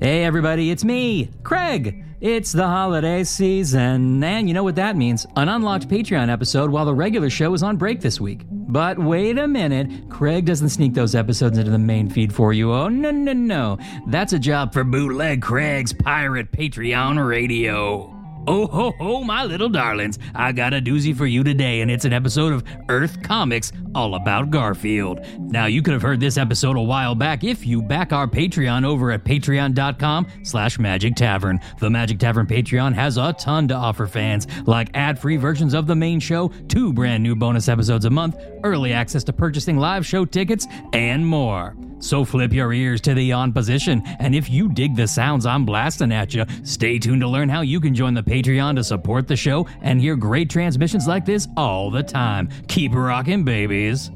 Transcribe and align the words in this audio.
Hey, 0.00 0.24
everybody, 0.24 0.70
it's 0.70 0.82
me, 0.82 1.30
Craig. 1.42 2.02
It's 2.22 2.52
the 2.52 2.66
holiday 2.66 3.22
season, 3.22 4.24
and 4.24 4.48
you 4.48 4.54
know 4.54 4.64
what 4.64 4.76
that 4.76 4.96
means 4.96 5.26
an 5.36 5.50
unlocked 5.50 5.88
Patreon 5.88 6.30
episode 6.30 6.70
while 6.70 6.86
the 6.86 6.94
regular 6.94 7.28
show 7.28 7.52
is 7.52 7.62
on 7.62 7.76
break 7.76 8.00
this 8.00 8.18
week. 8.18 8.40
But 8.50 8.98
wait 8.98 9.36
a 9.36 9.46
minute, 9.46 10.08
Craig 10.08 10.46
doesn't 10.46 10.70
sneak 10.70 10.94
those 10.94 11.14
episodes 11.14 11.58
into 11.58 11.70
the 11.70 11.78
main 11.78 12.08
feed 12.08 12.32
for 12.34 12.54
you. 12.54 12.72
Oh, 12.72 12.88
no, 12.88 13.10
no, 13.10 13.34
no. 13.34 13.78
That's 14.06 14.32
a 14.32 14.38
job 14.38 14.72
for 14.72 14.84
Bootleg 14.84 15.42
Craig's 15.42 15.92
Pirate 15.92 16.50
Patreon 16.50 17.22
Radio. 17.28 18.19
Oh 18.46 18.66
ho 18.66 18.92
ho, 18.98 19.22
my 19.22 19.44
little 19.44 19.68
darlings. 19.68 20.18
I 20.34 20.52
got 20.52 20.72
a 20.72 20.80
doozy 20.80 21.14
for 21.14 21.26
you 21.26 21.44
today, 21.44 21.82
and 21.82 21.90
it's 21.90 22.04
an 22.04 22.12
episode 22.12 22.52
of 22.52 22.64
Earth 22.88 23.22
Comics 23.22 23.70
all 23.94 24.14
about 24.14 24.50
Garfield. 24.50 25.20
Now, 25.38 25.66
you 25.66 25.82
could 25.82 25.92
have 25.92 26.02
heard 26.02 26.20
this 26.20 26.38
episode 26.38 26.76
a 26.76 26.80
while 26.80 27.14
back 27.14 27.44
if 27.44 27.66
you 27.66 27.82
back 27.82 28.12
our 28.12 28.26
Patreon 28.26 28.84
over 28.84 29.10
at 29.10 29.24
patreon.com 29.24 30.26
slash 30.42 30.78
magic 30.78 31.16
tavern. 31.16 31.60
The 31.80 31.90
Magic 31.90 32.18
Tavern 32.18 32.46
Patreon 32.46 32.94
has 32.94 33.18
a 33.18 33.34
ton 33.34 33.68
to 33.68 33.74
offer 33.74 34.06
fans, 34.06 34.46
like 34.66 34.90
ad-free 34.94 35.36
versions 35.36 35.74
of 35.74 35.86
the 35.86 35.96
main 35.96 36.18
show, 36.18 36.48
two 36.68 36.92
brand 36.92 37.22
new 37.22 37.36
bonus 37.36 37.68
episodes 37.68 38.06
a 38.06 38.10
month, 38.10 38.36
early 38.64 38.92
access 38.92 39.22
to 39.24 39.32
purchasing 39.32 39.76
live 39.76 40.06
show 40.06 40.24
tickets, 40.24 40.66
and 40.92 41.26
more. 41.26 41.76
So 42.00 42.24
flip 42.24 42.52
your 42.52 42.72
ears 42.72 43.00
to 43.02 43.14
the 43.14 43.32
on 43.32 43.52
position, 43.52 44.02
and 44.18 44.34
if 44.34 44.50
you 44.50 44.68
dig 44.68 44.96
the 44.96 45.06
sounds 45.06 45.46
I'm 45.46 45.64
blasting 45.64 46.12
at 46.12 46.34
you, 46.34 46.44
stay 46.64 46.98
tuned 46.98 47.20
to 47.20 47.28
learn 47.28 47.48
how 47.48 47.60
you 47.60 47.80
can 47.80 47.94
join 47.94 48.14
the 48.14 48.22
Patreon 48.22 48.76
to 48.76 48.84
support 48.84 49.28
the 49.28 49.36
show 49.36 49.66
and 49.82 50.00
hear 50.00 50.16
great 50.16 50.50
transmissions 50.50 51.06
like 51.06 51.24
this 51.24 51.46
all 51.56 51.90
the 51.90 52.02
time. 52.02 52.48
Keep 52.68 52.94
rocking, 52.94 53.44
babies. 53.44 54.10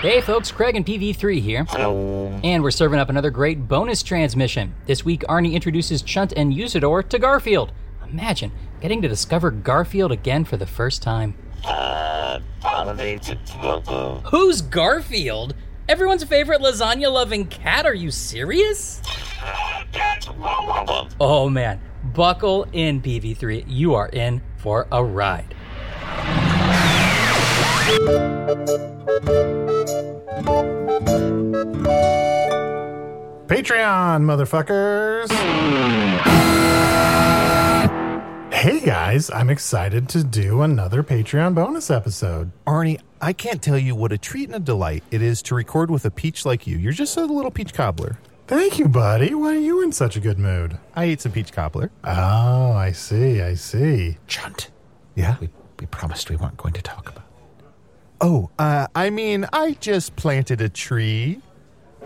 Hey 0.00 0.22
folks, 0.22 0.50
Craig 0.50 0.76
and 0.76 0.86
PV3 0.86 1.40
here. 1.42 1.66
And 2.42 2.62
we're 2.62 2.70
serving 2.70 2.98
up 2.98 3.10
another 3.10 3.28
great 3.28 3.68
bonus 3.68 4.02
transmission. 4.02 4.74
This 4.86 5.04
week, 5.04 5.20
Arnie 5.28 5.52
introduces 5.52 6.00
Chunt 6.00 6.32
and 6.38 6.54
Usidore 6.54 7.06
to 7.10 7.18
Garfield. 7.18 7.72
Imagine 8.10 8.50
getting 8.80 9.02
to 9.02 9.08
discover 9.08 9.50
Garfield 9.50 10.10
again 10.10 10.46
for 10.46 10.56
the 10.56 10.64
first 10.64 11.02
time. 11.02 11.34
Who's 14.26 14.62
Garfield? 14.62 15.54
Everyone's 15.88 16.24
favorite 16.24 16.60
lasagna 16.60 17.12
loving 17.12 17.46
cat? 17.46 17.86
Are 17.86 17.94
you 17.94 18.10
serious? 18.10 19.02
Oh 21.20 21.48
man, 21.50 21.80
buckle 22.14 22.66
in, 22.72 23.02
PV3. 23.02 23.64
You 23.66 23.94
are 23.94 24.08
in 24.08 24.40
for 24.56 24.86
a 24.92 25.02
ride. 25.02 25.54
Patreon, 33.48 34.22
motherfuckers! 34.22 35.30
Hey 38.60 38.80
guys, 38.80 39.30
I'm 39.30 39.48
excited 39.48 40.06
to 40.10 40.22
do 40.22 40.60
another 40.60 41.02
Patreon 41.02 41.54
bonus 41.54 41.90
episode. 41.90 42.52
Arnie, 42.66 43.00
I 43.18 43.32
can't 43.32 43.62
tell 43.62 43.78
you 43.78 43.94
what 43.94 44.12
a 44.12 44.18
treat 44.18 44.50
and 44.50 44.56
a 44.56 44.58
delight 44.60 45.02
it 45.10 45.22
is 45.22 45.40
to 45.44 45.54
record 45.54 45.90
with 45.90 46.04
a 46.04 46.10
peach 46.10 46.44
like 46.44 46.66
you. 46.66 46.76
You're 46.76 46.92
just 46.92 47.16
a 47.16 47.24
little 47.24 47.50
peach 47.50 47.72
cobbler. 47.72 48.18
Thank 48.48 48.78
you, 48.78 48.86
buddy. 48.86 49.32
Why 49.34 49.54
are 49.54 49.58
you 49.58 49.82
in 49.82 49.92
such 49.92 50.14
a 50.14 50.20
good 50.20 50.38
mood? 50.38 50.76
I 50.94 51.04
ate 51.04 51.22
some 51.22 51.32
peach 51.32 51.52
cobbler. 51.52 51.90
Oh, 52.04 52.72
I 52.72 52.92
see, 52.92 53.40
I 53.40 53.54
see. 53.54 54.18
Chunt, 54.26 54.70
Yeah? 55.14 55.36
we, 55.40 55.48
we 55.78 55.86
promised 55.86 56.28
we 56.28 56.36
weren't 56.36 56.58
going 56.58 56.74
to 56.74 56.82
talk 56.82 57.08
about 57.08 57.24
it. 57.24 57.64
Oh, 58.20 58.50
uh, 58.58 58.88
I 58.94 59.08
mean, 59.08 59.46
I 59.54 59.78
just 59.80 60.16
planted 60.16 60.60
a 60.60 60.68
tree. 60.68 61.40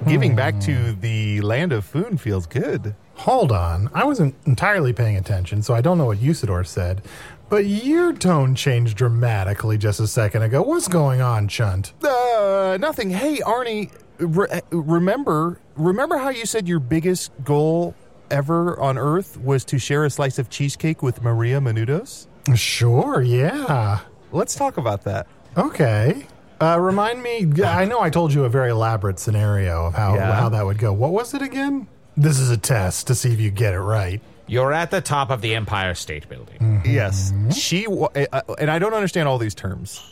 Giving 0.06 0.37
back 0.37 0.60
to 0.60 0.93
the 0.93 1.41
land 1.41 1.72
of 1.72 1.84
Foon 1.84 2.16
feels 2.16 2.47
good. 2.47 2.94
Hold 3.16 3.52
on. 3.52 3.88
I 3.94 4.04
wasn't 4.04 4.34
entirely 4.44 4.92
paying 4.92 5.16
attention, 5.16 5.62
so 5.62 5.75
I 5.75 5.80
don't 5.80 5.98
know 5.98 6.06
what 6.06 6.19
Usidore 6.19 6.66
said. 6.66 7.02
But 7.48 7.66
your 7.66 8.12
tone 8.12 8.54
changed 8.54 8.97
dramatically 8.97 9.78
just 9.78 10.00
a 10.00 10.06
second 10.06 10.42
ago. 10.42 10.62
What's 10.62 10.88
going 10.88 11.20
on, 11.20 11.47
Chunt? 11.48 11.92
Uh, 12.02 12.76
nothing. 12.80 13.10
Hey, 13.10 13.36
Arnie, 13.38 13.91
re- 14.19 14.60
remember 14.70 15.60
remember 15.76 16.16
how 16.19 16.30
you 16.30 16.47
said 16.47 16.66
your 16.69 16.80
biggest 16.80 17.30
goal 17.44 17.94
ever 18.30 18.78
on 18.80 18.97
Earth 18.98 19.38
was 19.41 19.64
to 19.66 19.78
share 19.78 20.04
a 20.04 20.10
slice 20.10 20.38
of 20.38 20.48
cheesecake 20.50 21.02
with 21.02 21.22
Maria 21.22 21.60
Menudos? 21.60 22.26
Sure, 22.54 23.20
yeah. 23.22 24.00
Let's 24.32 24.54
talk 24.54 24.76
about 24.76 25.04
that. 25.04 25.26
Okay. 25.56 26.26
Uh, 26.60 26.78
remind 26.81 27.22
me, 27.22 27.46
I 27.64 27.84
know 27.84 28.00
I 28.00 28.10
told 28.10 28.32
you 28.32 28.44
a 28.44 28.48
very 28.48 28.70
elaborate 28.70 29.19
scenario 29.19 29.86
of 29.86 29.94
how, 29.94 30.14
Yeah. 30.14 30.32
how 30.34 30.48
that 30.48 30.64
would 30.64 30.78
go. 30.78 30.92
What 30.92 31.12
was 31.12 31.34
it 31.34 31.42
again? 31.42 31.86
This 32.16 32.38
is 32.38 32.50
a 32.50 32.56
test 32.56 33.06
to 33.08 33.14
see 33.14 33.32
if 33.32 33.41
you 33.41 33.50
get 33.50 33.75
it 33.75 33.80
right. 33.80 34.20
You're 34.47 34.72
at 34.72 34.91
the 34.91 35.00
top 35.00 35.30
of 35.30 35.41
the 35.41 35.54
Empire 35.54 35.94
State 35.94 36.28
Building. 36.28 36.82
Yes, 36.84 37.32
she 37.56 37.86
wa- 37.86 38.10
uh, 38.14 38.41
and 38.58 38.70
I 38.70 38.78
don't 38.78 38.92
understand 38.94 39.26
all 39.26 39.38
these 39.38 39.54
terms, 39.54 40.02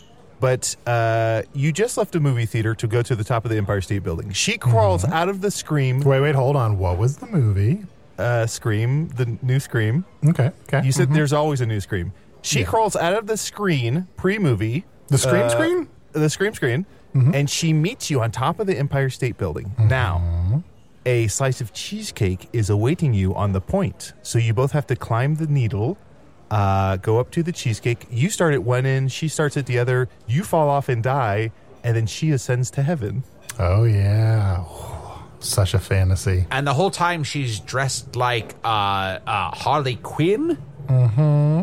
but 0.41 0.75
uh, 0.87 1.43
you 1.53 1.71
just 1.71 1.97
left 1.99 2.15
a 2.17 2.21
movie 2.21 2.47
theater 2.47 2.75
to 2.77 2.87
go 2.87 3.03
to 3.03 3.15
the 3.15 3.25
top 3.25 3.45
of 3.45 3.51
the 3.51 3.59
Empire 3.59 3.81
State 3.83 4.03
Building. 4.03 4.33
She 4.33 4.57
crawls 4.59 5.05
out 5.05 5.29
of 5.29 5.43
the 5.43 5.51
Scream, 5.51 6.01
Wait, 6.01 6.21
wait, 6.21 6.35
hold 6.35 6.57
on. 6.57 6.79
What 6.79 6.97
was 6.99 7.19
the 7.19 7.27
movie? 7.27 7.85
uh, 8.19 8.47
Scream, 8.47 9.09
the 9.09 9.37
new 9.43 9.61
Scream. 9.61 10.05
Okay, 10.27 10.51
okay. 10.69 10.85
You 10.85 10.93
said 10.93 11.13
there's 11.13 11.33
always 11.33 11.61
a 11.61 11.67
new 11.67 11.81
Scream. 11.81 12.13
She 12.41 12.65
crawls 12.65 12.97
out 12.97 13.13
of 13.15 13.27
the 13.29 13.37
screen 13.37 14.09
pre-movie, 14.17 14.85
The 15.09 15.19
Scream 15.19 15.43
uh, 15.43 15.49
screen? 15.51 15.89
the 16.13 16.29
Scream 16.31 16.55
screen, 16.55 16.87
and 17.15 17.49
she 17.51 17.73
meets 17.75 18.11
you 18.11 18.21
on 18.23 18.31
top 18.33 18.59
of 18.61 18.67
the 18.67 18.77
Empire 18.79 19.11
State 19.11 19.37
Building. 19.39 19.73
Now, 19.79 20.63
a 21.05 21.27
slice 21.29 21.61
of 21.61 21.73
cheesecake 21.73 22.49
is 22.53 22.71
awaiting 22.71 23.13
you 23.15 23.35
on 23.35 23.53
the 23.53 23.61
point, 23.61 24.13
so 24.23 24.39
you 24.39 24.55
both 24.55 24.73
have 24.73 24.87
to 24.89 24.97
climb 24.97 25.37
the 25.37 25.47
needle. 25.47 25.99
Uh, 26.51 26.97
go 26.97 27.19
up 27.19 27.31
to 27.33 27.43
the 27.43 27.53
cheesecake. 27.53 28.07
You 28.11 28.29
start 28.31 28.53
at 28.55 28.63
one 28.63 28.85
end, 28.87 29.11
she 29.11 29.27
starts 29.29 29.57
at 29.57 29.67
the 29.67 29.79
other. 29.79 30.09
You 30.27 30.45
fall 30.45 30.69
off 30.69 30.89
and 30.89 31.03
die, 31.03 31.51
and 31.83 31.97
then 31.97 32.07
she 32.07 32.31
ascends 32.31 32.71
to 32.73 32.83
heaven. 32.83 33.25
Oh, 33.59 33.85
yeah. 33.85 34.65
Such 35.41 35.75
a 35.75 35.79
fantasy. 35.79 36.47
And 36.51 36.67
the 36.67 36.75
whole 36.75 36.91
time 36.91 37.25
she's 37.25 37.59
dressed 37.59 38.15
like 38.17 38.55
uh, 38.65 39.19
uh, 39.27 39.51
Harley 39.53 39.97
Quinn. 39.97 40.51
hmm. 40.89 41.63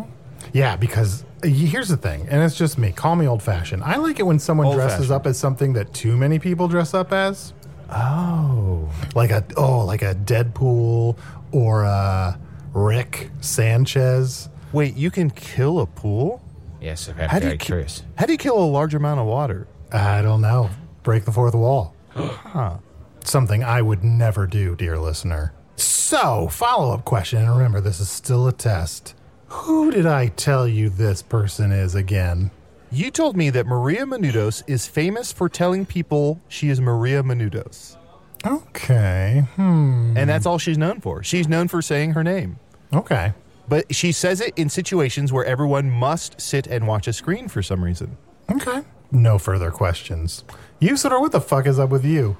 Yeah, 0.53 0.75
because 0.75 1.23
Here's 1.41 1.87
the 1.87 1.95
thing, 1.95 2.27
and 2.29 2.43
it's 2.43 2.57
just 2.57 2.77
me. 2.77 2.91
Call 2.91 3.15
me 3.15 3.25
old 3.25 3.41
fashioned. 3.41 3.81
I 3.85 3.95
like 3.95 4.19
it 4.19 4.23
when 4.23 4.39
someone 4.39 4.75
dresses 4.75 5.09
Old-fashioned. 5.09 5.11
up 5.13 5.25
as 5.27 5.37
something 5.39 5.71
that 5.71 5.93
too 5.93 6.17
many 6.17 6.37
people 6.37 6.67
dress 6.67 6.93
up 6.93 7.13
as. 7.13 7.53
Oh. 7.91 8.89
Like 9.15 9.31
a 9.31 9.43
oh, 9.57 9.85
like 9.85 10.01
a 10.01 10.15
Deadpool 10.15 11.17
or 11.51 11.83
a 11.83 12.39
Rick 12.73 13.31
Sanchez. 13.41 14.49
Wait, 14.71 14.95
you 14.95 15.09
can 15.11 15.29
kill 15.31 15.79
a 15.79 15.85
pool? 15.87 16.41
Yes, 16.81 17.09
I'm 17.09 17.15
How 17.15 17.39
do 17.39 17.41
very 17.41 17.53
you 17.53 17.57
ki- 17.57 17.65
curious. 17.65 18.03
How 18.17 18.25
do 18.25 18.31
you 18.31 18.37
kill 18.37 18.57
a 18.57 18.65
large 18.65 18.93
amount 18.93 19.19
of 19.19 19.25
water? 19.25 19.67
I 19.91 20.21
don't 20.21 20.41
know. 20.41 20.69
Break 21.03 21.25
the 21.25 21.31
fourth 21.31 21.55
wall. 21.55 21.95
huh. 22.15 22.77
Something 23.23 23.63
I 23.63 23.81
would 23.81 24.03
never 24.03 24.47
do, 24.47 24.75
dear 24.75 24.97
listener. 24.97 25.53
So, 25.75 26.47
follow 26.47 26.93
up 26.93 27.05
question, 27.05 27.39
and 27.39 27.51
remember, 27.51 27.81
this 27.81 27.99
is 27.99 28.09
still 28.09 28.47
a 28.47 28.51
test. 28.53 29.13
Who 29.47 29.91
did 29.91 30.05
I 30.05 30.27
tell 30.27 30.67
you 30.67 30.89
this 30.89 31.21
person 31.21 31.71
is 31.71 31.95
again? 31.95 32.51
You 32.91 33.11
told 33.11 33.37
me 33.37 33.51
that 33.51 33.67
Maria 33.67 34.05
Menudos 34.05 34.63
is 34.67 34.87
famous 34.87 35.31
for 35.31 35.47
telling 35.47 35.85
people 35.85 36.41
she 36.47 36.69
is 36.69 36.81
Maria 36.81 37.21
Menudos. 37.21 37.97
Okay. 38.45 39.45
Hmm. 39.55 40.17
And 40.17 40.29
that's 40.29 40.45
all 40.45 40.57
she's 40.57 40.77
known 40.77 40.99
for. 41.01 41.21
She's 41.23 41.47
known 41.47 41.67
for 41.67 41.81
saying 41.81 42.11
her 42.11 42.23
name. 42.23 42.57
Okay. 42.93 43.33
But 43.67 43.93
she 43.93 44.11
says 44.11 44.41
it 44.41 44.53
in 44.57 44.69
situations 44.69 45.31
where 45.31 45.45
everyone 45.45 45.91
must 45.91 46.41
sit 46.41 46.65
and 46.65 46.87
watch 46.87 47.07
a 47.07 47.13
screen 47.13 47.47
for 47.47 47.61
some 47.61 47.83
reason. 47.83 48.17
Okay. 48.51 48.81
No 49.11 49.37
further 49.37 49.69
questions. 49.69 50.43
You, 50.79 50.93
Usidore, 50.93 51.19
what 51.21 51.31
the 51.31 51.41
fuck 51.41 51.67
is 51.67 51.77
up 51.77 51.89
with 51.91 52.03
you? 52.03 52.37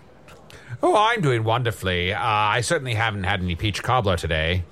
Oh, 0.82 0.96
I'm 0.96 1.22
doing 1.22 1.44
wonderfully. 1.44 2.14
Uh, 2.14 2.20
I 2.24 2.62
certainly 2.62 2.96
haven't 2.96 3.26
had 3.26 3.42
any 3.42 3.56
peach 3.56 3.84
cobbler 3.84 4.18
today. 4.18 4.64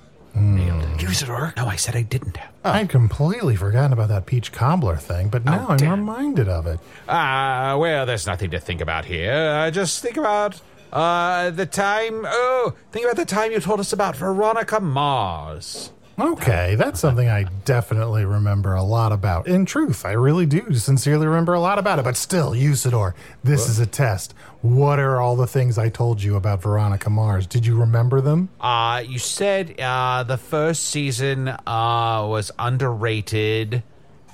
Usidore? 1.08 1.56
No, 1.56 1.66
I 1.66 1.76
said 1.76 1.96
I 1.96 2.02
didn't 2.02 2.36
have. 2.36 2.52
I'd 2.64 2.88
completely 2.88 3.56
forgotten 3.56 3.92
about 3.92 4.08
that 4.08 4.26
peach 4.26 4.52
cobbler 4.52 4.96
thing, 4.96 5.28
but 5.28 5.44
now 5.44 5.66
I'm 5.68 5.76
damn. 5.78 6.00
reminded 6.00 6.48
of 6.48 6.66
it. 6.66 6.78
Ah, 7.08 7.76
well, 7.78 8.04
there's 8.06 8.26
nothing 8.26 8.50
to 8.50 8.60
think 8.60 8.80
about 8.80 9.04
here. 9.06 9.32
Uh, 9.32 9.70
just 9.70 10.02
think 10.02 10.16
about 10.16 10.60
uh, 10.92 11.50
the 11.50 11.66
time. 11.66 12.22
Oh, 12.26 12.74
think 12.92 13.04
about 13.06 13.16
the 13.16 13.24
time 13.24 13.52
you 13.52 13.60
told 13.60 13.80
us 13.80 13.92
about 13.92 14.16
Veronica 14.16 14.80
Mars. 14.80 15.92
Okay, 16.18 16.74
that's 16.74 16.98
something 16.98 17.28
I 17.28 17.44
definitely 17.64 18.24
remember 18.24 18.74
a 18.74 18.82
lot 18.82 19.12
about. 19.12 19.46
In 19.46 19.64
truth, 19.64 20.04
I 20.04 20.12
really 20.12 20.46
do 20.46 20.74
sincerely 20.74 21.28
remember 21.28 21.54
a 21.54 21.60
lot 21.60 21.78
about 21.78 22.00
it. 22.00 22.04
But 22.04 22.16
still, 22.16 22.52
Usidore, 22.52 23.14
this 23.44 23.68
is 23.68 23.78
a 23.78 23.86
test. 23.86 24.34
What 24.60 24.98
are 24.98 25.20
all 25.20 25.36
the 25.36 25.46
things 25.46 25.78
I 25.78 25.88
told 25.90 26.20
you 26.20 26.34
about 26.34 26.60
Veronica 26.60 27.08
Mars? 27.08 27.46
Did 27.46 27.64
you 27.64 27.78
remember 27.78 28.20
them? 28.20 28.48
Uh, 28.60 29.04
you 29.06 29.20
said 29.20 29.78
uh, 29.78 30.24
the 30.24 30.36
first 30.38 30.88
season 30.88 31.46
uh, 31.48 32.26
was 32.28 32.50
underrated, 32.58 33.84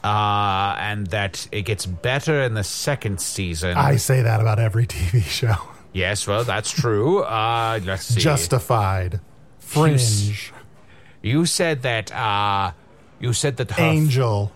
uh, 0.02 0.76
and 0.78 1.06
that 1.08 1.46
it 1.52 1.62
gets 1.62 1.84
better 1.84 2.40
in 2.42 2.54
the 2.54 2.64
second 2.64 3.20
season. 3.20 3.76
I 3.76 3.96
say 3.96 4.22
that 4.22 4.40
about 4.40 4.58
every 4.58 4.86
TV 4.86 5.20
show. 5.22 5.56
yes, 5.92 6.26
well, 6.26 6.44
that's 6.44 6.70
true. 6.70 7.19
Uh, 7.25 7.78
let's 7.84 8.04
see. 8.06 8.20
Justified, 8.22 9.20
Fringe, 9.58 9.98
you 11.25 11.47
said 11.47 11.82
that. 11.82 12.12
Uh, 12.12 12.73
you 13.21 13.32
said 13.32 13.56
that 13.56 13.71
her, 13.73 13.82
Angel, 13.82 14.53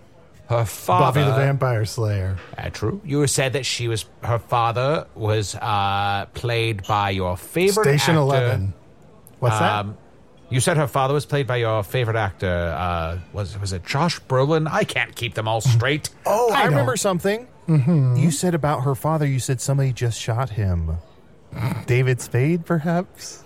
her 0.48 0.64
father. 0.64 1.20
Buffy 1.20 1.30
the 1.30 1.36
Vampire 1.36 1.84
Slayer. 1.84 2.36
Uh, 2.56 2.70
true. 2.70 3.00
You 3.04 3.26
said 3.26 3.54
that 3.54 3.64
she 3.66 3.88
was 3.88 4.04
her 4.22 4.38
father 4.38 5.06
was 5.14 5.54
uh, 5.54 6.26
played 6.34 6.86
by 6.86 7.10
your 7.10 7.36
favorite 7.36 7.84
Station 7.84 8.14
actor. 8.16 8.20
11. 8.20 8.74
What's 9.40 9.60
Um, 9.60 9.96
you 10.50 10.60
said 10.60 10.76
her 10.78 10.86
father 10.86 11.12
was 11.14 11.26
played 11.26 11.46
by 11.46 11.56
your 11.56 11.82
favorite 11.82 12.16
actor. 12.16 12.74
Uh, 12.76 13.18
was 13.32 13.58
was 13.58 13.72
it 13.72 13.84
Josh 13.84 14.20
Brolin? 14.22 14.66
I 14.70 14.84
can't 14.84 15.14
keep 15.14 15.34
them 15.34 15.46
all 15.48 15.60
straight. 15.60 16.10
Oh, 16.26 16.50
I, 16.52 16.62
I 16.62 16.64
remember 16.66 16.92
don't- 16.92 16.98
something. 16.98 17.48
You 17.68 18.30
said 18.30 18.54
about 18.54 18.84
her 18.84 18.94
father, 18.94 19.26
you 19.26 19.38
said 19.38 19.60
somebody 19.60 19.92
just 19.92 20.18
shot 20.18 20.48
him. 20.48 20.96
David 21.86 22.20
Spade, 22.22 22.64
perhaps? 22.64 23.44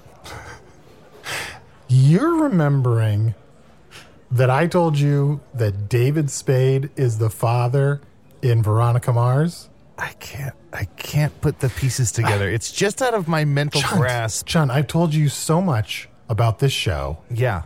You're 1.95 2.45
remembering 2.45 3.35
that 4.31 4.49
I 4.49 4.67
told 4.67 4.99
you 4.99 5.43
that 5.53 5.91
David 5.91 6.31
Spade 6.31 6.89
is 6.97 7.19
the 7.19 7.29
father 7.29 8.01
in 8.41 8.63
Veronica 8.63 9.13
Mars? 9.13 9.69
I 9.99 10.13
can't. 10.19 10.55
I 10.73 10.85
can't 10.85 11.39
put 11.43 11.59
the 11.61 11.69
pieces 11.69 12.11
together. 12.11 12.49
It's 12.55 12.73
just 12.73 13.03
out 13.03 13.13
of 13.13 13.29
my 13.29 13.45
mental 13.45 13.83
John, 13.83 13.99
grasp. 13.99 14.47
John, 14.47 14.71
I've 14.71 14.87
told 14.87 15.13
you 15.13 15.29
so 15.29 15.61
much 15.61 16.09
about 16.31 16.61
this 16.61 16.73
show. 16.73 17.19
Yeah. 17.31 17.65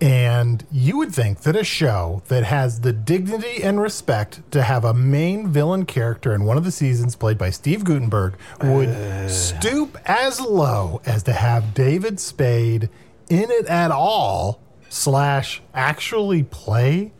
And 0.00 0.64
you 0.72 0.96
would 0.96 1.14
think 1.14 1.40
that 1.40 1.54
a 1.54 1.62
show 1.62 2.22
that 2.28 2.44
has 2.44 2.80
the 2.80 2.94
dignity 2.94 3.62
and 3.62 3.78
respect 3.78 4.40
to 4.52 4.62
have 4.62 4.86
a 4.86 4.94
main 4.94 5.48
villain 5.48 5.84
character 5.84 6.34
in 6.34 6.44
one 6.44 6.56
of 6.56 6.64
the 6.64 6.72
seasons 6.72 7.14
played 7.14 7.36
by 7.36 7.50
Steve 7.50 7.84
Guttenberg 7.84 8.38
would 8.62 9.30
stoop 9.30 9.98
as 10.06 10.40
low 10.40 11.02
as 11.04 11.22
to 11.24 11.34
have 11.34 11.74
David 11.74 12.18
Spade 12.18 12.88
in 13.30 13.50
it 13.50 13.66
at 13.66 13.90
all, 13.90 14.60
slash, 14.88 15.62
actually 15.72 16.42
play 16.42 17.12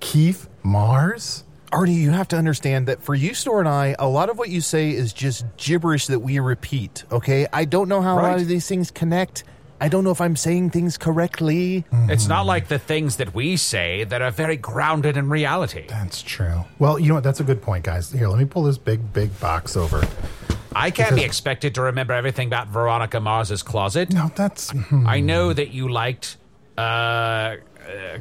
Keith 0.00 0.48
Mars? 0.62 1.44
Artie, 1.72 1.92
you 1.92 2.12
have 2.12 2.28
to 2.28 2.36
understand 2.36 2.86
that 2.88 3.02
for 3.02 3.14
you, 3.14 3.34
Store, 3.34 3.58
and 3.58 3.68
I, 3.68 3.96
a 3.98 4.08
lot 4.08 4.30
of 4.30 4.38
what 4.38 4.48
you 4.48 4.60
say 4.60 4.90
is 4.90 5.12
just 5.12 5.44
gibberish 5.56 6.06
that 6.06 6.20
we 6.20 6.38
repeat, 6.38 7.04
okay? 7.10 7.46
I 7.52 7.64
don't 7.64 7.88
know 7.88 8.00
how 8.00 8.14
a 8.18 8.22
lot 8.22 8.40
of 8.40 8.46
these 8.46 8.68
things 8.68 8.90
connect. 8.90 9.44
I 9.80 9.88
don't 9.88 10.04
know 10.04 10.10
if 10.10 10.20
I'm 10.20 10.36
saying 10.36 10.70
things 10.70 10.96
correctly. 10.96 11.84
Mm-hmm. 11.92 12.10
It's 12.10 12.28
not 12.28 12.46
like 12.46 12.68
the 12.68 12.78
things 12.78 13.16
that 13.16 13.34
we 13.34 13.58
say 13.58 14.04
that 14.04 14.22
are 14.22 14.30
very 14.30 14.56
grounded 14.56 15.16
in 15.18 15.28
reality. 15.28 15.86
That's 15.88 16.22
true. 16.22 16.64
Well, 16.78 16.98
you 16.98 17.08
know 17.08 17.14
what? 17.14 17.24
That's 17.24 17.40
a 17.40 17.44
good 17.44 17.60
point, 17.60 17.84
guys. 17.84 18.10
Here, 18.10 18.28
let 18.28 18.38
me 18.38 18.46
pull 18.46 18.62
this 18.62 18.78
big, 18.78 19.12
big 19.12 19.38
box 19.38 19.76
over. 19.76 20.06
I 20.76 20.90
can't 20.90 21.16
be 21.16 21.24
expected 21.24 21.74
to 21.76 21.82
remember 21.82 22.12
everything 22.12 22.48
about 22.48 22.68
Veronica 22.68 23.20
Mars's 23.20 23.62
closet. 23.62 24.12
No, 24.12 24.30
that's. 24.34 24.70
hmm. 24.70 25.06
I 25.06 25.20
know 25.20 25.52
that 25.52 25.70
you 25.70 25.88
liked 25.88 26.36
uh, 26.76 26.80
uh 26.80 27.56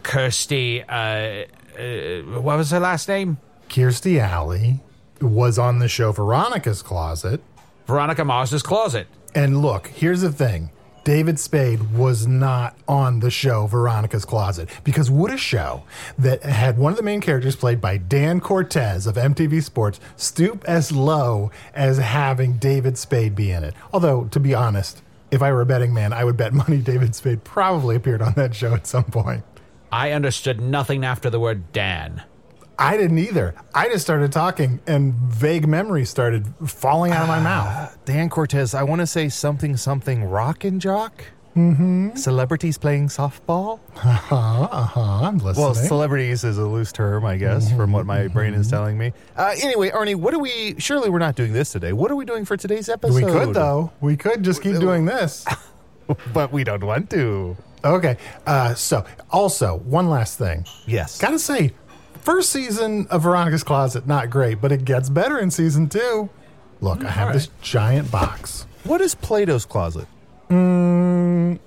Kirstie. 0.02 0.84
Uh, 0.88 1.46
uh, 1.80 2.42
what 2.42 2.58
was 2.58 2.72
her 2.72 2.80
last 2.80 3.08
name? 3.08 3.38
Kirstie 3.70 4.20
Alley 4.20 4.80
was 5.22 5.60
on 5.60 5.80
the 5.80 5.88
show 5.88 6.12
Veronica's 6.12 6.82
Closet. 6.82 7.42
Veronica 7.88 8.24
Mars's 8.26 8.64
closet. 8.64 9.08
And 9.34 9.62
look, 9.62 9.88
here's 9.88 10.22
the 10.22 10.32
thing 10.32 10.72
David 11.06 11.40
Spade 11.40 11.94
was 11.94 12.26
not 12.26 12.76
on 12.88 13.20
the 13.20 13.30
show 13.30 13.68
Veronica's 13.68 14.26
Closet 14.26 14.68
because 14.84 15.12
would 15.12 15.32
a 15.32 15.38
show 15.38 15.84
that 16.18 16.42
had 16.42 16.80
one 16.80 16.92
of 16.92 16.98
the 16.98 17.04
main 17.04 17.22
characters 17.22 17.56
played 17.56 17.80
by 17.80 17.98
Dan 17.98 18.42
Cortese 18.42 19.08
of 19.08 19.16
MTV 19.16 19.62
Sports 19.62 20.00
stoop 20.18 20.66
as 20.66 20.92
low 20.92 21.52
as 21.76 22.00
having 22.00 22.54
David 22.54 22.98
Spade 22.98 23.36
be 23.36 23.52
in 23.52 23.64
it? 23.64 23.76
Although, 23.94 24.26
to 24.26 24.40
be 24.40 24.56
honest, 24.56 25.04
if 25.30 25.44
I 25.44 25.52
were 25.52 25.62
a 25.62 25.66
betting 25.68 25.94
man, 25.94 26.12
I 26.12 26.24
would 26.24 26.38
bet 26.38 26.54
money 26.54 26.78
David 26.80 27.14
Spade 27.14 27.44
probably 27.44 27.96
appeared 27.96 28.24
on 28.24 28.34
that 28.34 28.56
show 28.56 28.74
at 28.74 28.88
some 28.88 29.04
point. 29.04 29.44
I 29.92 30.10
understood 30.10 30.60
nothing 30.60 31.06
after 31.06 31.30
the 31.30 31.40
word 31.40 31.72
Dan. 31.72 32.24
I 32.78 32.98
didn't 32.98 33.20
either. 33.20 33.56
I 33.74 33.88
just 33.90 34.04
started 34.04 34.32
talking 34.32 34.80
and 34.88 35.14
vague 35.14 35.68
memories 35.68 36.10
started 36.10 36.46
falling 36.66 37.12
out 37.12 37.24
of 37.24 37.28
my 37.28 37.40
mouth. 37.40 37.98
Dan 38.06 38.30
Cortese, 38.30 38.76
I 38.76 38.84
want 38.84 39.02
to 39.02 39.08
say 39.08 39.30
something, 39.30 39.78
something 39.78 40.24
rock 40.26 40.64
and 40.64 40.82
jock. 40.82 41.24
Mm-hmm. 41.56 42.18
Celebrities 42.18 42.78
playing 42.78 43.08
softball. 43.08 43.80
Uh 43.96 44.02
huh. 44.02 45.00
I'm 45.24 45.38
listening. 45.38 45.66
Well, 45.66 45.74
celebrities 45.74 46.44
is 46.44 46.58
a 46.58 46.66
loose 46.66 46.92
term, 46.92 47.24
I 47.24 47.38
guess, 47.38 47.72
from 47.72 47.94
what 47.94 48.06
my 48.06 48.28
brain 48.28 48.54
is 48.54 48.70
telling 48.70 48.98
me. 48.98 49.14
Uh, 49.38 49.56
anyway, 49.64 49.90
Arnie, 49.90 50.16
what 50.16 50.34
are 50.34 50.40
we? 50.40 50.76
Surely 50.80 51.10
we're 51.10 51.20
not 51.20 51.36
doing 51.36 51.54
this 51.54 51.72
today. 51.72 51.94
What 51.94 52.12
are 52.12 52.18
we 52.18 52.26
doing 52.26 52.44
for 52.44 52.58
today's 52.58 52.90
episode? 52.90 53.16
we 53.16 53.32
could, 53.32 53.54
though. 53.54 53.94
We 54.02 54.18
could 54.18 54.44
just 54.44 54.62
keep 54.62 54.80
doing 54.80 55.06
this. 55.06 55.46
but 56.34 56.52
we 56.52 56.66
don't 56.66 56.84
want 56.84 57.10
to. 57.12 57.56
Okay. 57.86 58.18
Uh, 58.46 58.74
so, 58.74 59.06
also, 59.32 59.78
one 59.78 60.10
last 60.10 60.38
thing. 60.38 60.66
Yes. 60.86 61.20
Gotta 61.20 61.40
say, 61.40 61.72
first 62.26 62.52
season 62.52 63.08
of 63.10 63.22
Veronica's 63.24 63.64
Closet, 63.64 64.08
not 64.08 64.30
great, 64.30 64.60
but 64.60 64.72
it 64.72 64.84
gets 64.84 65.10
better 65.10 65.38
in 65.38 65.52
season 65.52 65.88
two. 65.88 66.30
Look, 66.82 67.06
I 67.06 67.10
have 67.10 67.32
this 67.34 67.50
giant 67.62 68.12
box. 68.12 68.66
What 68.84 69.00
is 69.00 69.16
Plato's 69.16 69.66
closet? 69.66 70.08
Mm, 70.50 71.60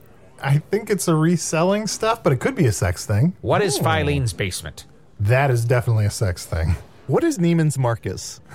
I 0.43 0.59
think 0.59 0.91
it's 0.91 1.09
a 1.09 1.15
reselling 1.15 1.87
stuff, 1.87 2.23
but 2.23 2.33
it 2.33 2.41
could 2.41 2.55
be 2.55 2.67
a 2.67 2.73
sex 2.73 3.07
thing. 3.07 3.35
What 3.41 3.63
is 3.63 3.79
Filene's 3.79 4.33
basement? 4.33 4.85
That 5.19 5.51
is 5.51 5.65
definitely 5.65 6.05
a 6.05 6.11
sex 6.11 6.45
thing. 6.45 6.77
What 7.07 7.25
is 7.25 7.39
Neiman's 7.39 7.79
Marcus? 7.79 8.41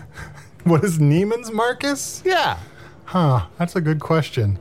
What 0.63 0.85
is 0.85 0.97
Neiman's 0.97 1.51
Marcus? 1.51 2.21
Yeah. 2.23 2.57
Huh, 3.03 3.47
that's 3.57 3.75
a 3.75 3.81
good 3.81 3.99
question. 3.99 4.57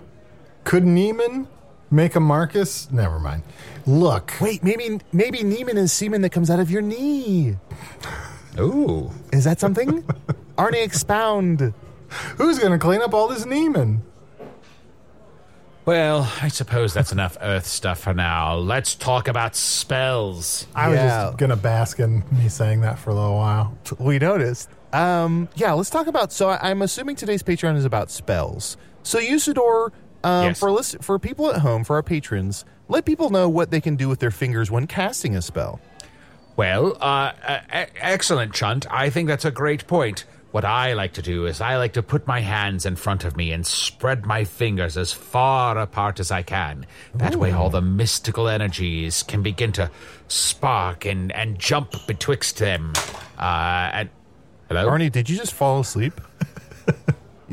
Could 0.65 0.83
Neiman 0.83 1.47
make 1.93 2.15
a 2.17 2.21
Marcus? 2.21 2.91
Never 2.91 3.19
mind. 3.21 3.43
Look, 3.87 4.33
Wait, 4.41 4.63
maybe 4.65 5.01
maybe 5.13 5.39
Neiman 5.41 5.77
is 5.77 5.93
semen 5.93 6.23
that 6.23 6.31
comes 6.31 6.51
out 6.51 6.59
of 6.61 6.71
your 6.71 6.83
knee. 6.83 7.57
Ooh. 8.59 9.11
Is 9.33 9.45
that 9.45 9.61
something? 9.61 10.03
Arnie, 10.59 10.83
expound. 10.85 11.73
who's 12.37 12.59
going 12.59 12.73
to 12.73 12.79
clean 12.79 13.01
up 13.03 13.15
all 13.15 13.29
this 13.29 13.45
Neiman? 13.45 14.01
Well, 15.85 16.31
I 16.41 16.47
suppose 16.47 16.95
that's 16.95 17.11
enough 17.11 17.37
Earth 17.41 17.67
stuff 17.67 17.99
for 18.01 18.15
now. 18.15 18.55
Let's 18.55 18.95
talk 18.95 19.27
about 19.27 19.57
spells. 19.57 20.67
I 20.77 20.89
was 20.89 20.97
Yeah. 20.99 21.25
just 21.27 21.39
gonna 21.39 21.57
bask 21.57 21.99
in 21.99 22.23
me 22.31 22.49
saying 22.49 22.83
that 22.83 23.01
for 23.01 23.11
a 23.11 23.15
little 23.15 23.35
while. 23.35 23.77
We 23.99 24.21
noticed. 24.21 24.69
Um, 24.93 25.49
yeah, 25.57 25.73
let's 25.73 25.91
talk 25.91 26.07
about. 26.07 26.31
So 26.33 26.51
I- 26.51 26.71
I'm 26.71 26.83
assuming 26.83 27.17
today's 27.17 27.43
Patreon 27.43 27.75
is 27.77 27.85
about 27.85 28.13
spells. 28.13 28.77
So 29.03 29.19
Usidore, 29.19 29.91
um, 30.25 30.47
Yes. 30.47 30.59
for 30.59 30.71
list, 30.71 30.97
for 31.03 31.19
people 31.19 31.51
at 31.51 31.61
home, 31.61 31.85
for 31.85 31.97
our 31.97 32.03
patrons, 32.03 32.65
let 32.89 33.05
people 33.05 33.31
know 33.31 33.49
what 33.49 33.71
they 33.71 33.81
can 33.81 33.97
do 33.97 34.09
with 34.09 34.19
their 34.21 34.31
fingers 34.31 34.71
when 34.71 34.87
casting 34.87 35.35
a 35.37 35.43
spell. 35.43 35.81
Well, 36.57 36.97
uh, 37.01 37.33
uh, 37.47 37.87
excellent, 37.97 38.53
Chunt. 38.53 38.87
I 38.91 39.09
think 39.11 39.29
that's 39.29 39.45
a 39.45 39.51
great 39.51 39.87
point. 39.87 40.25
What 40.51 40.67
I 40.67 40.93
like 40.93 41.15
to 41.15 41.23
do 41.23 41.47
is 41.47 41.63
I 41.63 41.79
like 41.79 41.95
to 41.95 42.03
put 42.03 42.27
my 42.27 42.41
hands 42.41 42.85
in 42.85 42.95
front 42.97 43.25
of 43.25 43.39
me 43.39 43.53
and 43.53 43.67
spread 43.67 44.27
my 44.27 44.45
fingers 44.45 44.99
as 44.99 45.11
far 45.11 45.79
apart 45.79 46.21
as 46.21 46.31
I 46.31 46.43
can. 46.43 46.85
That 47.15 47.37
way, 47.37 47.53
all 47.53 47.71
the 47.71 47.81
mystical 47.81 48.49
energies 48.49 49.23
can 49.23 49.43
begin 49.43 49.73
to 49.73 49.91
spark 50.29 51.07
and, 51.07 51.33
and 51.33 51.59
jump 51.59 51.93
betwixt 52.07 52.59
them. 52.59 52.93
Uh, 53.39 53.91
and 53.95 54.11
hello, 54.69 54.89
Arnie, 54.91 55.11
did 55.11 55.31
you 55.31 55.39
just 55.39 55.55
fall 55.55 55.81
asleep? 55.81 56.21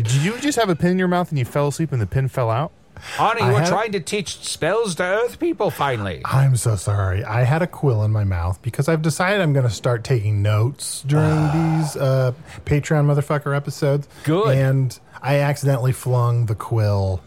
did 0.03 0.11
you 0.23 0.37
just 0.39 0.57
have 0.57 0.69
a 0.69 0.75
pin 0.75 0.91
in 0.91 0.99
your 0.99 1.07
mouth 1.07 1.29
and 1.29 1.37
you 1.39 1.45
fell 1.45 1.67
asleep 1.67 1.91
and 1.91 2.01
the 2.01 2.05
pin 2.07 2.27
fell 2.27 2.49
out? 2.49 2.71
Arnie, 3.15 3.41
I 3.41 3.53
we're 3.53 3.59
had- 3.59 3.69
trying 3.69 3.91
to 3.93 3.99
teach 4.01 4.39
spells 4.45 4.95
to 4.95 5.03
Earth 5.03 5.39
people. 5.39 5.71
Finally, 5.71 6.21
I'm 6.25 6.57
so 6.57 6.75
sorry. 6.75 7.23
I 7.23 7.43
had 7.43 7.61
a 7.61 7.67
quill 7.67 8.03
in 8.03 8.11
my 8.11 8.25
mouth 8.25 8.61
because 8.61 8.89
I've 8.89 9.01
decided 9.01 9.39
I'm 9.41 9.53
going 9.53 9.65
to 9.67 9.71
start 9.73 10.03
taking 10.03 10.41
notes 10.41 11.03
during 11.07 11.29
these 11.29 11.95
uh, 11.95 12.33
Patreon 12.65 13.05
motherfucker 13.05 13.55
episodes. 13.55 14.07
Good. 14.25 14.57
And 14.57 14.99
I 15.21 15.37
accidentally 15.39 15.93
flung 15.93 16.47
the 16.47 16.55
quill 16.55 17.21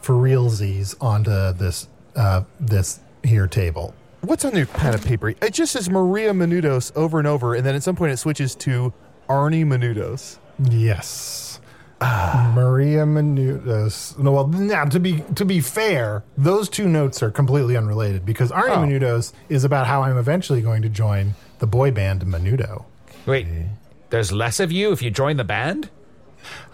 for 0.00 0.14
realsies 0.14 0.96
onto 1.00 1.52
this 1.56 1.86
uh, 2.16 2.42
this 2.58 2.98
here 3.22 3.46
table. 3.46 3.94
What's 4.22 4.44
on 4.44 4.56
your 4.56 4.66
pad 4.66 4.94
of 4.94 5.04
paper? 5.04 5.28
It 5.30 5.52
just 5.52 5.72
says 5.72 5.88
Maria 5.88 6.32
Menudos 6.32 6.90
over 6.96 7.18
and 7.20 7.28
over, 7.28 7.54
and 7.54 7.64
then 7.64 7.76
at 7.76 7.82
some 7.84 7.94
point 7.94 8.10
it 8.12 8.16
switches 8.16 8.54
to 8.56 8.92
Arnie 9.28 9.64
Menudos. 9.64 10.38
Yes. 10.68 11.51
Maria 12.54 13.04
Menudos. 13.04 14.18
Uh, 14.18 14.22
no, 14.22 14.32
well, 14.32 14.46
now 14.48 14.84
to 14.84 15.00
be 15.00 15.22
to 15.34 15.44
be 15.44 15.60
fair, 15.60 16.24
those 16.36 16.68
two 16.68 16.88
notes 16.88 17.22
are 17.22 17.30
completely 17.30 17.76
unrelated 17.76 18.24
because 18.26 18.50
Arnie 18.50 18.68
Oh. 18.70 18.78
Menudos 18.78 19.32
is 19.48 19.64
about 19.64 19.86
how 19.86 20.02
I'm 20.02 20.16
eventually 20.16 20.60
going 20.62 20.82
to 20.82 20.88
join 20.88 21.34
the 21.58 21.66
boy 21.66 21.90
band 21.90 22.24
Menudo. 22.24 22.84
wait. 23.26 23.46
There's 24.10 24.30
less 24.30 24.60
of 24.60 24.70
you 24.70 24.92
if 24.92 25.00
you 25.00 25.10
join 25.10 25.38
the 25.38 25.44
band. 25.44 25.88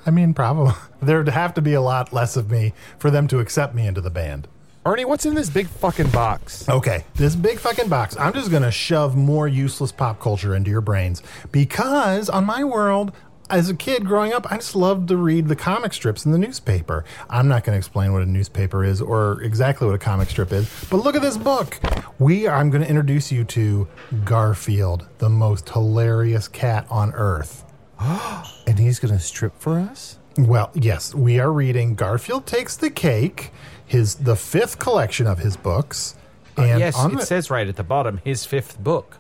I 0.04 0.10
mean, 0.10 0.34
probably 0.34 0.72
there'd 1.02 1.28
have 1.28 1.54
to 1.54 1.62
be 1.62 1.74
a 1.74 1.80
lot 1.80 2.12
less 2.12 2.36
of 2.36 2.50
me 2.50 2.72
for 2.98 3.10
them 3.10 3.28
to 3.28 3.38
accept 3.38 3.74
me 3.74 3.86
into 3.86 4.00
the 4.00 4.10
band. 4.10 4.48
Arnie, 4.86 5.04
what's 5.04 5.26
in 5.26 5.34
this 5.34 5.50
big 5.50 5.66
fucking 5.68 6.08
box? 6.10 6.66
Okay, 6.68 7.04
this 7.16 7.36
big 7.36 7.58
fucking 7.58 7.88
box. 7.88 8.16
I'm 8.16 8.32
just 8.32 8.50
gonna 8.50 8.70
shove 8.70 9.14
more 9.16 9.46
useless 9.46 9.92
pop 9.92 10.18
culture 10.18 10.54
into 10.56 10.70
your 10.70 10.80
brains 10.80 11.22
because 11.52 12.28
on 12.30 12.44
my 12.44 12.64
world. 12.64 13.12
As 13.50 13.70
a 13.70 13.74
kid 13.74 14.04
growing 14.04 14.34
up, 14.34 14.50
I 14.52 14.56
just 14.56 14.76
loved 14.76 15.08
to 15.08 15.16
read 15.16 15.48
the 15.48 15.56
comic 15.56 15.94
strips 15.94 16.26
in 16.26 16.32
the 16.32 16.38
newspaper. 16.38 17.04
I'm 17.30 17.48
not 17.48 17.64
going 17.64 17.74
to 17.74 17.78
explain 17.78 18.12
what 18.12 18.20
a 18.22 18.26
newspaper 18.26 18.84
is 18.84 19.00
or 19.00 19.40
exactly 19.42 19.86
what 19.86 19.94
a 19.94 19.98
comic 19.98 20.28
strip 20.28 20.52
is, 20.52 20.68
but 20.90 20.98
look 20.98 21.16
at 21.16 21.22
this 21.22 21.38
book. 21.38 21.78
We 22.18 22.46
are, 22.46 22.58
I'm 22.58 22.68
going 22.68 22.82
to 22.82 22.88
introduce 22.88 23.32
you 23.32 23.44
to 23.44 23.88
Garfield, 24.26 25.06
the 25.16 25.30
most 25.30 25.68
hilarious 25.70 26.46
cat 26.46 26.86
on 26.90 27.12
earth. 27.14 27.64
And 28.68 28.78
he's 28.78 28.98
gonna 28.98 29.18
strip 29.18 29.58
for 29.58 29.78
us? 29.78 30.18
Well, 30.36 30.70
yes, 30.74 31.14
we 31.14 31.40
are 31.40 31.50
reading 31.50 31.94
Garfield 31.94 32.44
Takes 32.44 32.76
the 32.76 32.90
Cake, 32.90 33.50
his 33.86 34.16
the 34.16 34.36
fifth 34.36 34.78
collection 34.78 35.26
of 35.26 35.38
his 35.38 35.56
books. 35.56 36.14
And 36.58 36.74
Uh, 36.74 36.76
yes, 36.76 37.02
it 37.02 37.16
the- 37.16 37.24
says 37.24 37.48
right 37.50 37.66
at 37.66 37.76
the 37.76 37.82
bottom 37.82 38.20
his 38.22 38.44
fifth 38.44 38.78
book. 38.78 39.16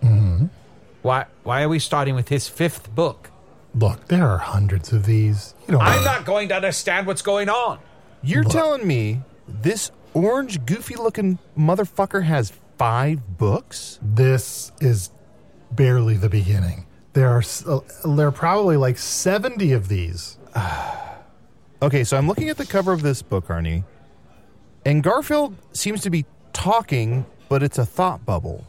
Mm-hmm. 0.00 0.46
Why? 1.02 1.26
Why 1.42 1.62
are 1.64 1.68
we 1.68 1.80
starting 1.80 2.14
with 2.14 2.28
his 2.28 2.48
fifth 2.48 2.94
book? 2.94 3.30
Look, 3.74 4.08
there 4.08 4.26
are 4.26 4.38
hundreds 4.38 4.92
of 4.92 5.06
these. 5.06 5.54
You 5.66 5.72
don't 5.72 5.82
I'm 5.82 6.04
not 6.04 6.24
going 6.24 6.48
to 6.48 6.56
understand 6.56 7.06
what's 7.06 7.22
going 7.22 7.48
on. 7.48 7.78
You're 8.22 8.44
telling 8.44 8.86
me 8.86 9.22
this 9.46 9.90
orange, 10.14 10.64
goofy 10.66 10.96
looking 10.96 11.38
motherfucker 11.56 12.24
has 12.24 12.52
five 12.76 13.38
books? 13.38 13.98
This 14.02 14.72
is 14.80 15.10
barely 15.70 16.14
the 16.14 16.28
beginning. 16.28 16.86
There 17.12 17.28
are 17.28 17.42
uh, 17.66 17.80
there 18.04 18.28
are 18.28 18.32
probably 18.32 18.76
like 18.76 18.98
70 18.98 19.72
of 19.72 19.88
these. 19.88 20.38
Okay, 21.80 22.02
so 22.02 22.16
I'm 22.16 22.26
looking 22.26 22.48
at 22.48 22.56
the 22.56 22.66
cover 22.66 22.92
of 22.92 23.02
this 23.02 23.22
book, 23.22 23.46
Arnie, 23.46 23.84
and 24.84 25.00
Garfield 25.00 25.54
seems 25.72 26.00
to 26.00 26.10
be 26.10 26.26
talking, 26.52 27.24
but 27.48 27.62
it's 27.62 27.78
a 27.78 27.86
thought 27.86 28.26
bubble. 28.26 28.66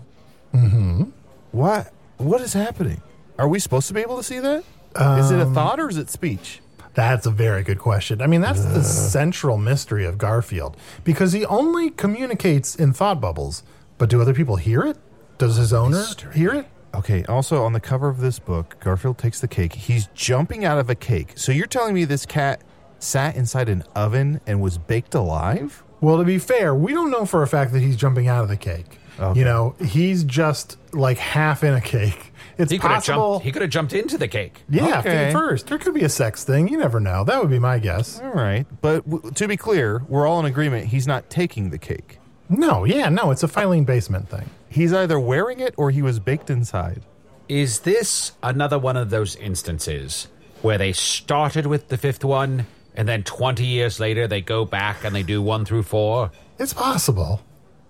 Mm-hmm. 0.53 1.05
What? 1.51 1.91
What 2.17 2.41
is 2.41 2.53
happening? 2.53 3.01
Are 3.39 3.47
we 3.47 3.57
supposed 3.57 3.87
to 3.87 3.95
be 3.95 4.01
able 4.01 4.17
to 4.17 4.23
see 4.23 4.37
that? 4.37 4.63
Is 4.95 5.31
it 5.31 5.39
a 5.39 5.43
um, 5.43 5.53
thought 5.53 5.79
or 5.79 5.89
is 5.89 5.97
it 5.97 6.09
speech? 6.09 6.61
That's 6.93 7.25
a 7.25 7.31
very 7.31 7.63
good 7.63 7.79
question. 7.79 8.21
I 8.21 8.27
mean, 8.27 8.41
that's 8.41 8.63
the 8.65 8.83
central 8.83 9.57
mystery 9.57 10.05
of 10.05 10.17
Garfield 10.17 10.75
because 11.03 11.31
he 11.31 11.45
only 11.45 11.91
communicates 11.91 12.75
in 12.75 12.93
thought 12.93 13.21
bubbles. 13.21 13.63
But 13.97 14.09
do 14.09 14.21
other 14.21 14.33
people 14.33 14.55
hear 14.55 14.81
it? 14.81 14.97
Does 15.37 15.55
his 15.55 15.71
owner 15.71 16.03
hear 16.33 16.53
it? 16.53 16.67
Okay, 16.93 17.23
also 17.25 17.63
on 17.63 17.73
the 17.73 17.79
cover 17.79 18.09
of 18.09 18.19
this 18.19 18.39
book, 18.39 18.77
Garfield 18.79 19.17
takes 19.17 19.39
the 19.39 19.47
cake. 19.47 19.73
He's 19.73 20.07
jumping 20.15 20.65
out 20.65 20.79
of 20.79 20.89
a 20.89 20.95
cake. 20.95 21.33
So 21.35 21.51
you're 21.51 21.67
telling 21.67 21.93
me 21.93 22.03
this 22.05 22.25
cat 22.25 22.61
sat 22.97 23.35
inside 23.35 23.69
an 23.69 23.83
oven 23.95 24.41
and 24.47 24.61
was 24.61 24.77
baked 24.77 25.13
alive? 25.15 25.83
Well, 26.01 26.17
to 26.17 26.23
be 26.23 26.37
fair, 26.39 26.73
we 26.73 26.93
don't 26.93 27.11
know 27.11 27.25
for 27.25 27.43
a 27.43 27.47
fact 27.47 27.73
that 27.73 27.81
he's 27.81 27.95
jumping 27.95 28.27
out 28.27 28.43
of 28.43 28.49
the 28.49 28.57
cake. 28.57 28.99
Okay. 29.19 29.39
You 29.39 29.45
know, 29.45 29.75
he's 29.85 30.23
just 30.23 30.77
like 30.93 31.17
half 31.17 31.63
in 31.63 31.73
a 31.73 31.81
cake. 31.81 32.28
It's 32.59 32.71
He 32.71 32.77
could 32.77 32.91
have 32.91 32.97
possible. 33.05 33.33
jumped. 33.35 33.45
He 33.45 33.51
could 33.51 33.61
have 33.63 33.71
jumped 33.71 33.93
into 33.93 34.17
the 34.17 34.27
cake. 34.27 34.63
yeah, 34.69 34.99
Okay. 34.99 35.31
first. 35.31 35.67
There 35.67 35.77
could 35.79 35.93
be 35.93 36.03
a 36.03 36.09
sex 36.09 36.43
thing. 36.43 36.67
You 36.67 36.77
never 36.77 36.99
know. 36.99 37.23
That 37.23 37.39
would 37.41 37.49
be 37.49 37.57
my 37.57 37.79
guess. 37.79 38.19
All 38.21 38.29
right. 38.31 38.65
But 38.81 39.09
w- 39.09 39.31
to 39.33 39.47
be 39.47 39.55
clear, 39.57 40.03
we're 40.07 40.27
all 40.27 40.39
in 40.41 40.45
agreement 40.45 40.87
he's 40.87 41.07
not 41.07 41.29
taking 41.29 41.69
the 41.71 41.77
cake. 41.77 42.19
No, 42.49 42.83
yeah, 42.83 43.09
no, 43.09 43.31
it's 43.31 43.43
a 43.43 43.47
filing 43.47 43.85
basement 43.85 44.29
thing. 44.29 44.49
He's 44.69 44.91
either 44.93 45.19
wearing 45.19 45.59
it 45.59 45.73
or 45.77 45.89
he 45.91 46.01
was 46.01 46.19
baked 46.19 46.49
inside. 46.49 47.01
Is 47.47 47.79
this 47.79 48.33
another 48.43 48.77
one 48.77 48.97
of 48.97 49.09
those 49.09 49.35
instances 49.37 50.27
where 50.61 50.77
they 50.77 50.91
started 50.91 51.65
with 51.65 51.87
the 51.87 51.97
fifth 51.97 52.23
one, 52.25 52.65
and 52.95 53.07
then 53.07 53.23
20 53.23 53.65
years 53.65 53.99
later 53.99 54.27
they 54.27 54.41
go 54.41 54.65
back 54.65 55.03
and 55.05 55.15
they 55.15 55.23
do 55.23 55.41
one 55.41 55.63
through 55.63 55.83
four? 55.83 56.31
It's 56.59 56.73
possible. 56.73 57.41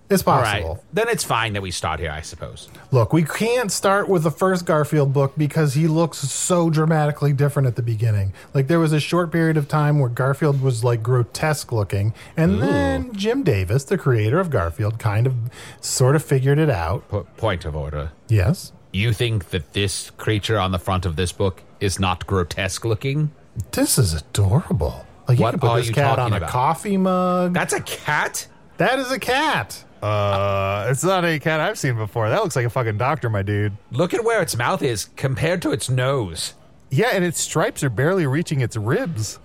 It's 0.10 0.24
possible. 0.24 0.76
right. 0.76 0.84
Then 0.92 1.08
it's 1.08 1.24
fine 1.24 1.54
that 1.54 1.62
we 1.62 1.70
start 1.72 2.00
here, 2.00 2.10
I 2.12 2.22
suppose. 2.22 2.68
Look, 2.92 3.14
we 3.14 3.24
can't 3.24 3.72
start 3.72 4.10
with 4.10 4.24
the 4.24 4.32
first 4.32 4.66
Garfield 4.66 5.14
book 5.14 5.34
because 5.38 5.76
he 5.76 5.88
looks 5.88 6.18
so 6.18 6.70
dramatically 6.72 7.32
different 7.32 7.68
at 7.68 7.76
the 7.76 7.84
beginning. 7.84 8.34
Like 8.54 8.68
there 8.68 8.80
was 8.80 8.92
a 8.92 9.00
short 9.00 9.32
period 9.32 9.56
of 9.56 9.68
time 9.68 10.00
where 10.00 10.10
Garfield 10.10 10.62
was 10.62 10.84
like 10.84 11.04
grotesque 11.04 11.72
looking, 11.72 12.14
and 12.36 12.60
then 12.62 13.14
Jim 13.14 13.44
Davis, 13.44 13.84
the 13.84 13.98
creator 14.00 14.40
of 14.40 14.50
Garfield, 14.50 14.98
kind 14.98 15.28
of 15.28 15.36
sort 15.80 16.16
of 16.16 16.24
figured 16.24 16.58
it 16.58 16.70
out. 16.72 17.08
P- 17.12 17.22
point 17.38 17.66
of 17.66 17.76
order. 17.76 18.12
Yes. 18.28 18.72
You 18.92 19.14
think 19.14 19.50
that 19.52 19.74
this 19.74 20.10
creature 20.18 20.58
on 20.58 20.72
the 20.72 20.80
front 20.80 21.06
of 21.06 21.16
this 21.16 21.32
book 21.32 21.62
is 21.80 22.00
not 22.00 22.26
grotesque 22.26 22.84
looking? 22.84 23.30
This 23.74 24.00
is 24.00 24.16
adorable. 24.16 25.06
Like 25.28 25.38
you 25.38 25.44
What 25.44 25.52
could 25.52 25.62
put 25.62 25.76
this 25.76 25.92
cat 25.92 26.18
on 26.18 26.34
a 26.34 26.38
about? 26.38 26.50
coffee 26.50 26.98
mug. 26.98 27.54
That's 27.54 27.74
a 27.74 27.82
cat? 27.82 28.48
that 28.78 28.98
is 28.98 29.12
a 29.12 29.20
cat. 29.20 29.84
Uh, 30.02 30.88
it's 30.90 31.04
not 31.04 31.26
a 31.26 31.40
cat 31.40 31.60
I've 31.60 31.78
seen 31.78 31.96
before. 31.96 32.30
That 32.30 32.42
looks 32.44 32.56
like 32.56 32.66
a 32.66 32.70
fucking 32.70 32.98
doctor, 32.98 33.30
my 33.30 33.42
dude. 33.42 33.74
Look 33.92 34.14
at 34.14 34.24
where 34.24 34.42
its 34.42 34.56
mouth 34.56 34.82
is 34.82 35.06
compared 35.16 35.62
to 35.64 35.72
its 35.72 35.90
nose. 35.90 36.54
Yeah, 36.90 37.10
and 37.14 37.24
its 37.24 37.40
stripes 37.40 37.84
are 37.84 37.90
barely 37.90 38.26
reaching 38.26 38.62
its 38.62 38.76
ribs. 38.76 39.40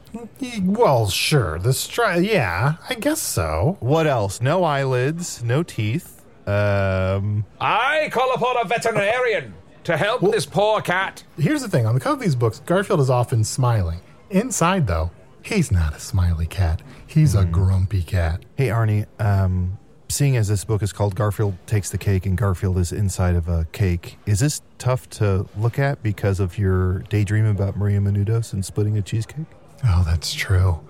Well, 0.62 1.08
sure. 1.08 1.58
The 1.58 1.70
stri- 1.70 2.24
yeah, 2.26 2.74
I 2.88 2.94
guess 2.94 3.20
so. 3.20 3.76
What 3.80 4.06
else? 4.06 4.40
No 4.40 4.64
eyelids, 4.64 5.42
no 5.42 5.62
teeth. 5.62 6.22
Um, 6.46 7.44
I 7.60 8.08
call 8.12 8.32
upon 8.32 8.56
a 8.64 8.68
veterinarian 8.68 9.54
to 9.84 9.96
help 9.96 10.20
this 10.30 10.46
poor 10.46 10.80
cat. 10.80 11.24
Here's 11.38 11.62
the 11.62 11.68
thing 11.68 11.84
on 11.86 11.94
the 11.94 12.00
cover 12.00 12.14
of 12.14 12.20
these 12.20 12.36
books, 12.36 12.60
Garfield 12.64 13.00
is 13.00 13.10
often 13.10 13.44
smiling. 13.44 14.00
Inside, 14.30 14.86
though, 14.86 15.10
he's 15.42 15.70
not 15.72 15.94
a 15.96 16.00
smiley 16.00 16.46
cat. 16.46 16.80
He's 17.06 17.34
a 17.34 17.44
grumpy 17.44 18.02
cat. 18.02 18.44
hey, 18.56 18.68
Arnie. 18.68 19.06
Um, 19.18 19.78
seeing 20.08 20.36
as 20.36 20.48
this 20.48 20.64
book 20.64 20.82
is 20.82 20.92
called 20.92 21.14
Garfield 21.14 21.54
Takes 21.66 21.90
the 21.90 21.98
Cake 21.98 22.26
and 22.26 22.36
Garfield 22.36 22.78
is 22.78 22.92
inside 22.92 23.34
of 23.34 23.48
a 23.48 23.66
cake, 23.72 24.18
is 24.26 24.40
this 24.40 24.62
tough 24.78 25.08
to 25.10 25.46
look 25.56 25.78
at 25.78 26.02
because 26.02 26.40
of 26.40 26.58
your 26.58 27.00
daydream 27.10 27.46
about 27.46 27.76
Maria 27.76 27.98
Menudos 28.00 28.52
and 28.52 28.64
splitting 28.64 28.96
a 28.98 29.02
cheesecake? 29.02 29.46
Oh, 29.86 30.02
that's 30.06 30.32
true. 30.32 30.80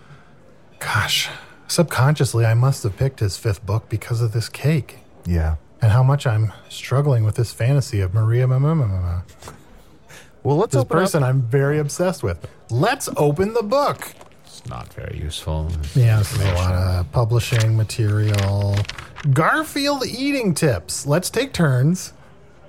Gosh, 0.78 1.28
subconsciously, 1.68 2.44
I 2.44 2.54
must 2.54 2.83
have 2.83 2.97
picked 2.97 3.21
his 3.21 3.37
fifth 3.37 3.64
book 3.64 3.88
because 3.88 4.21
of 4.21 4.33
this 4.33 4.49
cake 4.49 4.99
Yeah. 5.25 5.56
and 5.80 5.92
how 5.92 6.02
much 6.02 6.26
I'm 6.26 6.52
struggling 6.68 7.25
with 7.25 7.37
this 7.37 7.52
fantasy 7.52 8.00
of 8.00 8.12
Maria 8.14 8.47
Mamma. 8.47 9.25
Well, 10.42 10.56
let's 10.59 10.73
This 10.73 10.80
open 10.83 10.99
person 10.99 11.23
up. 11.23 11.30
I'm 11.30 11.40
very 11.42 11.78
obsessed 11.78 12.23
with. 12.23 12.47
Let's 12.71 13.09
open 13.16 13.54
the 13.54 13.62
book. 13.62 14.09
It's 14.56 14.66
not 14.70 14.92
very 14.94 15.18
useful. 15.18 15.68
Yeah, 15.96 16.18
this 16.18 16.32
is 16.32 16.40
a 16.40 16.52
lot 16.54 16.73
of 16.75 17.11
publishing 17.12 17.76
material. 17.76 18.76
Garfield 19.32 20.06
eating 20.06 20.54
tips. 20.54 21.06
Let's 21.06 21.28
take 21.28 21.52
turns 21.52 22.12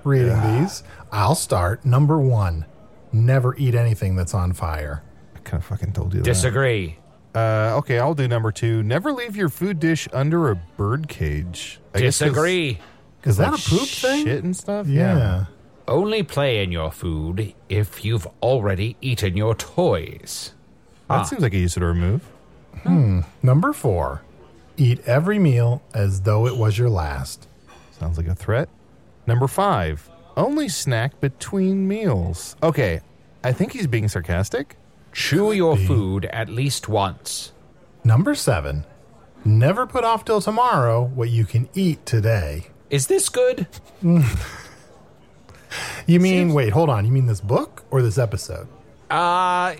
reading 0.02 0.40
these. 0.58 0.82
I'll 1.12 1.34
start. 1.36 1.84
Number 1.84 2.18
one 2.18 2.64
never 3.12 3.54
eat 3.56 3.74
anything 3.74 4.16
that's 4.16 4.34
on 4.34 4.52
fire. 4.52 5.02
I 5.34 5.38
kind 5.40 5.60
of 5.62 5.64
fucking 5.66 5.92
told 5.92 6.12
you 6.12 6.20
that. 6.20 6.24
Disagree. 6.24 6.98
Uh, 7.34 7.74
okay, 7.78 7.98
I'll 8.00 8.14
do 8.14 8.26
number 8.26 8.50
two. 8.50 8.82
Never 8.82 9.12
leave 9.12 9.36
your 9.36 9.48
food 9.48 9.78
dish 9.78 10.08
under 10.12 10.50
a 10.50 10.56
bird 10.56 11.06
cage. 11.08 11.78
I 11.94 12.00
guess 12.00 12.18
'cause- 12.18 12.30
Disagree. 12.30 12.78
Is 13.24 13.36
that 13.36 13.48
a 13.48 13.50
'cause 13.52 13.68
poop 13.68 13.88
thing? 13.88 14.24
Shit 14.24 14.42
and 14.44 14.56
stuff. 14.56 14.86
Yeah. 14.88 15.44
Only 15.88 16.22
play 16.24 16.62
in 16.64 16.72
your 16.72 16.90
food 16.90 17.54
if 17.68 18.04
you've 18.04 18.26
already 18.42 18.96
eaten 19.00 19.36
your 19.36 19.54
toys. 19.54 20.52
That 21.08 21.24
seems 21.24 21.42
like 21.42 21.52
a 21.54 21.56
Usidore 21.56 21.96
move. 21.96 22.22
Hmm. 22.82 23.20
Number 23.42 23.72
four 23.72 24.22
eat 24.76 25.00
every 25.06 25.38
meal 25.38 25.82
as 25.94 26.22
though 26.22 26.46
it 26.46 26.56
was 26.56 26.76
your 26.76 26.90
last. 26.90 27.48
Sounds 27.92 28.18
like 28.18 28.26
a 28.26 28.34
threat. 28.34 28.68
Number 29.26 29.48
five. 29.48 30.10
Only 30.36 30.68
snack 30.68 31.18
between 31.20 31.88
meals. 31.88 32.56
Okay, 32.62 33.00
I 33.42 33.52
think 33.52 33.72
he's 33.72 33.86
being 33.86 34.08
sarcastic. 34.08 34.76
Chew 35.12 35.52
your 35.52 35.78
food 35.78 36.26
at 36.26 36.50
least 36.50 36.88
once. 36.88 37.52
Number 38.04 38.34
seven 38.34 38.84
never 39.46 39.86
put 39.86 40.04
off 40.04 40.24
till 40.24 40.40
tomorrow 40.40 41.04
what 41.04 41.30
you 41.30 41.44
can 41.44 41.68
eat 41.74 42.04
today. 42.04 42.66
Is 42.90 43.06
this 43.06 43.28
good? 43.28 43.66
You 46.06 46.20
mean, 46.20 46.52
wait, 46.54 46.72
hold 46.72 46.88
on. 46.88 47.04
You 47.04 47.12
mean 47.12 47.26
this 47.26 47.40
book 47.40 47.84
or 47.90 48.00
this 48.00 48.16
episode? 48.16 48.68
Uh, 49.10 49.74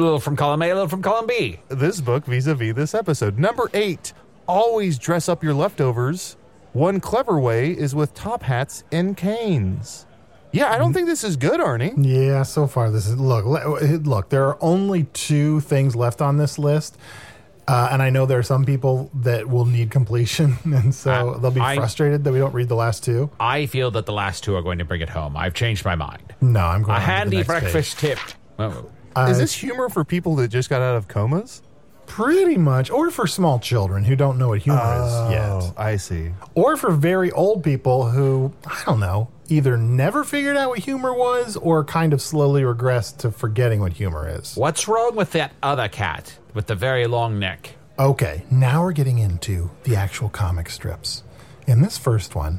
little 0.00 0.20
from 0.20 0.36
column 0.36 0.62
A, 0.62 0.66
a 0.70 0.74
little 0.74 0.88
from 0.88 1.02
column 1.02 1.26
B. 1.26 1.60
This 1.68 2.00
book 2.00 2.24
vis-a-vis 2.24 2.74
this 2.74 2.94
episode. 2.94 3.38
Number 3.38 3.70
eight. 3.74 4.12
Always 4.48 4.98
dress 4.98 5.28
up 5.28 5.44
your 5.44 5.54
leftovers. 5.54 6.36
One 6.72 7.00
clever 7.00 7.38
way 7.38 7.70
is 7.70 7.94
with 7.94 8.14
top 8.14 8.42
hats 8.42 8.84
and 8.92 9.16
canes. 9.16 10.06
Yeah, 10.52 10.72
I 10.72 10.78
don't 10.78 10.92
think 10.92 11.06
this 11.06 11.22
is 11.22 11.36
good, 11.36 11.60
Arnie. 11.60 11.94
Yeah, 11.96 12.42
so 12.42 12.66
far 12.66 12.90
this 12.90 13.06
is 13.06 13.16
look. 13.16 13.44
Look, 13.46 14.28
there 14.30 14.46
are 14.46 14.58
only 14.60 15.04
two 15.12 15.60
things 15.60 15.94
left 15.94 16.20
on 16.20 16.38
this 16.38 16.58
list, 16.58 16.96
uh, 17.68 17.90
and 17.92 18.02
I 18.02 18.10
know 18.10 18.26
there 18.26 18.40
are 18.40 18.42
some 18.42 18.64
people 18.64 19.10
that 19.14 19.48
will 19.48 19.64
need 19.66 19.92
completion, 19.92 20.56
and 20.64 20.92
so 20.92 21.12
Uh, 21.34 21.38
they'll 21.38 21.50
be 21.52 21.60
I- 21.60 21.76
frustrated 21.76 22.24
that 22.24 22.32
we 22.32 22.40
don't 22.40 22.52
read 22.54 22.68
the 22.68 22.74
last 22.74 23.04
two. 23.04 23.30
I 23.38 23.66
feel 23.66 23.92
that 23.92 24.06
the 24.06 24.12
last 24.12 24.42
two 24.42 24.56
are 24.56 24.62
going 24.62 24.78
to 24.78 24.84
bring 24.84 25.00
it 25.02 25.08
home. 25.10 25.36
I've 25.36 25.54
changed 25.54 25.84
my 25.84 25.94
mind. 25.94 26.34
No, 26.40 26.58
I'm 26.60 26.82
going. 26.82 26.96
A 26.96 27.00
on 27.00 27.00
to 27.00 27.06
the 27.06 27.12
handy 27.12 27.36
next 27.36 27.46
breakfast 27.46 27.98
tip. 28.00 28.18
Oh. 28.58 28.86
Page. 29.14 29.30
is 29.30 29.38
this 29.38 29.52
humor 29.54 29.88
for 29.88 30.04
people 30.04 30.36
that 30.36 30.48
just 30.48 30.68
got 30.70 30.82
out 30.82 30.96
of 30.96 31.08
comas? 31.08 31.62
pretty 32.06 32.56
much, 32.56 32.90
or 32.90 33.08
for 33.08 33.24
small 33.24 33.60
children 33.60 34.02
who 34.02 34.16
don't 34.16 34.36
know 34.36 34.48
what 34.48 34.58
humor 34.58 34.80
Oh, 34.82 35.26
is 35.28 35.32
yet, 35.32 35.72
I 35.78 35.96
see. 35.96 36.32
or 36.56 36.76
for 36.76 36.90
very 36.90 37.30
old 37.30 37.62
people 37.62 38.10
who 38.10 38.52
I 38.66 38.82
don't 38.84 38.98
know 38.98 39.28
either 39.48 39.76
never 39.76 40.24
figured 40.24 40.56
out 40.56 40.70
what 40.70 40.80
humor 40.80 41.14
was 41.14 41.56
or 41.56 41.84
kind 41.84 42.12
of 42.12 42.20
slowly 42.20 42.62
regressed 42.62 43.18
to 43.18 43.30
forgetting 43.30 43.78
what 43.78 43.92
humor 43.92 44.28
is. 44.28 44.56
What's 44.56 44.88
wrong 44.88 45.14
with 45.14 45.30
that 45.32 45.52
other 45.62 45.86
cat 45.88 46.36
with 46.52 46.66
the 46.66 46.74
very 46.74 47.06
long 47.06 47.38
neck? 47.38 47.76
Okay, 47.96 48.42
now 48.50 48.82
we're 48.82 48.90
getting 48.92 49.18
into 49.20 49.70
the 49.84 49.94
actual 49.94 50.30
comic 50.30 50.68
strips. 50.68 51.22
In 51.68 51.80
this 51.80 51.96
first 51.96 52.34
one, 52.34 52.58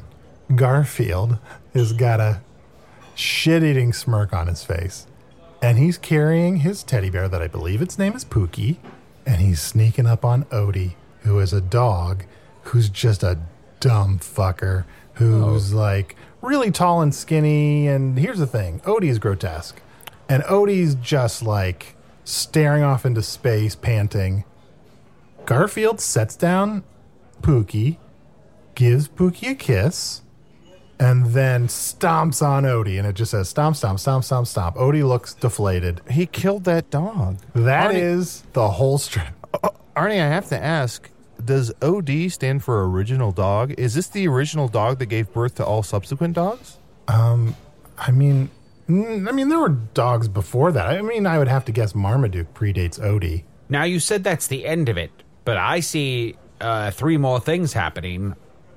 Garfield 0.54 1.36
has 1.74 1.92
got 1.92 2.20
a 2.20 2.40
shit 3.14 3.62
eating 3.62 3.92
smirk 3.92 4.32
on 4.32 4.46
his 4.46 4.64
face. 4.64 5.06
And 5.62 5.78
he's 5.78 5.96
carrying 5.96 6.56
his 6.58 6.82
teddy 6.82 7.08
bear 7.08 7.28
that 7.28 7.40
I 7.40 7.46
believe 7.46 7.80
its 7.80 7.98
name 7.98 8.14
is 8.14 8.24
Pookie. 8.24 8.78
And 9.24 9.40
he's 9.40 9.62
sneaking 9.62 10.06
up 10.06 10.24
on 10.24 10.44
Odie, 10.46 10.94
who 11.20 11.38
is 11.38 11.52
a 11.52 11.60
dog 11.60 12.24
who's 12.64 12.88
just 12.88 13.22
a 13.22 13.38
dumb 13.78 14.18
fucker 14.18 14.84
who's 15.14 15.72
oh. 15.72 15.76
like 15.76 16.16
really 16.40 16.72
tall 16.72 17.00
and 17.00 17.14
skinny. 17.14 17.86
And 17.86 18.18
here's 18.18 18.40
the 18.40 18.46
thing 18.46 18.80
Odie 18.80 19.08
is 19.08 19.20
grotesque. 19.20 19.80
And 20.28 20.42
Odie's 20.44 20.96
just 20.96 21.42
like 21.42 21.94
staring 22.24 22.82
off 22.82 23.06
into 23.06 23.22
space, 23.22 23.76
panting. 23.76 24.44
Garfield 25.44 26.00
sets 26.00 26.36
down 26.36 26.84
Pookie, 27.40 27.98
gives 28.74 29.08
Pookie 29.08 29.50
a 29.50 29.54
kiss, 29.54 30.21
and 31.02 31.26
then 31.26 31.66
stomps 31.66 32.46
on 32.46 32.62
Odie. 32.62 32.96
And 32.96 33.06
it 33.06 33.14
just 33.14 33.32
says 33.32 33.48
stomp, 33.48 33.76
stomp, 33.76 33.98
stomp, 33.98 34.24
stomp, 34.24 34.46
stomp. 34.46 34.76
Odie 34.76 35.06
looks 35.06 35.34
deflated. 35.34 36.00
He 36.08 36.26
killed 36.26 36.64
that 36.64 36.90
dog. 36.90 37.38
That 37.54 37.90
Arnie- 37.90 38.00
is 38.00 38.44
the 38.52 38.68
whole 38.68 38.98
strip. 38.98 39.34
Arnie, 39.96 40.20
I 40.20 40.28
have 40.28 40.48
to 40.50 40.62
ask, 40.62 41.10
does 41.44 41.72
OD 41.82 42.30
stand 42.30 42.62
for 42.62 42.88
original 42.88 43.32
dog? 43.32 43.74
Is 43.76 43.94
this 43.94 44.06
the 44.08 44.28
original 44.28 44.68
dog 44.68 45.00
that 45.00 45.06
gave 45.06 45.32
birth 45.32 45.56
to 45.56 45.66
all 45.66 45.82
subsequent 45.82 46.34
dogs? 46.34 46.78
I 47.98 48.10
mean, 48.10 48.50
mm, 48.88 49.28
I 49.28 49.32
mean, 49.32 49.48
there 49.48 49.58
were 49.58 49.70
dogs 49.70 50.28
before 50.28 50.72
that. 50.72 50.86
I 50.86 51.02
mean, 51.02 51.26
I 51.26 51.38
would 51.38 51.48
have 51.48 51.64
to 51.66 51.72
guess 51.72 51.94
Marmaduke 51.94 52.54
predates 52.54 52.98
Odie. 53.00 53.44
Now, 53.68 53.84
you 53.84 54.00
said 54.00 54.24
that's 54.24 54.46
the 54.46 54.66
end 54.66 54.88
of 54.88 54.96
it, 54.96 55.10
but 55.44 55.56
I 55.56 55.80
see 55.80 56.36
uh, 56.60 56.90
three 56.90 57.16
more 57.16 57.40
things 57.40 57.72
happening 57.72 58.34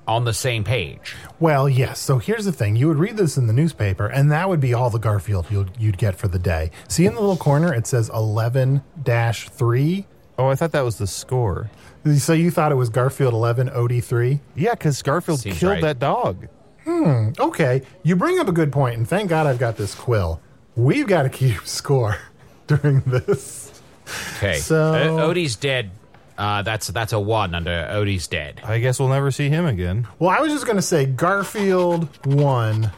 on 0.08 0.24
the 0.26 0.34
same 0.34 0.64
page. 0.64 1.16
Well, 1.40 1.68
yes. 1.68 2.00
So 2.00 2.18
here's 2.20 2.46
the 2.46 2.52
thing: 2.52 2.76
you 2.76 2.88
would 2.88 2.98
read 2.98 3.18
this 3.18 3.38
in 3.38 3.48
the 3.48 3.54
newspaper, 3.54 4.06
and 4.08 4.32
that 4.32 4.48
would 4.50 4.60
be 4.60 4.74
all 4.74 4.90
the 4.90 5.00
Garfield 5.00 5.48
you'd, 5.50 5.72
you'd 5.80 5.98
get 5.98 6.16
for 6.16 6.28
the 6.28 6.40
day. 6.40 6.72
See 6.88 7.06
in 7.06 7.16
the 7.16 7.20
little 7.22 7.38
corner, 7.38 7.74
it 7.74 7.88
says 7.88 8.10
eleven 8.14 8.84
dash 9.04 9.50
three. 9.50 10.06
Oh, 10.38 10.48
I 10.48 10.56
thought 10.56 10.72
that 10.74 10.82
was 10.84 10.98
the 10.98 11.08
score. 11.08 11.70
So 12.18 12.34
you 12.34 12.52
thought 12.52 12.72
it 12.72 12.76
was 12.76 12.90
Garfield 12.90 13.34
eleven 13.34 13.70
OD 13.70 14.04
three? 14.04 14.42
Yeah, 14.56 14.72
because 14.72 15.02
Garfield 15.02 15.40
Seems 15.40 15.60
killed 15.60 15.72
right. 15.74 15.82
that 15.82 16.00
dog. 16.00 16.48
Hmm. 16.84 17.30
Okay, 17.40 17.82
you 18.04 18.16
bring 18.16 18.38
up 18.40 18.48
a 18.48 18.52
good 18.52 18.72
point, 18.72 18.98
and 18.98 19.08
thank 19.08 19.30
God 19.30 19.48
I've 19.48 19.58
got 19.60 19.76
this 19.78 19.96
quill. 19.96 20.40
We've 20.76 21.08
got 21.08 21.24
to 21.24 21.30
keep 21.30 21.62
score 21.66 22.18
during 22.68 23.00
this. 23.02 23.82
Okay. 24.38 24.60
So- 24.60 24.94
Uh, 25.18 25.22
Odie's 25.28 25.56
dead. 25.56 25.90
Uh, 26.38 26.62
that's 26.64 26.88
that's 26.88 27.14
a 27.14 27.20
one 27.20 27.56
under 27.56 27.72
Odie's 27.92 28.28
dead. 28.28 28.60
I 28.64 28.80
guess 28.80 29.00
we'll 29.00 29.10
never 29.10 29.32
see 29.32 29.48
him 29.50 29.66
again. 29.66 30.08
Well, 30.20 30.30
I 30.32 30.40
was 30.42 30.52
just 30.52 30.66
going 30.66 30.76
to 30.76 30.82
say 30.82 31.06
Garfield 31.06 32.10
one, 32.26 32.92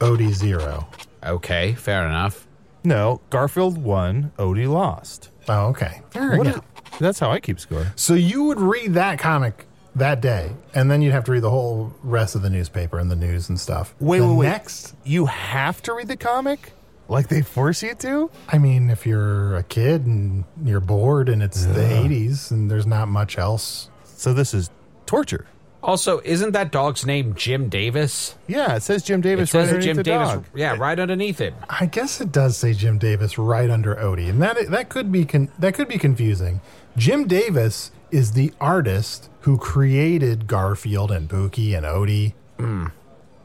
Odie 0.00 0.32
zero. 0.32 0.88
Okay, 1.24 1.72
fair 1.74 2.06
enough. 2.06 2.46
No, 2.84 3.20
Garfield 3.30 3.78
won, 3.78 4.32
Odie 4.38 4.68
lost. 4.68 5.30
Oh, 5.48 5.66
okay. 5.68 6.02
There 6.12 6.32
we 6.32 6.38
What 6.38 6.44
go. 6.44 6.50
is- 6.52 6.60
that's 7.00 7.18
how 7.18 7.30
I 7.30 7.40
keep 7.40 7.60
score. 7.60 7.86
So 7.96 8.14
you 8.14 8.44
would 8.44 8.60
read 8.60 8.94
that 8.94 9.18
comic 9.18 9.66
that 9.94 10.20
day, 10.20 10.52
and 10.74 10.90
then 10.90 11.00
you'd 11.02 11.12
have 11.12 11.24
to 11.24 11.32
read 11.32 11.42
the 11.42 11.50
whole 11.50 11.92
rest 12.02 12.34
of 12.34 12.42
the 12.42 12.50
newspaper 12.50 12.98
and 12.98 13.10
the 13.10 13.16
news 13.16 13.48
and 13.48 13.58
stuff. 13.58 13.94
Wait, 14.00 14.18
the 14.20 14.26
wait, 14.28 14.36
wait. 14.36 14.46
Next, 14.48 14.94
You 15.04 15.26
have 15.26 15.80
to 15.82 15.92
read 15.94 16.08
the 16.08 16.16
comic? 16.16 16.72
Like 17.08 17.28
they 17.28 17.40
force 17.42 17.82
you 17.82 17.94
to? 17.94 18.30
I 18.48 18.58
mean, 18.58 18.90
if 18.90 19.06
you're 19.06 19.56
a 19.56 19.62
kid 19.62 20.04
and 20.06 20.44
you're 20.62 20.80
bored 20.80 21.28
and 21.28 21.42
it's 21.42 21.64
the 21.64 21.80
80s 21.80 22.50
and 22.50 22.70
there's 22.70 22.86
not 22.86 23.08
much 23.08 23.38
else. 23.38 23.90
So 24.04 24.34
this 24.34 24.52
is 24.52 24.70
torture. 25.06 25.46
Also, 25.82 26.20
isn't 26.24 26.50
that 26.52 26.72
dog's 26.72 27.06
name 27.06 27.34
Jim 27.34 27.68
Davis? 27.68 28.36
Yeah, 28.48 28.74
it 28.74 28.82
says 28.82 29.02
Jim 29.04 29.20
It 29.20 29.22
Davis 29.22 29.50
says 29.52 29.54
right 29.54 29.66
that 29.66 29.74
underneath 29.76 29.86
Jim 29.88 29.96
the 29.96 30.02
Davis. 30.02 30.28
dog. 30.28 30.44
Yeah, 30.54 30.76
right 30.76 30.98
underneath 30.98 31.40
it. 31.40 31.54
I 31.70 31.86
guess 31.86 32.20
it 32.20 32.32
does 32.32 32.56
say 32.56 32.74
Jim 32.74 32.98
Davis 32.98 33.38
right 33.38 33.70
under 33.70 33.94
Odie, 33.94 34.28
and 34.28 34.42
that 34.42 34.70
that 34.70 34.88
could 34.88 35.12
be 35.12 35.24
con- 35.24 35.50
that 35.58 35.74
could 35.74 35.86
be 35.88 35.96
confusing. 35.96 36.60
Jim 36.96 37.28
Davis 37.28 37.92
is 38.10 38.32
the 38.32 38.52
artist 38.60 39.30
who 39.42 39.56
created 39.56 40.48
Garfield 40.48 41.12
and 41.12 41.28
Pookie 41.28 41.76
and 41.76 41.86
Odie. 41.86 42.34
Hmm. 42.58 42.86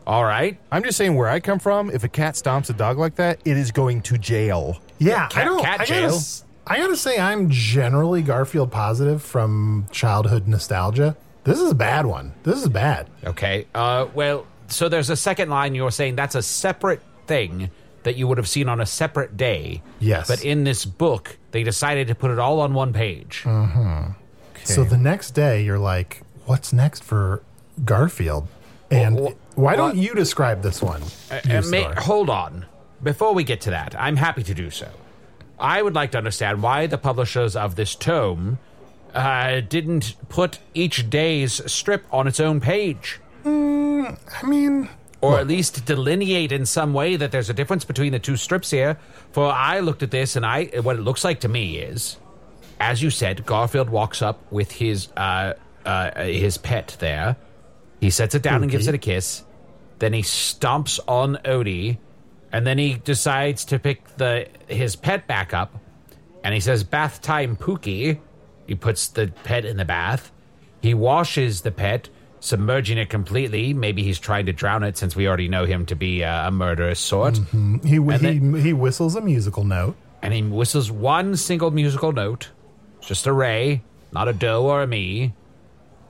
All 0.06 0.24
right. 0.26 0.58
I'm 0.72 0.84
just 0.84 0.98
saying 0.98 1.16
where 1.16 1.30
I 1.30 1.40
come 1.40 1.60
from, 1.60 1.90
if 1.90 2.04
a 2.04 2.10
cat 2.10 2.36
stomps 2.36 2.70
a 2.70 2.74
dog 2.74 2.98
like 2.98 3.16
that, 3.16 3.40
it 3.46 3.58
is 3.58 3.72
going 3.72 4.02
to 4.04 4.18
jail. 4.18 4.80
Yeah, 5.00 5.28
cat- 5.28 5.42
I 5.42 5.46
don't. 5.46 5.62
cat 5.62 5.74
I 5.76 5.78
gotta, 5.86 5.88
jail. 6.02 6.10
s- 6.16 6.44
I 6.68 6.78
gotta 6.78 6.96
say, 6.98 7.18
I'm 7.20 7.50
generally 7.50 8.22
Garfield 8.22 8.72
positive 8.72 9.22
from 9.24 9.88
childhood 9.92 10.48
nostalgia. 10.48 11.16
This 11.46 11.60
is 11.60 11.72
a 11.72 11.76
bad 11.76 12.06
one. 12.06 12.34
This 12.44 12.58
is 12.62 12.70
bad. 12.70 13.08
Okay. 13.26 13.68
Uh, 13.76 14.08
well, 14.14 14.46
so 14.68 14.88
there's 14.90 15.10
a 15.10 15.16
second 15.18 15.50
line 15.50 15.76
you're 15.76 15.92
saying 15.92 16.16
that's 16.16 16.36
a 16.36 16.42
separate 16.42 17.02
thing 17.28 17.70
that 18.04 18.16
you 18.16 18.28
would 18.28 18.38
have 18.38 18.48
seen 18.48 18.68
on 18.70 18.82
a 18.82 18.86
separate 18.86 19.36
day. 19.38 19.82
Yes. 20.00 20.28
But 20.28 20.44
in 20.44 20.64
this 20.66 20.84
book, 20.86 21.38
they 21.52 21.64
decided 21.64 22.08
to 22.08 22.16
put 22.16 22.32
it 22.32 22.40
all 22.40 22.60
on 22.62 22.74
one 22.74 22.92
page. 22.94 23.46
So 24.66 24.84
the 24.84 24.98
next 24.98 25.32
day, 25.32 25.64
you're 25.64 25.80
like, 25.80 26.22
"What's 26.46 26.72
next 26.74 27.04
for 27.04 27.44
Garfield?" 27.84 28.48
And 28.90 29.20
Wh- 29.20 29.32
wh- 29.32 29.43
why 29.56 29.76
don't 29.76 29.96
you 29.98 30.14
describe 30.14 30.62
this 30.62 30.82
one? 30.82 31.02
Uh, 31.32 31.40
you 31.46 31.54
ma- 31.72 31.92
Star? 31.92 31.96
hold 32.02 32.30
on. 32.30 32.66
Before 33.02 33.34
we 33.34 33.44
get 33.44 33.62
to 33.62 33.70
that, 33.72 33.96
I'm 34.00 34.16
happy 34.16 34.44
to 34.44 34.54
do 34.54 34.70
so. 34.70 34.90
I 35.60 35.82
would 35.82 35.94
like 35.94 36.12
to 36.12 36.18
understand 36.18 36.64
why 36.64 36.88
the 36.88 36.98
publishers 36.98 37.56
of 37.56 37.76
this 37.76 37.96
tome 37.96 38.60
uh, 39.14 39.62
didn't 39.62 40.16
put 40.30 40.60
each 40.74 41.10
day's 41.10 41.62
strip 41.72 42.06
on 42.12 42.28
its 42.28 42.40
own 42.40 42.60
page. 42.62 43.20
I 43.46 44.18
mean, 44.46 44.90
Or 45.22 45.40
at 45.40 45.48
least 45.48 45.86
delineate 45.86 46.52
in 46.52 46.66
some 46.66 46.94
way 46.94 47.16
that 47.16 47.32
there's 47.32 47.50
a 47.50 47.54
difference 47.54 47.86
between 47.86 48.12
the 48.14 48.20
two 48.20 48.36
strips 48.38 48.72
here. 48.72 48.98
For 49.32 49.52
I 49.52 49.80
looked 49.80 50.04
at 50.04 50.12
this 50.12 50.36
and 50.36 50.46
I 50.46 50.66
what 50.82 50.96
it 50.98 51.02
looks 51.02 51.24
like 51.24 51.42
to 51.42 51.48
me 51.48 51.78
is 51.78 52.18
as 52.80 53.02
you 53.02 53.10
said, 53.10 53.46
Garfield 53.46 53.90
walks 53.90 54.22
up 54.22 54.40
with 54.52 54.72
his 54.72 55.08
uh, 55.16 55.54
uh, 55.86 56.24
his 56.26 56.58
pet 56.58 56.98
there. 57.00 57.38
He 58.04 58.10
sets 58.10 58.36
it 58.36 58.42
down 58.42 58.62
and 58.64 58.70
gives 58.72 58.88
it 58.88 58.96
a 58.96 58.98
kiss. 58.98 59.44
Then 60.00 60.12
he 60.12 60.22
stomps 60.24 61.00
on 61.08 61.38
Odie, 61.46 62.00
and 62.52 62.68
then 62.68 62.78
he 62.78 62.96
decides 62.96 63.64
to 63.66 63.80
pick 63.80 64.18
the 64.18 64.48
his 64.68 64.98
pet 64.98 65.26
back 65.26 65.54
up, 65.54 65.74
and 66.44 66.54
he 66.54 66.60
says, 66.60 66.84
"Bath 66.84 67.22
time, 67.22 67.56
Pookie." 67.56 68.20
He 68.68 68.76
puts 68.76 69.08
the 69.08 69.32
pet 69.46 69.64
in 69.64 69.78
the 69.78 69.86
bath. 69.86 70.32
He 70.82 70.94
washes 70.94 71.62
the 71.62 71.72
pet, 71.72 72.10
submerging 72.42 72.98
it 72.98 73.10
completely. 73.10 73.74
Maybe 73.74 74.04
he's 74.04 74.20
trying 74.20 74.48
to 74.48 74.54
drown 74.54 74.84
it, 74.84 74.98
since 74.98 75.16
we 75.16 75.26
already 75.28 75.48
know 75.48 75.64
him 75.66 75.86
to 75.86 75.96
be 75.96 76.24
uh, 76.26 76.50
a 76.50 76.52
murderous 76.52 77.00
sort. 77.00 77.40
He 77.84 77.92
he, 77.92 78.00
then- 78.00 78.54
he 78.56 78.74
whistles 78.74 79.16
a 79.16 79.22
musical 79.22 79.64
note. 79.64 79.96
and 80.22 80.34
he 80.34 80.42
whistles 80.44 80.92
one 80.92 81.38
single 81.38 81.72
musical 81.72 82.12
note, 82.12 82.50
just 83.00 83.28
a 83.28 83.32
ray, 83.34 83.82
not 84.12 84.28
a 84.28 84.34
do 84.34 84.58
or 84.60 84.82
a 84.84 84.88
me. 84.88 85.34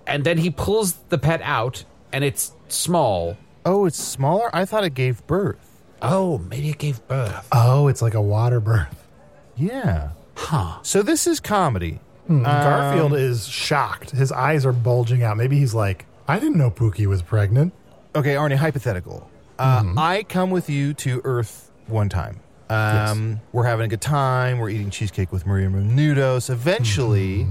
And 0.07 0.23
then 0.23 0.37
he 0.37 0.49
pulls 0.49 0.93
the 1.09 1.17
pet 1.17 1.41
out, 1.43 1.83
and 2.11 2.23
it's 2.23 2.53
small. 2.67 3.37
Oh, 3.65 3.85
it's 3.85 4.01
smaller? 4.01 4.49
I 4.53 4.65
thought 4.65 4.83
it 4.83 4.93
gave 4.93 5.25
birth. 5.27 5.81
Oh, 6.01 6.39
maybe 6.49 6.69
it 6.69 6.77
gave 6.77 7.07
birth. 7.07 7.47
Oh, 7.51 7.87
it's 7.87 8.01
like 8.01 8.13
a 8.13 8.21
water 8.21 8.59
birth. 8.59 9.07
Yeah. 9.55 10.09
Huh. 10.35 10.79
So 10.81 11.01
this 11.01 11.27
is 11.27 11.39
comedy. 11.39 11.99
Garfield 12.27 13.13
is 13.13 13.47
shocked. 13.47 14.11
His 14.11 14.31
eyes 14.31 14.65
are 14.65 14.73
bulging 14.73 15.23
out. 15.23 15.37
Maybe 15.37 15.57
he's 15.59 15.73
like, 15.73 16.05
I 16.27 16.39
didn't 16.39 16.57
know 16.57 16.71
Pookie 16.71 17.05
was 17.05 17.21
pregnant. 17.21 17.73
Okay, 18.15 18.35
Arnie, 18.35 18.55
hypothetical. 18.55 19.29
Uh, 19.59 19.93
I 19.97 20.23
come 20.23 20.49
with 20.49 20.69
you 20.69 20.93
to 20.95 21.21
Earth 21.23 21.71
one 21.87 22.09
time. 22.09 22.39
Um, 22.69 23.39
We're 23.51 23.65
having 23.65 23.85
a 23.85 23.87
good 23.89 24.01
time. 24.01 24.59
We're 24.59 24.69
eating 24.69 24.89
cheesecake 24.89 25.31
with 25.31 25.45
Maria 25.45 25.67
Menounos. 25.67 26.49
Eventually, 26.49 27.45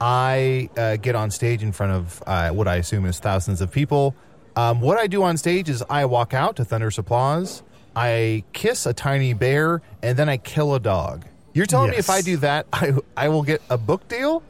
I 0.00 0.70
uh, 0.76 0.96
get 0.96 1.14
on 1.14 1.30
stage 1.30 1.62
in 1.62 1.72
front 1.72 1.92
of 1.92 2.22
uh, 2.26 2.50
what 2.50 2.68
I 2.68 2.76
assume 2.76 3.06
is 3.06 3.18
thousands 3.18 3.60
of 3.60 3.70
people. 3.70 4.14
Um, 4.56 4.80
what 4.80 4.98
I 4.98 5.06
do 5.06 5.22
on 5.22 5.36
stage 5.36 5.68
is 5.68 5.82
I 5.88 6.04
walk 6.04 6.34
out 6.34 6.56
to 6.56 6.64
thunderous 6.64 6.98
applause. 6.98 7.62
I 7.96 8.44
kiss 8.52 8.86
a 8.86 8.92
tiny 8.92 9.32
bear, 9.32 9.82
and 10.02 10.16
then 10.16 10.28
I 10.28 10.36
kill 10.36 10.74
a 10.74 10.80
dog. 10.80 11.24
You're 11.52 11.66
telling 11.66 11.90
me 11.90 11.96
if 11.96 12.10
I 12.10 12.20
do 12.20 12.36
that, 12.38 12.66
I, 12.72 12.92
I 13.16 13.28
will 13.28 13.42
get 13.42 13.62
a 13.70 13.78
book 13.78 14.06
deal 14.08 14.42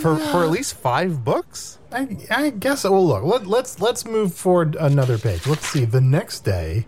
for, 0.00 0.16
for 0.16 0.44
at 0.44 0.50
least 0.50 0.74
five 0.74 1.24
books? 1.24 1.78
I, 1.90 2.16
I 2.30 2.50
guess. 2.50 2.84
Well, 2.84 3.06
look. 3.06 3.24
Let, 3.24 3.46
let's 3.46 3.80
let's 3.80 4.04
move 4.04 4.34
forward 4.34 4.76
another 4.76 5.18
page. 5.18 5.46
Let's 5.46 5.66
see. 5.66 5.84
The 5.84 6.00
next 6.00 6.40
day. 6.40 6.86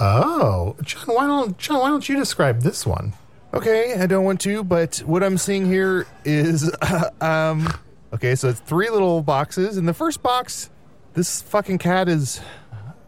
Oh, 0.00 0.76
John. 0.82 1.04
Why 1.06 1.26
don't 1.26 1.58
John? 1.58 1.80
Why 1.80 1.88
don't 1.88 2.08
you 2.08 2.16
describe 2.16 2.62
this 2.62 2.86
one? 2.86 3.14
Okay, 3.54 3.94
I 4.00 4.06
don't 4.06 4.24
want 4.24 4.40
to, 4.42 4.64
but 4.64 4.98
what 5.04 5.22
I'm 5.22 5.36
seeing 5.36 5.66
here 5.66 6.06
is, 6.24 6.74
um, 7.20 7.68
okay, 8.14 8.34
so 8.34 8.48
it's 8.48 8.60
three 8.60 8.88
little 8.88 9.22
boxes. 9.22 9.76
In 9.76 9.84
the 9.84 9.92
first 9.92 10.22
box, 10.22 10.70
this 11.12 11.42
fucking 11.42 11.76
cat 11.76 12.08
is, 12.08 12.40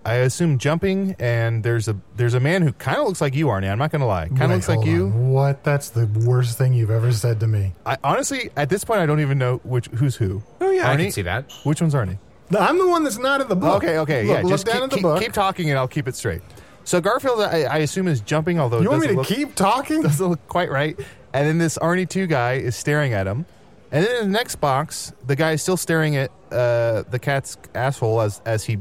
I 0.04 0.16
assume, 0.16 0.58
jumping, 0.58 1.16
and 1.18 1.62
there's 1.62 1.88
a 1.88 1.96
there's 2.16 2.34
a 2.34 2.40
man 2.40 2.60
who 2.60 2.72
kind 2.74 2.98
of 2.98 3.06
looks 3.06 3.22
like 3.22 3.34
you, 3.34 3.46
Arnie. 3.46 3.70
I'm 3.70 3.78
not 3.78 3.90
gonna 3.90 4.06
lie, 4.06 4.28
kind 4.28 4.42
of 4.42 4.48
Wait, 4.50 4.54
looks 4.56 4.68
like 4.68 4.76
hold 4.76 4.86
you. 4.88 5.04
on. 5.06 5.30
What? 5.30 5.64
That's 5.64 5.88
the 5.88 6.06
worst 6.26 6.58
thing 6.58 6.74
you've 6.74 6.90
ever 6.90 7.10
said 7.10 7.40
to 7.40 7.46
me. 7.46 7.72
I 7.86 7.96
honestly, 8.04 8.50
at 8.54 8.68
this 8.68 8.84
point, 8.84 9.00
I 9.00 9.06
don't 9.06 9.20
even 9.20 9.38
know 9.38 9.62
which 9.64 9.86
who's 9.86 10.16
who. 10.16 10.42
Oh, 10.60 10.70
yeah, 10.70 10.90
I 10.90 10.94
Arnie? 10.94 11.04
can 11.04 11.12
see 11.12 11.22
that. 11.22 11.50
Which 11.64 11.80
one's 11.80 11.94
Arnie? 11.94 12.18
I'm 12.58 12.76
the 12.78 12.86
one 12.86 13.02
that's 13.02 13.16
not 13.16 13.40
in 13.40 13.48
the 13.48 13.56
book. 13.56 13.82
Okay, 13.82 13.96
okay, 14.00 14.24
Look, 14.24 14.36
yeah. 14.36 14.42
look 14.42 14.50
just 14.50 14.66
down 14.66 14.74
keep, 14.74 14.82
at 14.84 14.90
the 14.90 14.96
keep- 14.96 15.02
book. 15.02 15.22
keep 15.22 15.32
talking, 15.32 15.70
and 15.70 15.78
I'll 15.78 15.88
keep 15.88 16.06
it 16.06 16.14
straight. 16.14 16.42
So 16.84 17.00
Garfield, 17.00 17.40
I, 17.40 17.62
I 17.62 17.78
assume, 17.78 18.08
is 18.08 18.20
jumping, 18.20 18.60
although 18.60 18.80
you 18.80 18.86
it 18.86 18.90
want 18.90 19.02
me 19.02 19.08
to 19.08 19.14
look, 19.14 19.26
keep 19.26 19.54
talking? 19.54 20.02
doesn't 20.02 20.26
look 20.26 20.46
quite 20.48 20.70
right. 20.70 20.98
And 21.32 21.48
then 21.48 21.58
this 21.58 21.78
Arnie 21.78 22.08
2 22.08 22.26
guy 22.26 22.54
is 22.54 22.76
staring 22.76 23.12
at 23.12 23.26
him. 23.26 23.46
And 23.90 24.04
then 24.04 24.24
in 24.24 24.32
the 24.32 24.38
next 24.38 24.56
box, 24.56 25.12
the 25.26 25.36
guy 25.36 25.52
is 25.52 25.62
still 25.62 25.76
staring 25.76 26.16
at 26.16 26.30
uh, 26.50 27.02
the 27.10 27.18
cat's 27.18 27.56
asshole 27.74 28.20
as, 28.20 28.40
as 28.44 28.64
he 28.64 28.78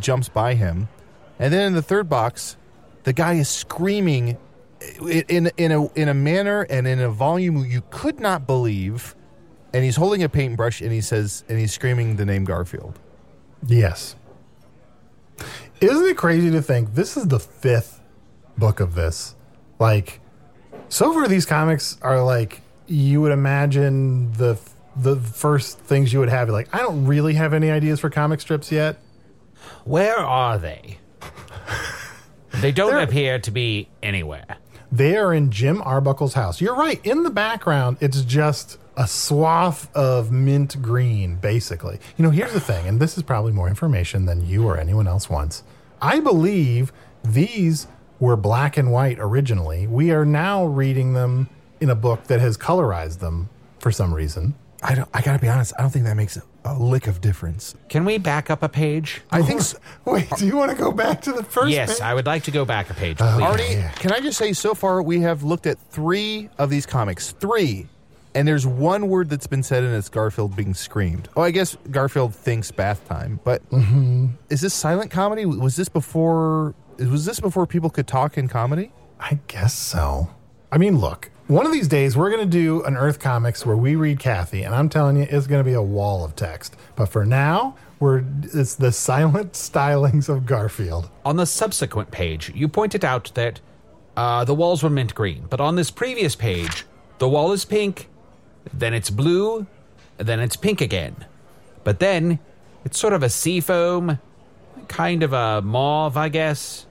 jumps 0.00 0.28
by 0.28 0.54
him. 0.54 0.88
And 1.38 1.52
then 1.52 1.68
in 1.68 1.72
the 1.74 1.82
third 1.82 2.08
box, 2.08 2.56
the 3.04 3.12
guy 3.12 3.34
is 3.34 3.48
screaming 3.48 4.36
in, 5.00 5.24
in, 5.28 5.50
in, 5.56 5.72
a, 5.72 5.86
in 5.94 6.08
a 6.08 6.14
manner 6.14 6.62
and 6.62 6.86
in 6.86 7.00
a 7.00 7.10
volume 7.10 7.64
you 7.64 7.82
could 7.90 8.20
not 8.20 8.46
believe. 8.46 9.16
And 9.72 9.84
he's 9.84 9.96
holding 9.96 10.22
a 10.22 10.28
paintbrush 10.28 10.80
and 10.80 10.92
he 10.92 11.00
says, 11.00 11.44
and 11.48 11.58
he's 11.58 11.72
screaming 11.72 12.16
the 12.16 12.26
name 12.26 12.44
Garfield. 12.44 12.98
Yes. 13.66 14.16
Isn't 15.80 16.06
it 16.08 16.16
crazy 16.16 16.50
to 16.50 16.60
think 16.62 16.94
this 16.94 17.16
is 17.16 17.28
the 17.28 17.38
fifth 17.40 18.00
book 18.58 18.80
of 18.80 18.94
this? 18.94 19.34
Like, 19.78 20.20
so 20.88 21.12
far 21.12 21.26
these 21.28 21.46
comics 21.46 21.98
are 22.02 22.22
like 22.22 22.60
you 22.86 23.20
would 23.20 23.32
imagine 23.32 24.32
the 24.32 24.58
the 24.96 25.16
first 25.16 25.78
things 25.78 26.12
you 26.12 26.18
would 26.18 26.28
have. 26.28 26.48
Like, 26.50 26.68
I 26.74 26.78
don't 26.78 27.06
really 27.06 27.34
have 27.34 27.54
any 27.54 27.70
ideas 27.70 28.00
for 28.00 28.10
comic 28.10 28.40
strips 28.40 28.70
yet. 28.72 28.98
Where 29.84 30.18
are 30.18 30.58
they? 30.58 30.98
they 32.60 32.72
don't 32.72 32.90
They're- 32.90 33.00
appear 33.02 33.38
to 33.38 33.50
be 33.50 33.88
anywhere. 34.02 34.56
They 34.92 35.16
are 35.16 35.32
in 35.32 35.52
Jim 35.52 35.80
Arbuckle's 35.82 36.34
house. 36.34 36.60
You're 36.60 36.74
right. 36.74 37.00
In 37.06 37.22
the 37.22 37.30
background, 37.30 37.98
it's 38.00 38.22
just 38.22 38.76
a 38.96 39.06
swath 39.06 39.88
of 39.94 40.32
mint 40.32 40.82
green, 40.82 41.36
basically. 41.36 42.00
You 42.16 42.24
know, 42.24 42.30
here's 42.30 42.52
the 42.52 42.58
thing, 42.60 42.88
and 42.88 42.98
this 42.98 43.16
is 43.16 43.22
probably 43.22 43.52
more 43.52 43.68
information 43.68 44.26
than 44.26 44.44
you 44.44 44.66
or 44.66 44.76
anyone 44.76 45.06
else 45.06 45.30
wants. 45.30 45.62
I 46.02 46.20
believe 46.20 46.92
these 47.24 47.86
were 48.18 48.36
black 48.36 48.76
and 48.76 48.92
white 48.92 49.18
originally. 49.18 49.86
We 49.86 50.10
are 50.10 50.24
now 50.24 50.64
reading 50.64 51.12
them 51.14 51.48
in 51.80 51.90
a 51.90 51.94
book 51.94 52.24
that 52.24 52.40
has 52.40 52.56
colorized 52.58 53.18
them 53.20 53.48
for 53.78 53.90
some 53.90 54.12
reason. 54.14 54.54
I, 54.82 54.94
don't, 54.94 55.08
I 55.12 55.20
gotta 55.20 55.38
be 55.38 55.48
honest, 55.48 55.74
I 55.78 55.82
don't 55.82 55.90
think 55.90 56.06
that 56.06 56.16
makes 56.16 56.38
a, 56.38 56.42
a 56.64 56.72
lick 56.74 57.06
of 57.06 57.20
difference. 57.20 57.74
Can 57.90 58.06
we 58.06 58.16
back 58.16 58.48
up 58.48 58.62
a 58.62 58.68
page? 58.68 59.20
I 59.30 59.42
think 59.42 59.60
s- 59.60 59.74
Wait, 60.06 60.28
do 60.38 60.46
you 60.46 60.56
want 60.56 60.70
to 60.70 60.76
go 60.76 60.90
back 60.90 61.20
to 61.22 61.32
the 61.32 61.42
first 61.44 61.70
yes, 61.70 61.94
page? 61.94 62.00
I 62.02 62.14
would 62.14 62.24
like 62.24 62.44
to 62.44 62.50
go 62.50 62.64
back 62.64 62.88
a 62.88 62.94
page, 62.94 63.20
uh, 63.20 63.36
please. 63.36 63.44
Arnie, 63.44 63.72
Yeah. 63.74 63.90
can 63.92 64.12
I 64.12 64.20
just 64.20 64.38
say, 64.38 64.54
so 64.54 64.74
far 64.74 65.02
we 65.02 65.20
have 65.20 65.42
looked 65.42 65.66
at 65.66 65.78
three 65.90 66.48
of 66.56 66.70
these 66.70 66.86
comics, 66.86 67.32
three, 67.32 67.88
and 68.34 68.46
there's 68.46 68.66
one 68.66 69.08
word 69.08 69.28
that's 69.28 69.46
been 69.46 69.62
said, 69.62 69.82
and 69.82 69.94
it's 69.94 70.08
Garfield 70.08 70.54
being 70.56 70.74
screamed. 70.74 71.28
Oh, 71.36 71.42
I 71.42 71.50
guess 71.50 71.76
Garfield 71.90 72.34
thinks 72.34 72.70
bath 72.70 73.06
time, 73.08 73.40
but 73.44 73.62
is 74.50 74.60
this 74.60 74.74
silent 74.74 75.10
comedy? 75.10 75.46
Was 75.46 75.76
this 75.76 75.88
before? 75.88 76.74
Was 76.98 77.24
this 77.24 77.40
before 77.40 77.66
people 77.66 77.90
could 77.90 78.06
talk 78.06 78.36
in 78.36 78.48
comedy? 78.48 78.92
I 79.18 79.38
guess 79.48 79.74
so. 79.74 80.30
I 80.72 80.78
mean, 80.78 80.98
look, 80.98 81.30
one 81.48 81.66
of 81.66 81.72
these 81.72 81.88
days 81.88 82.16
we're 82.16 82.30
going 82.30 82.48
to 82.48 82.50
do 82.50 82.84
an 82.84 82.96
Earth 82.96 83.18
Comics 83.18 83.66
where 83.66 83.76
we 83.76 83.96
read 83.96 84.20
Cathy, 84.20 84.62
and 84.62 84.74
I'm 84.74 84.88
telling 84.88 85.16
you, 85.16 85.26
it's 85.28 85.48
going 85.48 85.58
to 85.58 85.68
be 85.68 85.74
a 85.74 85.82
wall 85.82 86.24
of 86.24 86.36
text. 86.36 86.76
But 86.94 87.06
for 87.06 87.26
now, 87.26 87.74
we're 87.98 88.22
it's 88.42 88.76
the 88.76 88.92
silent 88.92 89.52
stylings 89.54 90.28
of 90.28 90.46
Garfield. 90.46 91.10
On 91.24 91.36
the 91.36 91.46
subsequent 91.46 92.12
page, 92.12 92.52
you 92.54 92.68
pointed 92.68 93.04
out 93.04 93.32
that 93.34 93.60
uh, 94.16 94.44
the 94.44 94.54
walls 94.54 94.82
were 94.84 94.90
mint 94.90 95.14
green, 95.14 95.46
but 95.50 95.60
on 95.60 95.74
this 95.74 95.90
previous 95.90 96.36
page, 96.36 96.86
the 97.18 97.28
wall 97.28 97.50
is 97.52 97.64
pink, 97.64 98.08
then 98.72 98.94
it's 98.94 99.10
blue, 99.10 99.66
then 100.18 100.40
it's 100.40 100.56
pink 100.56 100.80
again. 100.80 101.16
But 101.84 101.98
then 102.00 102.38
it's 102.84 102.98
sort 102.98 103.12
of 103.12 103.22
a 103.22 103.28
seafoam, 103.28 104.18
kind 104.88 105.22
of 105.22 105.32
a 105.32 105.62
mauve, 105.62 106.16
I 106.16 106.28
guess, 106.28 106.86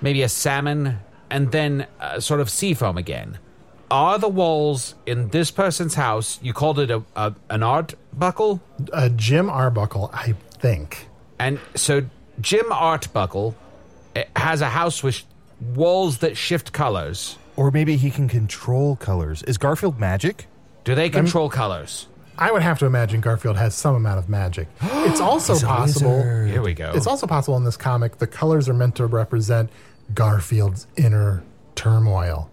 maybe 0.00 0.22
a 0.22 0.28
salmon, 0.28 0.98
and 1.30 1.50
then 1.52 1.86
uh, 2.00 2.20
sort 2.20 2.40
of 2.40 2.48
seafoam 2.50 2.96
again. 2.98 3.38
Are 3.90 4.18
the 4.18 4.28
walls 4.28 4.94
in 5.04 5.28
this 5.28 5.50
person's 5.50 5.94
house? 5.94 6.38
You 6.42 6.52
called 6.54 6.78
it 6.78 6.90
a, 6.90 7.02
a 7.14 7.34
an 7.50 7.62
art 7.62 7.94
buckle, 8.12 8.60
Uh, 8.92 9.08
Jim 9.10 9.50
Arbuckle, 9.50 10.10
I 10.14 10.34
think. 10.60 11.08
and 11.38 11.58
so 11.74 12.02
Jim 12.40 12.64
Artbuckle 12.70 13.54
eh, 14.16 14.24
has 14.36 14.60
a 14.62 14.68
house 14.70 15.02
with 15.02 15.22
walls 15.74 16.18
that 16.18 16.36
shift 16.36 16.72
colors. 16.72 17.36
Or 17.56 17.70
maybe 17.70 17.96
he 17.96 18.10
can 18.10 18.28
control 18.28 18.96
colors. 18.96 19.42
Is 19.42 19.58
Garfield 19.58 20.00
magic? 20.00 20.46
Do 20.84 20.94
they 20.94 21.10
control 21.10 21.48
colors? 21.48 22.08
I 22.38 22.50
would 22.50 22.62
have 22.62 22.78
to 22.80 22.86
imagine 22.86 23.20
Garfield 23.20 23.56
has 23.56 23.74
some 23.74 23.94
amount 23.94 24.18
of 24.18 24.28
magic. 24.28 24.68
It's 25.04 25.20
also 25.20 25.58
possible. 25.58 26.22
Here 26.22 26.62
we 26.62 26.74
go. 26.74 26.92
It's 26.94 27.06
also 27.06 27.26
possible 27.26 27.56
in 27.56 27.64
this 27.64 27.76
comic 27.76 28.18
the 28.18 28.26
colors 28.26 28.68
are 28.68 28.74
meant 28.74 28.96
to 28.96 29.06
represent 29.06 29.70
Garfield's 30.14 30.86
inner 30.96 31.42
turmoil. 31.74 32.50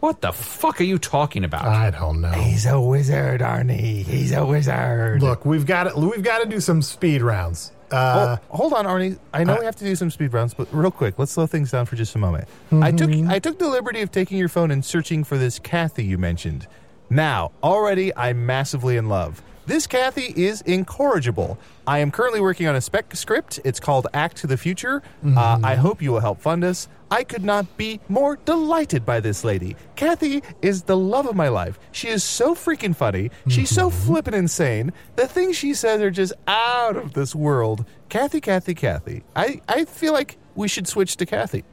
what 0.00 0.20
the 0.20 0.32
fuck 0.32 0.80
are 0.80 0.84
you 0.84 0.98
talking 0.98 1.44
about? 1.44 1.64
I 1.64 1.90
don't 1.90 2.20
know. 2.20 2.30
He's 2.30 2.66
a 2.66 2.80
wizard, 2.80 3.40
Arnie. 3.40 4.02
He's 4.04 4.32
a 4.32 4.44
wizard. 4.44 5.22
Look, 5.22 5.44
we've 5.44 5.66
got 5.66 5.84
to, 5.84 5.98
we've 6.00 6.22
got 6.24 6.38
to 6.42 6.46
do 6.48 6.60
some 6.60 6.82
speed 6.82 7.22
rounds. 7.22 7.72
Uh, 7.90 8.38
oh, 8.50 8.56
hold 8.56 8.72
on, 8.72 8.86
Arnie. 8.86 9.18
I 9.34 9.44
know 9.44 9.58
we 9.58 9.64
have 9.66 9.76
to 9.76 9.84
do 9.84 9.94
some 9.94 10.10
speed 10.10 10.32
rounds, 10.32 10.54
but 10.54 10.66
real 10.72 10.90
quick, 10.90 11.18
let's 11.18 11.32
slow 11.32 11.46
things 11.46 11.70
down 11.70 11.84
for 11.86 11.94
just 11.94 12.14
a 12.14 12.18
moment. 12.18 12.48
I 12.72 12.90
took 12.90 13.10
I 13.10 13.38
took 13.38 13.58
the 13.58 13.68
liberty 13.68 14.00
of 14.00 14.10
taking 14.10 14.38
your 14.38 14.48
phone 14.48 14.70
and 14.70 14.82
searching 14.84 15.24
for 15.24 15.36
this 15.36 15.58
Cathy 15.58 16.04
you 16.04 16.16
mentioned. 16.18 16.66
Now, 17.12 17.52
already 17.62 18.10
I'm 18.16 18.46
massively 18.46 18.96
in 18.96 19.06
love. 19.10 19.42
This 19.66 19.86
Cathy 19.86 20.32
is 20.34 20.62
incorrigible. 20.62 21.58
I 21.86 21.98
am 21.98 22.10
currently 22.10 22.40
working 22.40 22.66
on 22.68 22.74
a 22.74 22.80
spec 22.80 23.14
script. 23.14 23.60
It's 23.66 23.78
called 23.78 24.06
Act 24.14 24.38
to 24.38 24.46
the 24.46 24.56
Future. 24.56 25.02
Uh, 25.36 25.60
I 25.62 25.74
hope 25.74 26.00
you 26.00 26.10
will 26.10 26.20
help 26.20 26.40
fund 26.40 26.64
us. 26.64 26.88
I 27.10 27.22
could 27.22 27.44
not 27.44 27.76
be 27.76 28.00
more 28.08 28.36
delighted 28.46 29.04
by 29.04 29.20
this 29.20 29.44
lady. 29.44 29.76
Cathy 29.94 30.42
is 30.62 30.84
the 30.84 30.96
love 30.96 31.26
of 31.26 31.36
my 31.36 31.48
life. 31.48 31.78
She 31.92 32.08
is 32.08 32.24
so 32.24 32.54
freaking 32.54 32.96
funny. 32.96 33.30
She's 33.46 33.68
so 33.68 33.90
flippin' 33.90 34.32
insane. 34.32 34.90
The 35.16 35.28
things 35.28 35.54
she 35.54 35.74
says 35.74 36.00
are 36.00 36.10
just 36.10 36.32
out 36.48 36.96
of 36.96 37.12
this 37.12 37.34
world. 37.34 37.84
Cathy, 38.08 38.40
Cathy, 38.40 38.74
Cathy. 38.74 39.22
I, 39.36 39.60
I 39.68 39.84
feel 39.84 40.14
like 40.14 40.38
we 40.54 40.68
should 40.68 40.86
switch 40.86 41.16
to 41.16 41.26
Cathy. 41.26 41.64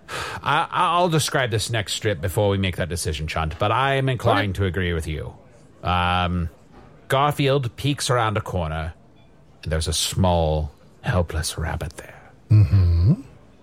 I, 0.42 0.68
I'll 0.72 1.10
describe 1.10 1.52
this 1.52 1.70
next 1.70 1.94
strip 1.94 2.22
before 2.22 2.50
we 2.50 2.58
make 2.58 2.78
that 2.78 2.90
decision, 2.90 3.28
Chunt, 3.28 3.58
but 3.60 3.72
I 3.72 3.96
am 3.96 4.10
inclined 4.10 4.56
to 4.56 4.66
agree 4.66 4.94
with 4.94 5.08
you. 5.08 5.34
Um, 5.84 6.50
Garfield 7.08 7.76
peeks 7.76 8.10
around 8.10 8.38
a 8.38 8.42
corner, 8.42 8.94
and 9.64 9.72
there's 9.72 9.88
a 9.88 9.94
small, 9.94 10.72
helpless 11.02 11.58
rabbit 11.58 11.98
there. 11.98 12.32
Mm-hmm. 12.52 13.14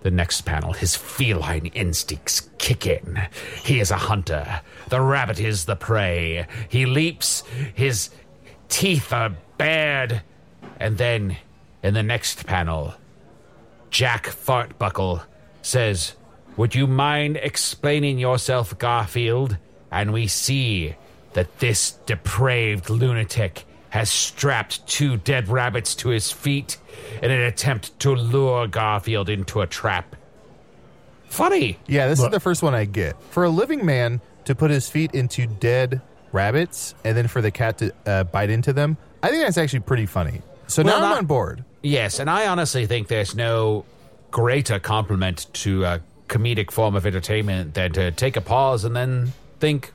The 0.01 0.11
next 0.11 0.41
panel, 0.41 0.73
his 0.73 0.95
feline 0.95 1.65
instincts 1.67 2.49
kick 2.59 2.85
in. 2.85 3.19
He 3.63 3.79
is 3.79 3.91
a 3.91 3.97
hunter. 3.97 4.61
The 4.89 5.01
rabbit 5.01 5.39
is 5.39 5.65
the 5.65 5.75
prey. 5.75 6.47
He 6.69 6.85
leaps, 6.85 7.43
his 7.73 8.09
teeth 8.69 9.11
are 9.11 9.35
bared, 9.57 10.21
and 10.79 10.97
then, 10.97 11.37
in 11.83 11.93
the 11.93 12.03
next 12.03 12.45
panel, 12.45 12.93
Jack 13.89 14.27
Fartbuckle 14.27 15.23
says, 15.61 16.13
Would 16.57 16.75
you 16.75 16.87
mind 16.87 17.37
explaining 17.37 18.19
yourself, 18.19 18.77
Garfield? 18.77 19.57
And 19.91 20.11
we 20.13 20.27
see 20.27 20.95
that 21.33 21.59
this 21.59 21.91
depraved 22.05 22.89
lunatic 22.89 23.65
has 23.89 24.09
strapped 24.09 24.85
two 24.87 25.17
dead 25.17 25.47
rabbits 25.47 25.95
to 25.95 26.09
his 26.09 26.31
feet 26.31 26.77
in 27.21 27.31
an 27.31 27.41
attempt 27.41 27.97
to 28.01 28.11
lure 28.13 28.67
Garfield 28.67 29.29
into 29.29 29.61
a 29.61 29.67
trap. 29.67 30.15
Funny. 31.29 31.77
Yeah, 31.87 32.07
this 32.07 32.19
Look. 32.19 32.29
is 32.29 32.33
the 32.33 32.39
first 32.39 32.63
one 32.63 32.73
I 32.75 32.85
get. 32.85 33.15
For 33.31 33.43
a 33.43 33.49
living 33.49 33.85
man 33.85 34.21
to 34.45 34.55
put 34.55 34.71
his 34.71 34.89
feet 34.89 35.13
into 35.13 35.45
dead 35.47 36.01
rabbits 36.31 36.95
and 37.03 37.15
then 37.17 37.27
for 37.27 37.41
the 37.41 37.51
cat 37.51 37.77
to 37.79 37.93
uh, 38.05 38.23
bite 38.25 38.49
into 38.49 38.73
them, 38.73 38.97
I 39.23 39.29
think 39.29 39.43
that's 39.43 39.57
actually 39.57 39.81
pretty 39.81 40.05
funny. 40.05 40.41
So 40.67 40.83
Well, 40.83 40.99
now 40.99 41.05
I'm 41.05 41.09
not- 41.11 41.17
on 41.19 41.25
board. 41.25 41.63
Yes, 41.81 42.19
and 42.19 42.29
I 42.29 42.47
honestly 42.47 42.85
think 42.85 43.07
there's 43.07 43.35
no 43.35 43.85
greater 44.31 44.79
compliment 44.79 45.47
to 45.53 45.85
a 45.85 46.01
comedic 46.27 46.71
form 46.71 46.95
of 46.95 47.05
entertainment 47.05 47.73
than 47.73 47.93
to 47.93 48.11
take 48.11 48.35
a 48.35 48.41
pause 48.41 48.83
and 48.83 48.95
then 48.95 49.33
think, 49.59 49.93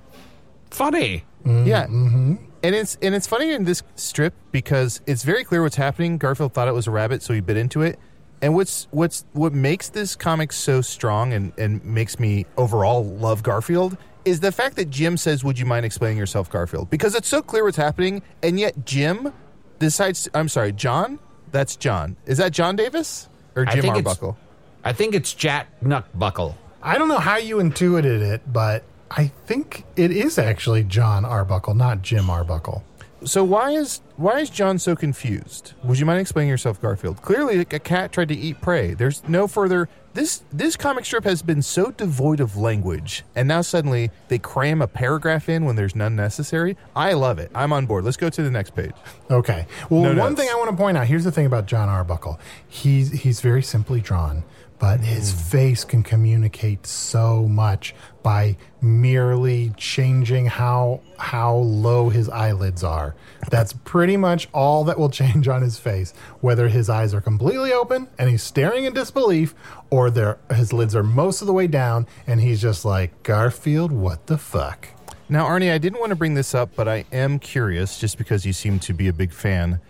funny. 0.71 1.25
Mm-hmm, 1.45 1.67
yeah. 1.67 1.87
Mm-hmm. 1.87 2.35
And 2.65 2.75
it's 2.75 2.97
and 3.03 3.15
it's 3.15 3.27
funny 3.27 3.53
in 3.53 3.65
this 3.65 3.83
strip 3.97 4.35
because 4.53 5.01
it's 5.07 5.25
very 5.25 5.43
clear 5.43 5.63
what's 5.63 5.77
happening. 5.77 6.17
Garfield 6.17 6.55
thought 6.55 6.69
it 6.69 6.75
was 6.75 6.87
a 6.87 6.93
rabbit, 6.93 7.23
so 7.23 7.35
he 7.35 7.41
bit 7.41 7.57
into 7.57 7.83
it. 7.83 7.99
And 8.41 8.55
what's 8.55 8.87
what's 8.93 9.25
what 9.33 9.53
makes 9.53 9.89
this 9.89 10.15
comic 10.15 10.53
so 10.53 10.81
strong 10.81 11.33
and, 11.33 11.53
and 11.59 11.85
makes 11.85 12.21
me 12.21 12.47
overall 12.57 13.05
love 13.05 13.43
Garfield 13.43 13.97
is 14.25 14.41
the 14.41 14.53
fact 14.53 14.77
that 14.77 14.91
Jim 14.91 15.17
says, 15.17 15.43
Would 15.43 15.59
you 15.59 15.67
mind 15.67 15.85
explaining 15.85 16.19
yourself, 16.19 16.51
Garfield? 16.51 16.89
Because 16.91 17.15
it's 17.15 17.29
so 17.29 17.43
clear 17.43 17.65
what's 17.65 17.77
happening, 17.77 18.23
and 18.43 18.59
yet 18.59 18.85
Jim 18.85 19.33
decides 19.79 20.29
I'm 20.35 20.49
sorry, 20.49 20.73
John? 20.73 21.19
That's 21.53 21.77
John. 21.77 22.17
Is 22.27 22.39
that 22.39 22.53
John 22.53 22.77
Davis? 22.77 23.29
Or 23.55 23.65
I 23.69 23.73
Jim 23.75 23.83
think 23.83 23.97
it's- 23.99 24.07
Arbuckle? 24.17 24.37
I 24.85 24.93
think 24.93 25.15
it's 25.15 25.33
Jack 25.33 25.69
Knuckbuckle. 25.85 26.55
I 26.83 26.99
don't 26.99 27.07
know 27.09 27.19
how 27.19 27.37
you 27.37 27.61
intuited 27.61 28.21
it, 28.23 28.53
but 28.53 28.83
I 29.11 29.29
think 29.47 29.85
it 29.95 30.11
is 30.11 30.39
actually 30.39 30.83
John 30.83 31.25
Arbuckle, 31.25 31.75
not 31.75 32.03
Jim 32.03 32.29
Arbuckle. 32.29 32.83
So 33.25 33.45
why 33.45 33.71
is 33.71 34.01
why 34.17 34.41
is 34.41 34.51
John 34.51 34.79
so 34.79 34.97
confused? 34.97 35.75
Would 35.85 35.99
you 35.99 36.07
mind 36.07 36.21
explaining 36.21 36.51
yourself, 36.51 36.81
Garfield? 36.81 37.23
Clearly, 37.23 37.61
a 37.61 37.65
cat 37.65 38.13
tried 38.13 38.29
to 38.29 38.35
eat 38.35 38.61
prey. 38.61 38.95
There's 38.95 39.27
no 39.29 39.47
further. 39.47 39.89
This 40.15 40.43
this 40.53 40.77
comic 40.77 41.05
strip 41.05 41.25
has 41.25 41.41
been 41.41 41.63
so 41.63 41.91
devoid 41.91 42.41
of 42.41 42.57
language, 42.57 43.25
and 43.35 43.49
now 43.49 43.63
suddenly 43.63 44.11
they 44.29 44.39
cram 44.39 44.83
a 44.83 44.87
paragraph 44.87 45.49
in 45.49 45.65
when 45.65 45.77
there's 45.77 45.95
none 45.95 46.17
necessary. 46.17 46.77
I 46.95 47.15
love 47.15 47.39
it. 47.39 47.51
I'm 47.55 47.73
on 47.73 47.87
board. 47.87 48.05
Let's 48.05 48.17
go 48.17 48.29
to 48.29 48.43
the 48.43 48.51
next 48.51 48.75
page. 48.75 48.93
Okay. 49.31 49.67
Well, 49.89 50.03
No 50.03 50.09
one 50.09 50.17
notes. 50.17 50.41
thing 50.41 50.51
I 50.51 50.57
want 50.57 50.71
to 50.71 50.77
point 50.77 50.97
out 50.99 51.07
here's 51.07 51.25
the 51.25 51.33
thing 51.33 51.47
about 51.47 51.67
John 51.67 51.89
Arbuckle. 51.89 52.39
He's 52.69 53.13
he's 53.13 53.41
very 53.41 53.63
simply 53.63 54.01
drawn, 54.01 54.45
but 54.79 55.01
his 55.01 55.33
hmm. 55.33 55.39
face 55.39 55.85
can 55.85 56.03
communicate 56.03 56.87
so 56.87 57.49
much 57.49 57.95
by 58.23 58.57
merely 58.81 59.73
changing 59.77 60.47
how 60.47 61.01
how 61.19 61.55
low 61.55 62.09
his 62.09 62.29
eyelids 62.29 62.83
are. 62.83 63.15
That's 63.51 63.73
pretty 63.73 64.17
much 64.17 64.49
all 64.53 64.85
that 64.85 64.99
will 64.99 65.11
change 65.11 65.49
on 65.49 65.63
his 65.63 65.79
face. 65.79 66.13
Whether 66.41 66.69
his 66.69 66.89
eyes 66.89 67.15
are 67.15 67.21
completely 67.21 67.73
open 67.73 68.09
and 68.19 68.31
he's 68.31 68.43
staring 68.43 68.85
in 68.85 68.93
disbelief, 68.93 69.55
or 69.91 70.11
his 70.51 70.73
lids 70.73 70.97
are 70.97 71.03
most 71.03 71.41
of 71.41 71.47
the 71.47 71.53
way 71.53 71.67
down 71.67 72.07
and 72.27 72.41
he's 72.41 72.61
just 72.61 72.85
like 72.85 73.23
Garfield, 73.23 73.93
what 73.93 74.27
the 74.27 74.39
fuck? 74.39 74.89
Now, 75.29 75.47
Arnie, 75.47 75.73
I 75.73 75.79
didn't 75.79 76.01
want 76.01 76.11
to 76.11 76.17
bring 76.17 76.35
this 76.35 76.55
up, 76.55 76.71
but 76.77 76.89
I 76.89 77.05
am 77.11 77.39
curious, 77.39 77.99
just 77.99 78.19
because 78.19 78.45
you 78.45 78.53
seem 78.53 78.79
to 78.81 78.93
be 78.93 79.09
a 79.09 79.13
big 79.15 79.33
fan. 79.33 79.81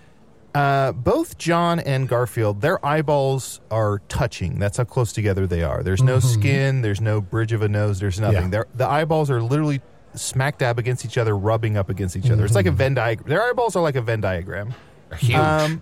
Uh, 0.54 0.92
both 0.92 1.38
John 1.38 1.80
and 1.80 2.08
Garfield, 2.08 2.60
their 2.60 2.84
eyeballs 2.84 3.60
are 3.70 4.00
touching. 4.08 4.58
That's 4.58 4.76
how 4.76 4.84
close 4.84 5.12
together 5.12 5.46
they 5.46 5.62
are. 5.62 5.82
There's 5.82 6.02
no 6.02 6.20
skin. 6.20 6.82
There's 6.82 7.00
no 7.00 7.20
bridge 7.22 7.52
of 7.52 7.62
a 7.62 7.68
nose. 7.68 8.00
There's 8.00 8.20
nothing. 8.20 8.44
Yeah. 8.44 8.48
Their 8.48 8.66
the 8.74 8.86
eyeballs 8.86 9.30
are 9.30 9.40
literally 9.42 9.80
smack 10.14 10.58
dab 10.58 10.78
against 10.78 11.04
each 11.06 11.16
other, 11.16 11.36
rubbing 11.36 11.76
up 11.78 11.88
against 11.88 12.16
each 12.16 12.30
other. 12.30 12.44
It's 12.44 12.54
like 12.54 12.66
a 12.66 12.70
Venn 12.70 12.94
diagram. 12.94 13.28
Their 13.28 13.42
eyeballs 13.42 13.76
are 13.76 13.82
like 13.82 13.96
a 13.96 14.02
Venn 14.02 14.20
diagram. 14.20 14.74
Huge. 15.16 15.36
Um, 15.38 15.80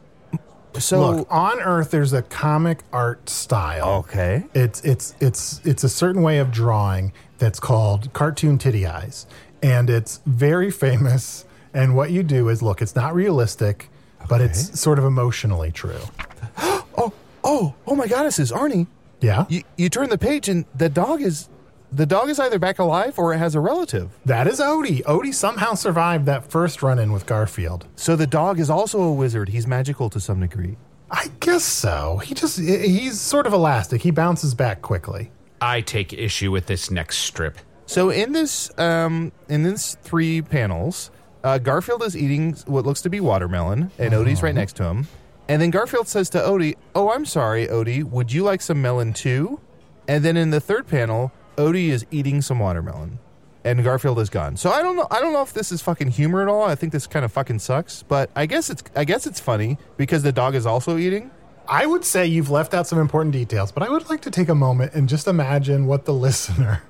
so 0.79 1.01
Look, 1.17 1.29
on 1.31 1.59
Earth, 1.61 1.91
there's 1.91 2.13
a 2.13 2.23
comic 2.23 2.85
art 2.93 3.29
style. 3.29 3.89
okay, 4.05 4.45
It's 4.55 4.81
it's 4.83 5.17
it's 5.21 5.61
it's 5.65 5.83
a 5.83 5.89
certain 5.89 6.23
way 6.23 6.39
of 6.39 6.53
drawing 6.53 7.13
that's 7.39 7.59
called 7.59 8.13
cartoon 8.13 8.57
titty 8.57 8.87
eyes, 8.87 9.27
and 9.65 9.91
it's 9.91 10.21
very 10.27 10.71
famous. 10.71 11.45
And 11.75 11.97
what 11.97 12.11
you 12.13 12.23
do 12.23 12.49
is 12.49 12.63
look, 12.63 12.81
it's 12.83 12.95
not 12.95 13.15
realistic, 13.17 13.91
but 14.31 14.41
it's 14.41 14.81
sort 14.81 14.99
of 14.99 15.05
emotionally 15.05 15.73
true. 15.73 16.01
oh 16.59 17.13
oh 17.45 17.75
oh 17.87 17.97
my 17.97 18.07
goddesses, 18.07 18.51
Arnie, 18.53 18.87
Yeah, 19.21 19.45
you 19.51 19.65
you 19.77 19.91
turn 19.91 20.09
the 20.09 20.17
page 20.19 20.49
and 20.49 20.65
the 20.75 20.89
dog 20.89 21.21
is 21.21 21.49
the 21.93 22.07
dog 22.07 22.31
is 22.31 22.39
either 22.39 22.61
back 22.61 22.79
alive 22.79 23.19
or 23.19 23.35
it 23.35 23.39
has 23.39 23.57
a 23.57 23.61
relative. 23.61 24.11
that 24.25 24.47
is 24.47 24.61
Odie. 24.61 25.03
Odie 25.03 25.35
somehow 25.35 25.75
survived 25.75 26.25
that 26.27 26.49
first 26.49 26.83
run-in 26.83 27.13
with 27.13 27.27
Garfield. 27.27 27.87
So 27.97 28.15
the 28.15 28.29
dog 28.29 28.61
is 28.61 28.71
also 28.71 29.03
a 29.03 29.13
wizard. 29.13 29.49
He's 29.49 29.67
magical 29.67 30.09
to 30.11 30.21
some 30.21 30.39
degree. 30.41 30.77
I 31.11 31.27
guess 31.41 31.65
so. 31.65 32.19
He 32.19 32.35
just 32.35 32.59
he's 32.61 33.21
sort 33.21 33.47
of 33.47 33.53
elastic. 33.53 34.01
He 34.03 34.13
bounces 34.13 34.55
back 34.55 34.81
quickly. 34.81 35.33
I 35.61 35.81
take 35.81 36.13
issue 36.13 36.53
with 36.53 36.67
this 36.67 36.91
next 36.91 37.19
strip. 37.19 37.59
So 37.87 38.11
in 38.11 38.31
this 38.31 38.71
um, 38.79 39.33
in 39.49 39.65
this 39.65 39.97
three 40.05 40.43
panels, 40.43 41.11
uh, 41.43 41.59
Garfield 41.59 42.03
is 42.03 42.17
eating 42.17 42.55
what 42.67 42.85
looks 42.85 43.03
to 43.03 43.11
be 43.11 43.21
watermelon, 43.21 43.91
and 43.99 44.13
Odie's 44.13 44.43
right 44.43 44.55
next 44.55 44.77
to 44.77 44.85
him. 44.85 45.09
And 45.49 45.61
then 45.61 45.71
Garfield 45.71 46.07
says 46.07 46.31
to 46.31 46.39
Odie, 46.39 46.77
"Oh, 46.95 47.11
I'm 47.11 47.25
sorry, 47.25 47.67
Odie. 47.67 48.05
Would 48.05 48.33
you 48.33 48.43
like 48.43 48.61
some 48.61 48.81
melon 48.81 49.13
too?" 49.13 49.61
And 50.07 50.25
then 50.25 50.37
in 50.37 50.51
the 50.51 50.61
third 50.61 50.87
panel, 50.87 51.33
Odie 51.57 51.89
is 51.89 52.07
eating 52.11 52.43
some 52.43 52.59
watermelon, 52.59 53.19
and 53.65 53.83
Garfield 53.83 54.19
is 54.21 54.31
gone. 54.31 54.57
So 54.57 54.71
I 54.71 54.83
don't 54.83 54.97
know. 54.97 55.07
I 55.11 55.21
don't 55.21 55.33
know 55.33 55.43
if 55.43 55.53
this 55.53 55.73
is 55.73 55.83
fucking 55.83 56.11
humor 56.11 56.43
at 56.43 56.49
all. 56.49 56.63
I 56.63 56.75
think 56.75 56.93
this 56.93 57.07
kind 57.07 57.25
of 57.25 57.33
fucking 57.33 57.59
sucks. 57.59 58.03
But 58.03 58.31
I 58.37 58.47
guess 58.47 58.71
it's 58.71 58.83
I 58.95 59.05
guess 59.05 59.27
it's 59.27 59.41
funny 59.41 59.79
because 59.97 60.23
the 60.23 60.33
dog 60.33 60.55
is 60.55 60.67
also 60.67 60.99
eating. 60.99 61.31
I 61.67 61.87
would 61.87 62.05
say 62.05 62.27
you've 62.27 62.51
left 62.51 62.75
out 62.75 62.87
some 62.89 62.99
important 62.99 63.33
details, 63.33 63.71
but 63.71 63.83
I 63.83 63.89
would 63.89 64.09
like 64.11 64.23
to 64.23 64.31
take 64.31 64.49
a 64.49 64.55
moment 64.55 64.93
and 64.95 65.09
just 65.09 65.29
imagine 65.29 65.87
what 65.87 66.05
the 66.05 66.13
listener 66.27 66.83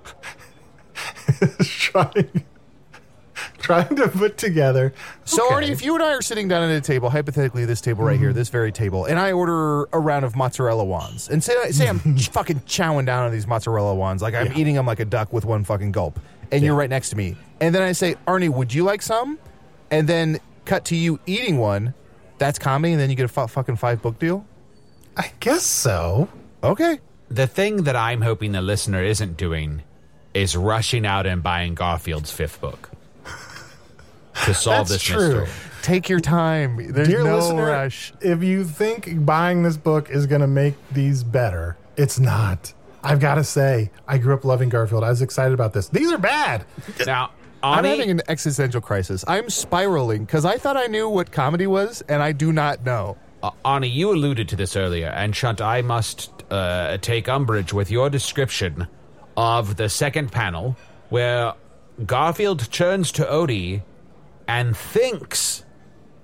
is 1.40 1.68
trying 1.68 2.44
trying 3.58 3.96
to 3.96 4.08
put 4.08 4.36
together. 4.36 4.92
So, 5.24 5.46
Okay. 5.46 5.54
Arnie, 5.66 5.70
if 5.70 5.84
you 5.84 5.94
and 5.94 6.02
I 6.02 6.12
are 6.14 6.22
sitting 6.22 6.48
down 6.48 6.68
at 6.68 6.76
a 6.76 6.80
table, 6.80 7.10
hypothetically 7.10 7.64
this 7.64 7.80
table 7.80 8.04
right 8.04 8.18
here, 8.18 8.30
mm-hmm. 8.30 8.38
this 8.38 8.48
very 8.48 8.72
table, 8.72 9.04
and 9.04 9.18
I 9.18 9.32
order 9.32 9.84
a 9.92 9.98
round 9.98 10.24
of 10.24 10.36
mozzarella 10.36 10.84
wands, 10.84 11.28
and 11.28 11.42
say, 11.42 11.54
say 11.70 11.88
I'm 11.88 12.00
mm-hmm. 12.00 12.16
fucking 12.16 12.60
chowing 12.60 13.06
down 13.06 13.26
on 13.26 13.32
these 13.32 13.46
mozzarella 13.46 13.94
wands, 13.94 14.22
like 14.22 14.34
I'm 14.34 14.46
Yeah. 14.46 14.58
eating 14.58 14.74
them 14.74 14.86
like 14.86 15.00
a 15.00 15.04
duck 15.04 15.32
with 15.32 15.44
one 15.44 15.64
fucking 15.64 15.92
gulp, 15.92 16.18
and 16.50 16.62
you're 16.62 16.74
right 16.74 16.90
next 16.90 17.10
to 17.10 17.16
me, 17.16 17.36
and 17.60 17.74
then 17.74 17.82
I 17.82 17.92
say, 17.92 18.16
Arnie, 18.26 18.48
would 18.48 18.72
you 18.72 18.84
like 18.84 19.02
some? 19.02 19.38
And 19.90 20.08
then 20.08 20.38
cut 20.64 20.84
to 20.86 20.96
you 20.96 21.18
eating 21.26 21.58
one. 21.58 21.94
That's 22.38 22.58
comedy, 22.58 22.92
and 22.92 23.00
then 23.00 23.10
you 23.10 23.16
get 23.16 23.24
a 23.24 23.48
fucking 23.48 23.76
five 23.76 24.00
book 24.00 24.18
deal. 24.18 24.46
I 25.16 25.32
guess 25.40 25.62
so. 25.62 26.28
Okay. 26.62 27.00
The 27.30 27.46
thing 27.46 27.84
that 27.84 27.96
I'm 27.96 28.22
hoping 28.22 28.52
the 28.52 28.62
listener 28.62 29.02
isn't 29.02 29.36
doing 29.36 29.82
is 30.32 30.56
rushing 30.56 31.04
out 31.04 31.26
and 31.26 31.42
buying 31.42 31.74
Garfield's 31.74 32.30
fifth 32.30 32.60
book 32.60 32.90
to 34.44 34.54
solve 34.54 34.88
That's 34.88 34.90
this 34.90 35.02
true. 35.02 35.40
mystery. 35.42 35.48
Take 35.82 36.08
your 36.08 36.20
time. 36.20 36.92
There's 36.92 37.08
Dear 37.08 37.24
no 37.24 37.36
listener, 37.36 37.66
rush. 37.66 38.12
if 38.20 38.42
you 38.42 38.64
think 38.64 39.24
buying 39.24 39.62
this 39.62 39.76
book 39.76 40.10
is 40.10 40.26
going 40.26 40.42
to 40.42 40.46
make 40.46 40.74
these 40.90 41.24
better, 41.24 41.76
it's 41.96 42.18
not. 42.20 42.74
I've 43.02 43.20
got 43.20 43.36
to 43.36 43.44
say, 43.44 43.90
I 44.06 44.18
grew 44.18 44.34
up 44.34 44.44
loving 44.44 44.68
Garfield. 44.68 45.04
I 45.04 45.08
was 45.08 45.22
excited 45.22 45.54
about 45.54 45.72
this. 45.72 45.88
These 45.88 46.12
are 46.12 46.18
bad. 46.18 46.66
Now, 47.06 47.30
I'm 47.62 47.84
having 47.84 48.10
an 48.10 48.20
existential 48.28 48.82
crisis. 48.82 49.24
I'm 49.26 49.48
spiraling 49.48 50.24
because 50.26 50.44
I 50.44 50.58
thought 50.58 50.76
I 50.76 50.86
knew 50.86 51.08
what 51.08 51.32
comedy 51.32 51.66
was, 51.66 52.02
and 52.02 52.22
I 52.22 52.32
do 52.32 52.52
not 52.52 52.84
know. 52.84 53.16
Uh, 53.42 53.50
Arnie, 53.64 53.90
you 53.92 54.12
alluded 54.12 54.50
to 54.50 54.56
this 54.56 54.76
earlier, 54.76 55.08
and 55.08 55.32
Chunt, 55.32 55.62
I 55.62 55.80
must 55.80 56.30
uh, 56.50 56.98
take 56.98 57.26
umbrage 57.26 57.72
with 57.72 57.90
your 57.90 58.10
description 58.10 58.86
of 59.34 59.76
the 59.76 59.88
second 59.88 60.30
panel 60.30 60.76
where 61.08 61.54
Garfield 62.04 62.70
turns 62.70 63.10
to 63.12 63.24
Odie 63.24 63.80
and 64.50 64.76
thinks, 64.76 65.64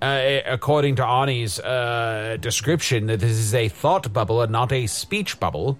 uh, 0.01 0.39
according 0.45 0.97
to 0.97 1.01
Arnie's 1.01 1.61
uh, 1.61 2.35
description, 2.41 3.07
that 3.07 3.21
this 3.21 3.31
is 3.31 3.55
a 3.55 3.69
thought 3.69 4.11
bubble 4.11 4.41
and 4.41 4.51
not 4.51 4.73
a 4.73 4.85
speech 4.85 5.39
bubble. 5.39 5.79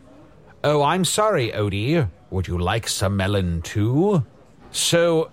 Oh, 0.63 0.81
I'm 0.81 1.03
sorry, 1.03 1.51
Odie. 1.51 2.09
Would 2.29 2.47
you 2.47 2.57
like 2.57 2.87
some 2.87 3.17
melon 3.17 3.61
too? 3.63 4.25
So, 4.71 5.29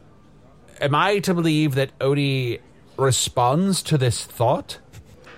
am 0.80 0.96
I 0.96 1.20
to 1.20 1.34
believe 1.34 1.76
that 1.76 1.96
Odie 2.00 2.58
responds 2.96 3.80
to 3.84 3.96
this 3.96 4.24
thought? 4.24 4.78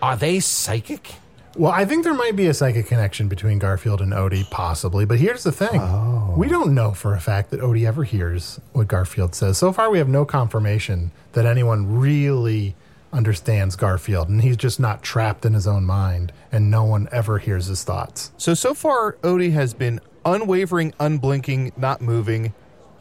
Are 0.01 0.17
they 0.17 0.41
psychic? 0.41 1.17
Well, 1.57 1.73
I 1.73 1.87
think 1.87 2.05
there 2.05 2.13
might 2.13 2.37
be 2.37 2.49
a 2.49 2.55
psychic 2.55 2.87
connection 2.87 3.29
between 3.29 3.59
Garfield 3.59 4.03
and 4.03 4.13
Odie, 4.13 4.49
possibly. 4.51 5.07
But 5.07 5.19
here's 5.19 5.43
the 5.43 5.53
thing 5.53 5.81
oh. 5.81 6.35
we 6.37 6.49
don't 6.49 6.75
know 6.75 6.93
for 6.93 7.15
a 7.15 7.21
fact 7.21 7.51
that 7.51 7.61
Odie 7.61 7.87
ever 7.87 8.05
hears 8.05 8.61
what 8.73 8.89
Garfield 8.89 9.35
says. 9.35 9.57
So 9.57 9.73
far, 9.73 9.91
we 9.91 9.97
have 9.97 10.09
no 10.09 10.27
confirmation 10.27 11.13
that 11.33 11.47
anyone 11.47 11.99
really 11.99 12.77
understands 13.11 13.75
Garfield, 13.75 14.29
and 14.29 14.43
he's 14.43 14.59
just 14.59 14.79
not 14.79 15.03
trapped 15.03 15.47
in 15.47 15.55
his 15.55 15.67
own 15.67 15.85
mind, 15.85 16.31
and 16.53 16.71
no 16.71 16.85
one 16.85 17.09
ever 17.11 17.39
hears 17.39 17.67
his 17.67 17.83
thoughts. 17.85 18.33
So 18.37 18.53
so 18.53 18.75
far, 18.75 19.13
Odie 19.23 19.53
has 19.53 19.73
been 19.73 20.01
unwavering, 20.27 20.93
unblinking, 21.01 21.73
not 21.77 22.03
moving. 22.03 22.53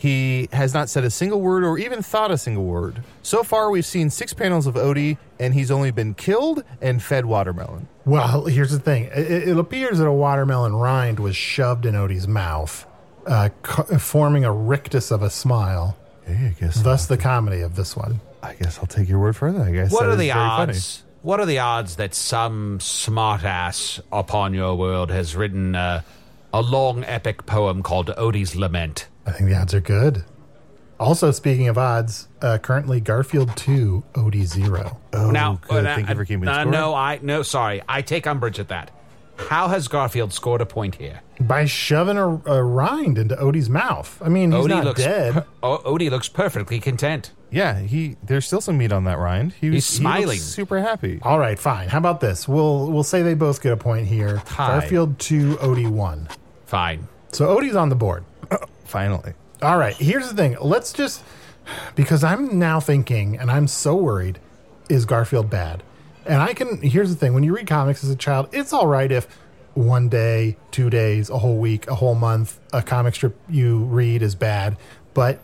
He 0.05 0.49
has 0.53 0.71
not 0.71 0.87
said 0.87 1.03
a 1.03 1.09
single 1.09 1.41
word 1.41 1.63
or 1.63 1.79
even 1.79 2.03
thought 2.03 2.29
a 2.29 2.37
single 2.37 2.63
word. 2.63 3.01
So 3.23 3.41
far, 3.41 3.71
we've 3.71 3.87
seen 3.87 4.11
six 4.11 4.35
panels 4.35 4.67
of 4.67 4.75
Odie, 4.75 5.17
and 5.39 5.51
he's 5.51 5.71
only 5.71 5.89
been 5.89 6.13
killed 6.13 6.63
and 6.79 7.01
fed 7.01 7.25
watermelon. 7.25 7.87
Well, 8.05 8.45
here's 8.45 8.69
the 8.69 8.77
thing 8.77 9.05
it, 9.05 9.47
it 9.47 9.57
appears 9.57 9.97
that 9.97 10.05
a 10.05 10.11
watermelon 10.11 10.75
rind 10.75 11.19
was 11.19 11.35
shoved 11.35 11.87
in 11.87 11.95
Odie's 11.95 12.27
mouth, 12.27 12.85
uh, 13.25 13.49
co- 13.63 13.97
forming 13.97 14.45
a 14.45 14.51
rictus 14.53 15.09
of 15.09 15.23
a 15.23 15.31
smile. 15.31 15.97
Hey, 16.23 16.53
I 16.55 16.59
guess. 16.59 16.83
Thus, 16.83 17.07
the 17.07 17.17
comedy 17.17 17.61
of 17.61 17.75
this 17.75 17.97
one. 17.97 18.21
I 18.43 18.53
guess 18.53 18.77
I'll 18.77 18.85
take 18.85 19.09
your 19.09 19.17
word 19.17 19.35
for 19.35 19.51
that. 19.51 19.67
I 19.67 19.71
guess. 19.71 19.91
What 19.91 20.01
that 20.01 20.09
are 20.09 20.11
is 20.11 20.17
the 20.19 20.27
very 20.27 20.49
funny. 20.49 20.73
odds? 20.73 21.03
What 21.23 21.39
are 21.39 21.47
the 21.47 21.57
odds 21.57 21.95
that 21.95 22.13
some 22.13 22.77
smartass 22.77 24.01
upon 24.11 24.53
your 24.53 24.75
world 24.75 25.09
has 25.09 25.35
written 25.35 25.73
uh, 25.75 26.03
a 26.53 26.61
long 26.61 27.03
epic 27.05 27.47
poem 27.47 27.81
called 27.81 28.09
Odie's 28.09 28.55
Lament? 28.55 29.07
I 29.25 29.31
think 29.31 29.49
the 29.49 29.55
odds 29.55 29.73
are 29.73 29.79
good. 29.81 30.23
Also, 30.99 31.31
speaking 31.31 31.67
of 31.67 31.77
odds, 31.77 32.27
uh, 32.41 32.57
currently 32.57 33.01
Garfield 33.01 33.55
2, 33.57 34.03
Odie 34.13 34.45
0. 34.45 34.97
Oh, 35.13 35.29
now, 35.31 35.59
good. 35.67 35.85
uh, 35.85 35.95
Thank 35.95 36.07
you 36.09 36.15
for 36.15 36.23
keeping 36.23 36.41
me 36.41 36.47
uh, 36.47 36.61
score. 36.61 36.71
no, 36.71 36.93
I 36.93 37.19
no, 37.21 37.41
sorry, 37.41 37.81
I 37.89 38.01
take 38.01 38.25
umbrage 38.25 38.59
at 38.59 38.69
that. 38.69 38.91
How 39.37 39.67
has 39.67 39.89
Garfield 39.89 40.31
scored 40.31 40.61
a 40.61 40.65
point 40.65 40.95
here? 40.95 41.19
By 41.41 41.65
shoving 41.65 42.17
a, 42.17 42.27
a 42.49 42.63
rind 42.63 43.17
into 43.17 43.35
Odie's 43.35 43.69
mouth. 43.69 44.17
I 44.23 44.29
mean, 44.29 44.53
he's 44.53 44.63
Odie 44.65 44.69
not 44.69 44.85
looks 44.85 45.01
dead. 45.03 45.33
per- 45.33 45.45
O- 45.61 45.79
Odie 45.79 46.09
looks 46.09 46.29
perfectly 46.29 46.79
content. 46.79 47.33
Yeah, 47.51 47.79
he. 47.79 48.15
There's 48.23 48.45
still 48.47 48.61
some 48.61 48.77
meat 48.77 48.93
on 48.93 49.03
that 49.03 49.17
rind. 49.17 49.51
He 49.59 49.69
was, 49.69 49.75
He's 49.85 49.89
he 49.97 50.01
smiling. 50.03 50.39
super 50.39 50.79
happy. 50.79 51.19
All 51.21 51.37
right, 51.39 51.59
fine. 51.59 51.89
How 51.89 51.97
about 51.97 52.21
this? 52.21 52.47
We'll 52.47 52.89
we'll 52.89 53.03
say 53.03 53.21
they 53.23 53.33
both 53.33 53.61
get 53.61 53.73
a 53.73 53.77
point 53.77 54.07
here. 54.07 54.41
Tie. 54.45 54.79
Garfield 54.79 55.19
2, 55.19 55.55
Odie 55.57 55.89
1. 55.89 56.29
Fine. 56.65 57.09
So 57.33 57.47
Odie's 57.57 57.75
on 57.75 57.89
the 57.89 57.95
board. 57.95 58.23
Finally. 58.85 59.33
All 59.61 59.77
right, 59.77 59.95
here's 59.95 60.29
the 60.29 60.35
thing. 60.35 60.57
Let's 60.61 60.93
just 60.93 61.23
because 61.95 62.23
I'm 62.23 62.59
now 62.59 62.79
thinking, 62.79 63.37
and 63.37 63.49
I'm 63.49 63.67
so 63.67 63.95
worried, 63.95 64.39
is 64.89 65.05
Garfield 65.05 65.49
bad? 65.49 65.83
And 66.25 66.41
I 66.41 66.53
can. 66.53 66.81
Here's 66.81 67.09
the 67.09 67.15
thing: 67.15 67.33
when 67.33 67.43
you 67.43 67.53
read 67.53 67.67
comics 67.67 68.03
as 68.03 68.09
a 68.09 68.15
child, 68.15 68.49
it's 68.51 68.73
all 68.73 68.87
right 68.87 69.11
if 69.11 69.27
one 69.73 70.09
day, 70.09 70.57
two 70.71 70.89
days, 70.89 71.29
a 71.29 71.37
whole 71.37 71.57
week, 71.57 71.87
a 71.87 71.95
whole 71.95 72.15
month, 72.15 72.59
a 72.73 72.81
comic 72.81 73.13
strip 73.15 73.37
you 73.49 73.79
read 73.79 74.21
is 74.21 74.33
bad, 74.33 74.77
but 75.13 75.39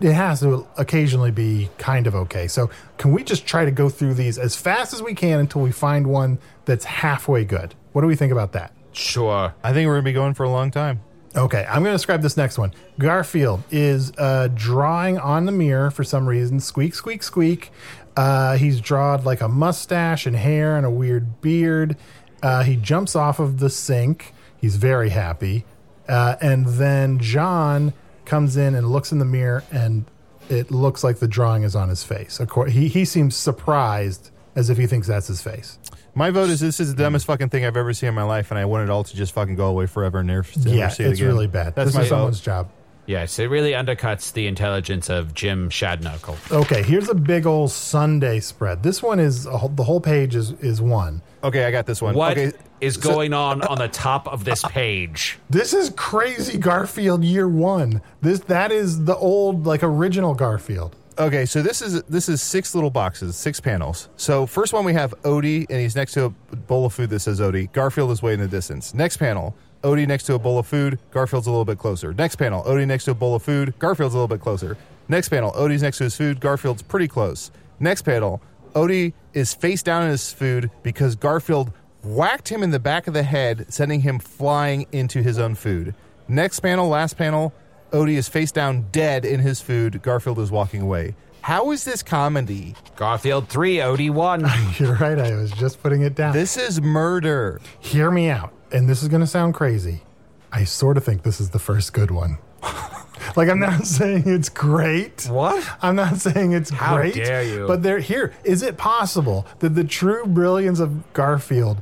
it 0.00 0.12
has 0.12 0.40
to 0.40 0.66
occasionally 0.76 1.30
be 1.30 1.70
kind 1.78 2.06
of 2.06 2.14
okay. 2.14 2.48
So, 2.48 2.70
can 2.98 3.12
we 3.12 3.24
just 3.24 3.46
try 3.46 3.64
to 3.64 3.70
go 3.70 3.88
through 3.88 4.14
these 4.14 4.38
as 4.38 4.56
fast 4.56 4.92
as 4.92 5.02
we 5.02 5.14
can 5.14 5.40
until 5.40 5.60
we 5.62 5.72
find 5.72 6.06
one 6.06 6.38
that's 6.64 6.84
halfway 6.84 7.44
good? 7.44 7.74
What 7.92 8.02
do 8.02 8.06
we 8.06 8.16
think 8.16 8.32
about 8.32 8.52
that? 8.52 8.72
Sure. 8.92 9.54
I 9.62 9.72
think 9.72 9.88
we're 9.88 9.94
gonna 9.94 10.04
be 10.04 10.12
going 10.12 10.34
for 10.34 10.44
a 10.44 10.50
long 10.50 10.70
time. 10.70 11.00
Okay, 11.36 11.64
I'm 11.68 11.82
going 11.82 11.92
to 11.92 11.96
describe 11.96 12.22
this 12.22 12.36
next 12.36 12.58
one. 12.58 12.72
Garfield 12.98 13.64
is 13.70 14.12
uh, 14.18 14.48
drawing 14.54 15.18
on 15.18 15.46
the 15.46 15.52
mirror 15.52 15.90
for 15.90 16.04
some 16.04 16.28
reason. 16.28 16.60
Squeak, 16.60 16.94
squeak, 16.94 17.24
squeak. 17.24 17.72
Uh, 18.16 18.56
he's 18.56 18.80
drawn 18.80 19.24
like 19.24 19.40
a 19.40 19.48
mustache 19.48 20.26
and 20.26 20.36
hair 20.36 20.76
and 20.76 20.86
a 20.86 20.90
weird 20.90 21.40
beard. 21.40 21.96
Uh, 22.40 22.62
he 22.62 22.76
jumps 22.76 23.16
off 23.16 23.40
of 23.40 23.58
the 23.58 23.68
sink. 23.68 24.32
He's 24.60 24.76
very 24.76 25.10
happy. 25.10 25.64
Uh, 26.08 26.36
and 26.40 26.66
then 26.66 27.18
John 27.18 27.94
comes 28.24 28.56
in 28.56 28.74
and 28.74 28.90
looks 28.90 29.10
in 29.10 29.18
the 29.18 29.24
mirror, 29.24 29.64
and 29.72 30.04
it 30.48 30.70
looks 30.70 31.02
like 31.02 31.18
the 31.18 31.28
drawing 31.28 31.64
is 31.64 31.74
on 31.74 31.88
his 31.88 32.04
face. 32.04 32.40
He, 32.68 32.88
he 32.88 33.04
seems 33.04 33.34
surprised 33.34 34.30
as 34.54 34.70
if 34.70 34.78
he 34.78 34.86
thinks 34.86 35.08
that's 35.08 35.26
his 35.26 35.42
face. 35.42 35.78
My 36.16 36.30
vote 36.30 36.48
is 36.50 36.60
this 36.60 36.78
is 36.78 36.94
the 36.94 37.02
dumbest 37.02 37.26
fucking 37.26 37.48
thing 37.48 37.64
I've 37.64 37.76
ever 37.76 37.92
seen 37.92 38.08
in 38.08 38.14
my 38.14 38.22
life, 38.22 38.50
and 38.52 38.58
I 38.58 38.64
want 38.66 38.84
it 38.84 38.90
all 38.90 39.02
to 39.04 39.16
just 39.16 39.32
fucking 39.32 39.56
go 39.56 39.66
away 39.66 39.86
forever 39.86 40.18
and 40.18 40.28
never, 40.28 40.46
never 40.58 40.68
yeah, 40.76 40.88
see 40.88 41.02
it 41.02 41.10
it's 41.10 41.18
again. 41.18 41.28
really 41.32 41.46
bad. 41.48 41.74
That's 41.74 41.88
this 41.88 41.94
my 41.96 42.02
is 42.02 42.08
vote. 42.08 42.16
someone's 42.16 42.40
job. 42.40 42.70
Yes, 43.06 43.38
it 43.38 43.46
really 43.50 43.72
undercuts 43.72 44.32
the 44.32 44.46
intelligence 44.46 45.10
of 45.10 45.34
Jim 45.34 45.68
Shadknuckle. 45.68 46.52
Okay, 46.52 46.82
here's 46.82 47.10
a 47.10 47.14
big 47.14 47.44
old 47.46 47.70
Sunday 47.70 48.40
spread. 48.40 48.82
This 48.82 49.02
one 49.02 49.20
is 49.20 49.44
a 49.44 49.58
whole, 49.58 49.68
the 49.68 49.84
whole 49.84 50.00
page 50.00 50.34
is 50.34 50.52
is 50.52 50.80
one. 50.80 51.20
Okay, 51.42 51.64
I 51.64 51.70
got 51.70 51.84
this 51.84 52.00
one. 52.00 52.14
What 52.14 52.38
is 52.38 52.54
okay, 52.80 52.90
so- 52.90 53.10
going 53.10 53.32
on 53.34 53.60
on 53.62 53.78
the 53.78 53.88
top 53.88 54.26
of 54.28 54.44
this 54.44 54.62
page? 54.62 55.38
This 55.50 55.74
is 55.74 55.90
crazy 55.90 56.56
Garfield 56.58 57.24
year 57.24 57.46
one. 57.48 58.00
This 58.22 58.40
that 58.40 58.72
is 58.72 59.04
the 59.04 59.16
old 59.16 59.66
like 59.66 59.82
original 59.82 60.34
Garfield. 60.34 60.96
Okay, 61.16 61.46
so 61.46 61.62
this 61.62 61.80
is 61.80 62.02
this 62.04 62.28
is 62.28 62.42
six 62.42 62.74
little 62.74 62.90
boxes, 62.90 63.36
six 63.36 63.60
panels. 63.60 64.08
So 64.16 64.46
first 64.46 64.72
one 64.72 64.84
we 64.84 64.94
have 64.94 65.14
Odie, 65.22 65.64
and 65.70 65.78
he's 65.78 65.94
next 65.94 66.12
to 66.14 66.24
a 66.24 66.56
bowl 66.56 66.86
of 66.86 66.92
food 66.92 67.10
that 67.10 67.20
says 67.20 67.38
Odie. 67.38 67.70
Garfield 67.72 68.10
is 68.10 68.20
way 68.20 68.34
in 68.34 68.40
the 68.40 68.48
distance. 68.48 68.94
Next 68.94 69.18
panel, 69.18 69.54
Odie 69.84 70.08
next 70.08 70.24
to 70.24 70.34
a 70.34 70.40
bowl 70.40 70.58
of 70.58 70.66
food. 70.66 70.98
Garfield's 71.12 71.46
a 71.46 71.50
little 71.50 71.64
bit 71.64 71.78
closer. 71.78 72.12
Next 72.14 72.34
panel, 72.34 72.64
Odie 72.64 72.86
next 72.86 73.04
to 73.04 73.12
a 73.12 73.14
bowl 73.14 73.36
of 73.36 73.44
food. 73.44 73.78
Garfield's 73.78 74.14
a 74.14 74.18
little 74.18 74.26
bit 74.26 74.40
closer. 74.40 74.76
Next 75.08 75.28
panel, 75.28 75.52
Odie's 75.52 75.82
next 75.82 75.98
to 75.98 76.04
his 76.04 76.16
food. 76.16 76.40
Garfield's 76.40 76.82
pretty 76.82 77.06
close. 77.06 77.52
Next 77.78 78.02
panel, 78.02 78.42
Odie 78.74 79.12
is 79.34 79.54
face 79.54 79.84
down 79.84 80.02
in 80.02 80.10
his 80.10 80.32
food 80.32 80.68
because 80.82 81.14
Garfield 81.14 81.70
whacked 82.02 82.48
him 82.48 82.64
in 82.64 82.72
the 82.72 82.80
back 82.80 83.06
of 83.06 83.14
the 83.14 83.22
head, 83.22 83.66
sending 83.72 84.00
him 84.00 84.18
flying 84.18 84.86
into 84.90 85.22
his 85.22 85.38
own 85.38 85.54
food. 85.54 85.94
Next 86.26 86.58
panel, 86.60 86.88
last 86.88 87.16
panel, 87.16 87.52
Odie 87.94 88.16
is 88.16 88.28
face 88.28 88.50
down 88.50 88.86
dead 88.90 89.24
in 89.24 89.38
his 89.38 89.60
food. 89.60 90.02
Garfield 90.02 90.40
is 90.40 90.50
walking 90.50 90.82
away. 90.82 91.14
How 91.42 91.70
is 91.70 91.84
this 91.84 92.02
comedy? 92.02 92.74
Garfield 92.96 93.48
3, 93.48 93.76
Odie 93.76 94.10
1. 94.10 94.44
You're 94.78 94.96
right. 94.96 95.16
I 95.16 95.36
was 95.36 95.52
just 95.52 95.80
putting 95.80 96.02
it 96.02 96.16
down. 96.16 96.32
This 96.32 96.56
is 96.56 96.82
murder. 96.82 97.60
Hear 97.78 98.10
me 98.10 98.28
out, 98.30 98.52
and 98.72 98.88
this 98.88 99.00
is 99.00 99.08
going 99.08 99.20
to 99.20 99.28
sound 99.28 99.54
crazy. 99.54 100.02
I 100.50 100.64
sort 100.64 100.96
of 100.96 101.04
think 101.04 101.22
this 101.22 101.40
is 101.40 101.50
the 101.50 101.60
first 101.60 101.92
good 101.92 102.10
one. 102.10 102.38
like 103.36 103.48
I'm 103.48 103.60
not 103.60 103.86
saying 103.86 104.24
it's 104.26 104.48
great. 104.48 105.26
What? 105.30 105.64
I'm 105.80 105.94
not 105.94 106.16
saying 106.16 106.50
it's 106.50 106.70
How 106.70 106.96
great. 106.96 107.14
dare 107.14 107.44
you. 107.44 107.68
But 107.68 107.84
there, 107.84 108.00
here 108.00 108.32
is 108.42 108.62
it 108.62 108.76
possible 108.76 109.46
that 109.60 109.76
the 109.76 109.84
true 109.84 110.26
brilliance 110.26 110.80
of 110.80 111.12
Garfield, 111.12 111.80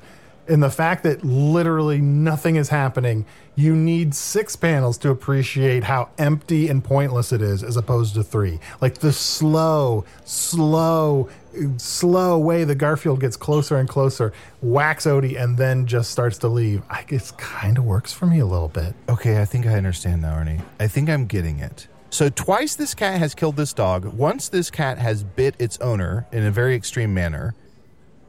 in 0.49 0.61
the 0.61 0.71
fact 0.71 1.03
that 1.05 1.25
literally 1.25 2.01
nothing 2.01 2.57
is 2.57 2.69
happening, 2.69 3.25
you 3.55 3.77
need 3.77 4.15
six 4.15 4.57
panels 4.57 4.99
to 4.99 5.11
appreciate 5.11 5.85
how 5.85 6.09
empty 6.19 6.69
and 6.69 6.83
pointless 6.83 7.33
it 7.33 7.43
is, 7.43 7.63
as 7.63 7.77
opposed 7.77 8.15
to 8.15 8.23
three. 8.23 8.59
Like 8.81 8.99
the 8.99 9.13
slow, 9.13 10.05
slow, 10.25 11.29
slow 11.77 12.39
way 12.39 12.65
the 12.65 12.75
Garfield 12.75 13.21
gets 13.21 13.37
closer 13.37 13.77
and 13.77 13.89
closer, 13.89 14.33
whacks 14.61 15.07
Odie, 15.07 15.41
and 15.41 15.57
then 15.57 15.87
just 15.87 16.11
starts 16.11 16.39
to 16.39 16.49
leave. 16.49 16.83
I 16.91 17.03
guess 17.03 17.31
kind 17.33 17.79
of 17.79 17.85
works 17.85 18.13
for 18.13 18.27
me 18.27 18.41
a 18.41 18.47
little 18.47 18.69
bit. 18.69 18.95
Okay, 19.09 19.41
I 19.41 19.45
think 19.45 19.67
I 19.67 19.75
understand 19.75 20.23
now, 20.23 20.35
Arnie. 20.35 20.63
I 20.81 20.89
think 20.89 21.09
I'm 21.09 21.27
getting 21.27 21.59
it. 21.59 21.89
So, 22.11 22.29
twice 22.29 22.75
this 22.75 22.95
cat 22.95 23.19
has 23.21 23.35
killed 23.35 23.57
this 23.57 23.73
dog. 23.73 24.05
Once 24.05 24.51
this 24.51 24.71
cat 24.71 24.99
has 24.99 25.25
bit 25.25 25.55
its 25.59 25.79
owner 25.79 26.27
in 26.31 26.45
a 26.45 26.51
very 26.51 26.75
extreme 26.75 27.15
manner. 27.15 27.55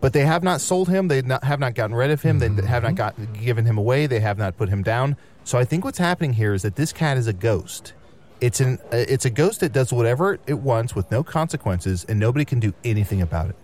But 0.04 0.12
they 0.12 0.26
have 0.26 0.44
not 0.44 0.60
sold 0.60 0.90
him. 0.90 1.08
They 1.08 1.22
not, 1.22 1.46
have 1.46 1.62
not 1.62 1.76
gotten 1.76 1.96
rid 1.96 2.12
of 2.12 2.22
him. 2.22 2.40
They 2.40 2.50
have 2.66 2.84
not 2.84 2.96
got, 2.96 3.16
given 3.36 3.64
him 3.64 3.78
away. 3.78 4.06
They 4.06 4.20
have 4.20 4.38
not 4.38 4.58
put 4.58 4.68
him 4.68 4.84
down. 4.84 5.16
So, 5.46 5.58
I 5.58 5.64
think 5.64 5.86
what's 5.86 5.98
happening 5.98 6.34
here 6.34 6.54
is 6.54 6.64
that 6.64 6.76
this 6.76 6.92
cat 6.92 7.16
is 7.18 7.28
a 7.28 7.32
ghost. 7.32 7.94
It's 8.42 8.60
an 8.60 8.80
uh, 8.92 8.98
it's 8.98 9.24
a 9.24 9.30
ghost 9.30 9.62
that 9.62 9.72
does 9.72 9.94
whatever 9.94 10.40
it 10.46 10.60
wants 10.60 10.94
with 10.94 11.10
no 11.10 11.24
consequences, 11.24 12.06
and 12.10 12.20
nobody 12.20 12.44
can 12.44 12.60
do 12.60 12.74
anything 12.84 13.22
about 13.22 13.52
it. 13.52 13.56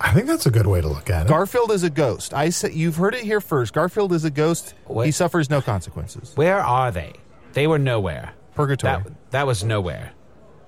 I 0.00 0.14
think 0.14 0.26
that's 0.26 0.46
a 0.46 0.50
good 0.50 0.66
way 0.66 0.80
to 0.80 0.88
look 0.88 1.10
at 1.10 1.26
it. 1.26 1.28
Garfield 1.28 1.70
is 1.70 1.82
a 1.82 1.90
ghost. 1.90 2.32
I 2.32 2.48
say 2.48 2.72
you've 2.72 2.96
heard 2.96 3.14
it 3.14 3.22
here 3.22 3.42
first. 3.42 3.74
Garfield 3.74 4.14
is 4.14 4.24
a 4.24 4.30
ghost. 4.30 4.72
What? 4.86 5.04
He 5.04 5.12
suffers 5.12 5.50
no 5.50 5.60
consequences. 5.60 6.32
Where 6.34 6.60
are 6.60 6.92
they? 6.92 7.12
They 7.52 7.66
were 7.66 7.78
nowhere. 7.78 8.32
Purgatory. 8.54 9.02
That, 9.02 9.30
that 9.32 9.46
was 9.46 9.62
nowhere. 9.62 10.12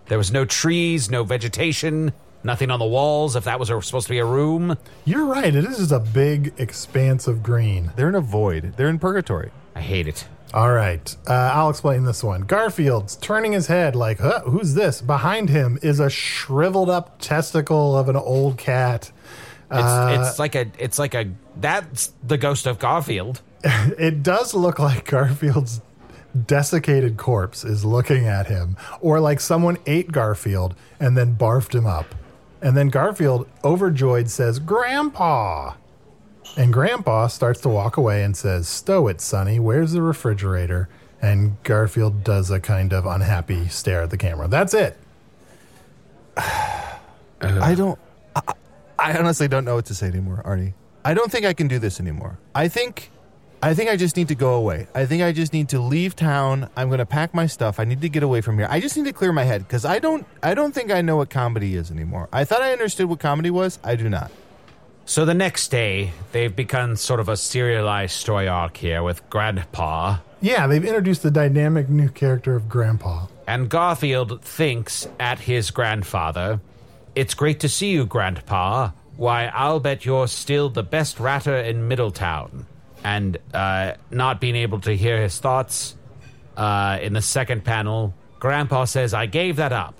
There 0.09 0.18
was 0.18 0.30
no 0.30 0.45
trees, 0.45 1.11
no 1.11 1.24
vegetation, 1.24 2.12
nothing 2.45 2.70
on 2.70 2.78
the 2.78 2.87
walls. 2.87 3.37
If 3.37 3.45
that 3.45 3.59
was 3.59 3.68
supposed 3.68 4.07
to 4.07 4.12
be 4.12 4.18
a 4.18 4.24
room, 4.24 4.76
You're 5.05 5.24
right. 5.26 5.55
It 5.55 5.64
is 5.64 5.78
just 5.78 5.93
a 5.93 6.01
big 6.01 6.55
expanse 6.59 7.26
of 7.26 7.43
green. 7.43 7.93
They're 7.97 8.09
in 8.09 8.14
a 8.14 8.20
void. 8.20 8.74
They're 8.76 8.89
in 8.89 8.99
purgatory. 8.99 9.51
I 9.74 9.80
hate 9.80 10.09
it. 10.09 10.26
All 10.55 10.72
right, 10.72 11.14
uh, 11.28 11.51
I'll 11.53 11.68
explain 11.70 12.05
this 12.05 12.22
one. 12.22 12.43
Garfield's 12.43 13.16
turning 13.16 13.53
his 13.53 13.66
head 13.66 13.97
like, 13.97 14.20
huh, 14.20 14.41
who's 14.43 14.74
this? 14.74 15.03
Behind 15.03 15.51
him 15.51 15.76
is 15.82 15.99
a 16.01 16.09
shriveled 16.09 16.89
up 16.89 17.18
testicle 17.18 17.97
of 17.99 18.09
an 18.09 18.16
old 18.16 18.57
cat. 18.57 19.11
It's, 19.70 19.82
Uh, 19.82 20.16
it's 20.28 20.39
like 20.39 20.55
a, 20.55 20.66
it's 20.78 20.99
like 21.01 21.14
a, 21.14 21.26
that's 21.57 22.12
the 22.22 22.39
ghost 22.39 22.66
of 22.66 22.78
Garfield. 22.78 23.43
It 23.99 24.22
does 24.22 24.55
look 24.55 24.78
like 24.78 25.05
Garfield's 25.11 25.80
desiccated 26.47 27.16
corpse 27.16 27.64
is 27.64 27.84
looking 27.84 28.26
at 28.26 28.47
him, 28.47 28.76
or 29.01 29.20
like 29.20 29.41
someone 29.41 29.78
ate 29.87 30.12
Garfield 30.12 30.74
and 31.01 31.16
then 31.16 31.34
barfed 31.37 31.74
him 31.74 31.87
up. 31.87 32.14
And 32.66 32.76
then 32.76 32.88
Garfield, 32.88 33.48
overjoyed, 33.62 34.28
says, 34.28 34.58
Grandpa. 34.58 35.74
And 36.56 36.72
Grandpa 36.72 37.28
starts 37.28 37.60
to 37.60 37.68
walk 37.68 37.96
away 37.96 38.24
and 38.24 38.36
says, 38.36 38.66
Stow 38.66 39.06
it, 39.06 39.20
Sonny. 39.20 39.60
Where's 39.60 39.92
the 39.92 40.02
refrigerator? 40.02 40.88
And 41.22 41.62
Garfield 41.62 42.24
does 42.24 42.50
a 42.50 42.58
kind 42.58 42.92
of 42.92 43.06
unhappy 43.06 43.68
stare 43.68 44.02
at 44.02 44.10
the 44.10 44.16
camera. 44.16 44.48
That's 44.48 44.74
it. 44.74 44.96
I 46.36 47.76
don't. 47.76 48.00
I, 48.34 48.54
I 48.98 49.16
honestly 49.16 49.46
don't 49.46 49.64
know 49.64 49.76
what 49.76 49.86
to 49.86 49.94
say 49.94 50.08
anymore, 50.08 50.42
Arnie. 50.44 50.72
I 51.04 51.14
don't 51.14 51.30
think 51.30 51.46
I 51.46 51.52
can 51.52 51.68
do 51.68 51.78
this 51.78 52.00
anymore. 52.00 52.36
I 52.52 52.66
think. 52.66 53.12
I 53.62 53.74
think 53.74 53.90
I 53.90 53.96
just 53.96 54.16
need 54.16 54.28
to 54.28 54.34
go 54.34 54.54
away. 54.54 54.86
I 54.94 55.07
think 55.07 55.22
I 55.22 55.32
just 55.32 55.52
need 55.52 55.70
to 55.70 55.80
leave 55.80 56.14
town. 56.14 56.68
I'm 56.76 56.88
going 56.88 56.98
to 56.98 57.07
pack 57.07 57.34
my 57.34 57.46
stuff. 57.46 57.80
I 57.80 57.84
need 57.84 58.00
to 58.02 58.09
get 58.09 58.22
away 58.22 58.40
from 58.40 58.59
here. 58.59 58.68
I 58.70 58.80
just 58.80 58.96
need 58.96 59.07
to 59.07 59.12
clear 59.12 59.32
my 59.32 59.44
head 59.44 59.66
because 59.66 59.84
I 59.84 59.98
don't. 59.98 60.26
I 60.42 60.54
don't 60.54 60.72
think 60.72 60.90
I 60.90 61.00
know 61.00 61.16
what 61.16 61.30
comedy 61.30 61.74
is 61.74 61.90
anymore. 61.90 62.28
I 62.32 62.44
thought 62.44 62.62
I 62.62 62.72
understood 62.72 63.07
what 63.09 63.18
comedy 63.18 63.50
was. 63.50 63.78
I 63.82 63.96
do 63.96 64.09
not. 64.09 64.30
So 65.07 65.24
the 65.24 65.34
next 65.34 65.68
day, 65.68 66.12
they've 66.32 66.54
begun 66.54 66.96
sort 66.96 67.20
of 67.20 67.28
a 67.28 67.36
serialized 67.36 68.14
story 68.14 68.48
arc 68.48 68.76
here 68.76 69.02
with 69.02 69.28
Grandpa. 69.30 70.18
Yeah, 70.40 70.66
they've 70.66 70.84
introduced 70.84 71.22
the 71.22 71.30
dynamic 71.30 71.88
new 71.88 72.09
character 72.09 72.57
of 72.57 72.68
Grandpa. 72.68 73.26
And 73.46 73.68
Garfield 73.68 74.42
thinks 74.42 75.09
at 75.18 75.38
his 75.40 75.70
grandfather, 75.70 76.61
It's 77.14 77.34
great 77.34 77.61
to 77.61 77.68
see 77.68 77.90
you, 77.92 78.04
Grandpa. 78.04 78.90
Why, 79.16 79.46
I'll 79.46 79.80
bet 79.80 80.04
you're 80.04 80.28
still 80.28 80.68
the 80.68 80.82
best 80.82 81.18
ratter 81.18 81.57
in 81.57 81.88
Middletown. 81.88 82.66
And 83.07 83.38
uh, 83.54 83.92
not 84.11 84.40
being 84.40 84.57
able 84.57 84.80
to 84.80 84.96
hear 84.96 85.22
his 85.22 85.38
thoughts 85.38 85.94
uh, 86.57 86.98
in 87.00 87.12
the 87.12 87.22
second 87.22 87.62
panel, 87.62 88.12
Grandpa 88.40 88.84
says, 88.84 89.14
I 89.14 89.26
gave 89.26 89.57
that 89.57 89.72
up. 89.72 89.94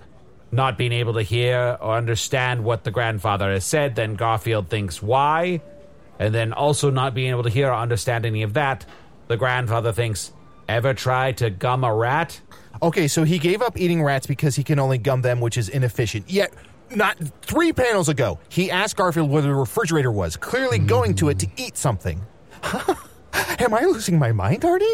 Not 0.51 0.77
being 0.77 0.91
able 0.91 1.15
to 1.15 1.23
hear 1.23 1.79
or 1.81 1.97
understand 1.97 2.65
what 2.65 2.83
the 2.83 2.91
grandfather 2.91 3.53
has 3.53 3.65
said, 3.65 3.95
then 3.95 4.17
Garfield 4.17 4.69
thinks, 4.69 5.01
Why? 5.01 5.61
And 6.19 6.35
then 6.35 6.53
also 6.53 6.91
not 6.91 7.15
being 7.15 7.31
able 7.31 7.45
to 7.45 7.49
hear 7.49 7.69
or 7.69 7.75
understand 7.75 8.27
any 8.27 8.43
of 8.43 8.55
that, 8.55 8.85
the 9.29 9.37
grandfather 9.37 9.93
thinks, 9.93 10.33
Ever 10.69 10.93
try 10.93 11.31
to 11.33 11.49
gum 11.49 11.85
a 11.85 11.95
rat? 11.95 12.41
Okay, 12.83 13.07
so 13.07 13.23
he 13.23 13.39
gave 13.39 13.63
up 13.63 13.79
eating 13.79 14.03
rats 14.03 14.27
because 14.27 14.57
he 14.57 14.65
can 14.65 14.81
only 14.81 14.99
gum 14.99 15.23
them, 15.23 15.41
which 15.41 15.57
is 15.57 15.69
inefficient. 15.69 16.29
Yet, 16.29 16.53
not 16.91 17.17
three 17.43 17.73
panels 17.73 18.09
ago, 18.09 18.41
he 18.49 18.69
asked 18.69 18.97
Garfield 18.97 19.31
where 19.31 19.43
the 19.43 19.55
refrigerator 19.55 20.11
was, 20.11 20.37
clearly 20.37 20.81
going 20.81 21.15
to 21.17 21.29
it 21.29 21.39
to 21.39 21.47
eat 21.57 21.77
something. 21.77 22.21
Am 23.59 23.75
I 23.75 23.81
losing 23.83 24.19
my 24.19 24.33
mind, 24.33 24.65
Artie? 24.65 24.85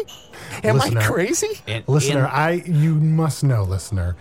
Am 0.63 0.75
Listener. 0.77 1.01
I 1.01 1.05
crazy? 1.07 1.59
In- 1.67 1.83
Listener, 1.87 2.19
in- 2.19 2.25
I 2.25 2.51
you 2.65 2.95
must 2.95 3.43
know, 3.43 3.63
listener, 3.63 4.15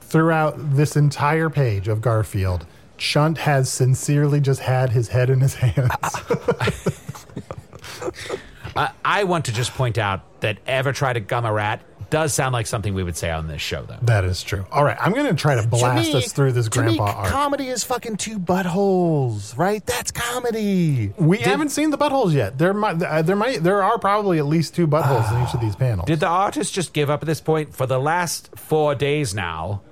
throughout 0.00 0.54
this 0.76 0.96
entire 0.96 1.50
page 1.50 1.88
of 1.88 2.00
Garfield, 2.00 2.66
Chunt 2.96 3.38
has 3.38 3.70
sincerely 3.70 4.40
just 4.40 4.60
had 4.60 4.90
his 4.90 5.08
head 5.08 5.28
in 5.30 5.40
his 5.40 5.54
hands. 5.54 5.90
I, 8.76 8.90
I 9.04 9.24
want 9.24 9.44
to 9.46 9.52
just 9.52 9.72
point 9.74 9.98
out 9.98 10.40
that 10.40 10.58
ever 10.66 10.92
try 10.92 11.12
to 11.12 11.20
gum 11.20 11.44
a 11.44 11.52
rat 11.52 11.82
does 12.10 12.32
sound 12.32 12.52
like 12.52 12.66
something 12.66 12.94
we 12.94 13.02
would 13.02 13.16
say 13.16 13.30
on 13.30 13.48
this 13.48 13.60
show, 13.60 13.82
though. 13.82 13.96
that 14.02 14.24
is 14.24 14.42
true. 14.42 14.64
All 14.70 14.84
right, 14.84 14.96
I'm 15.00 15.12
going 15.12 15.26
to 15.26 15.34
try 15.34 15.54
to 15.60 15.66
blast 15.66 16.06
To 16.10 16.16
me- 16.18 16.24
us 16.24 16.32
through 16.32 16.52
this 16.52 16.66
me, 16.66 16.70
grandpa 16.70 17.04
arc. 17.04 17.28
Comedy 17.28 17.68
is 17.68 17.84
fucking 17.84 18.16
two 18.16 18.38
buttholes, 18.38 19.56
right? 19.58 19.84
That's 19.84 20.10
comedy. 20.10 21.12
we 21.16 21.38
haven't 21.38 21.70
seen 21.70 21.90
the 21.90 21.98
buttholes 21.98 22.32
yet. 22.32 22.58
There 22.58 22.72
might, 22.74 23.02
uh, 23.02 23.22
there 23.22 23.36
might, 23.36 23.62
there 23.62 23.82
are 23.82 23.98
probably 23.98 24.38
at 24.38 24.46
least 24.46 24.74
two 24.74 24.86
buttholes 24.86 25.30
in 25.36 25.42
each 25.46 25.54
of 25.54 25.60
these 25.60 25.76
panels. 25.76 26.06
Did 26.06 26.20
the 26.20 26.28
artist 26.28 26.72
just 26.72 26.92
give 26.92 27.10
up 27.10 27.22
at 27.22 27.26
this 27.26 27.40
point? 27.40 27.74
For 27.74 27.86
the 27.86 27.98
last 27.98 28.50
four 28.56 28.94
days 28.94 29.34
now, 29.34 29.82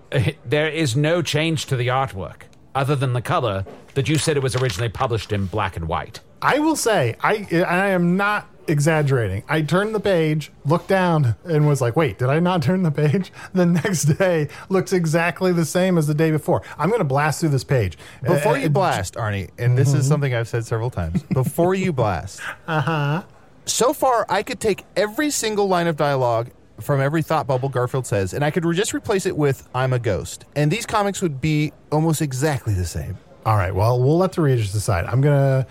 there 0.44 0.68
is 0.68 0.94
no 0.96 1.22
change 1.22 1.66
to 1.66 1.76
the 1.76 1.88
artwork 1.88 2.42
other 2.74 2.96
than 2.96 3.12
the 3.12 3.22
color 3.22 3.64
that 3.94 4.08
you 4.08 4.18
said 4.18 4.36
it 4.36 4.42
was 4.42 4.56
originally 4.56 4.88
published 4.88 5.32
in 5.32 5.46
black 5.46 5.76
and 5.76 5.86
white. 5.88 6.20
I 6.42 6.58
will 6.58 6.76
say, 6.76 7.16
I, 7.22 7.46
I 7.66 7.88
am 7.90 8.16
not 8.16 8.48
exaggerating. 8.68 9.42
I 9.48 9.62
turned 9.62 9.94
the 9.94 10.00
page, 10.00 10.50
looked 10.64 10.88
down, 10.88 11.36
and 11.44 11.66
was 11.66 11.80
like, 11.80 11.96
"Wait, 11.96 12.18
did 12.18 12.28
I 12.28 12.40
not 12.40 12.62
turn 12.62 12.82
the 12.82 12.90
page?" 12.90 13.32
The 13.52 13.66
next 13.66 14.04
day 14.04 14.48
looks 14.68 14.92
exactly 14.92 15.52
the 15.52 15.64
same 15.64 15.96
as 15.98 16.06
the 16.06 16.14
day 16.14 16.30
before. 16.30 16.62
I'm 16.78 16.88
going 16.88 17.00
to 17.00 17.04
blast 17.04 17.40
through 17.40 17.50
this 17.50 17.64
page 17.64 17.96
Before 18.22 18.52
Uh, 18.54 18.58
you 18.58 18.68
blast, 18.70 19.14
Arnie, 19.14 19.50
and 19.58 19.76
this 19.78 19.92
is 19.94 20.06
something 20.06 20.34
I've 20.34 20.48
said 20.48 20.64
several 20.66 20.90
times. 20.90 21.22
Before 21.32 21.74
you 21.74 21.92
blast, 21.92 22.40
uh 22.66 22.80
huh. 22.80 23.22
So 23.66 23.92
far, 23.92 24.26
I 24.28 24.42
could 24.42 24.60
take 24.60 24.84
every 24.96 25.30
single 25.30 25.68
line 25.68 25.86
of 25.86 25.96
dialogue 25.96 26.50
from 26.80 27.00
every 27.00 27.22
thought 27.22 27.46
bubble 27.46 27.68
Garfield 27.68 28.06
says, 28.06 28.34
and 28.34 28.44
I 28.44 28.50
could 28.50 28.64
just 28.74 28.92
replace 28.92 29.26
it 29.26 29.36
with 29.36 29.68
"I'm 29.74 29.92
a 29.92 29.98
ghost," 29.98 30.44
and 30.56 30.70
these 30.70 30.86
comics 30.86 31.22
would 31.22 31.40
be 31.40 31.72
almost 31.92 32.20
exactly 32.22 32.74
the 32.74 32.84
same. 32.86 33.16
All 33.46 33.56
right. 33.56 33.74
Well, 33.74 34.00
we'll 34.02 34.16
let 34.18 34.32
the 34.32 34.40
readers 34.42 34.72
decide. 34.72 35.04
I'm 35.04 35.20
gonna. 35.20 35.66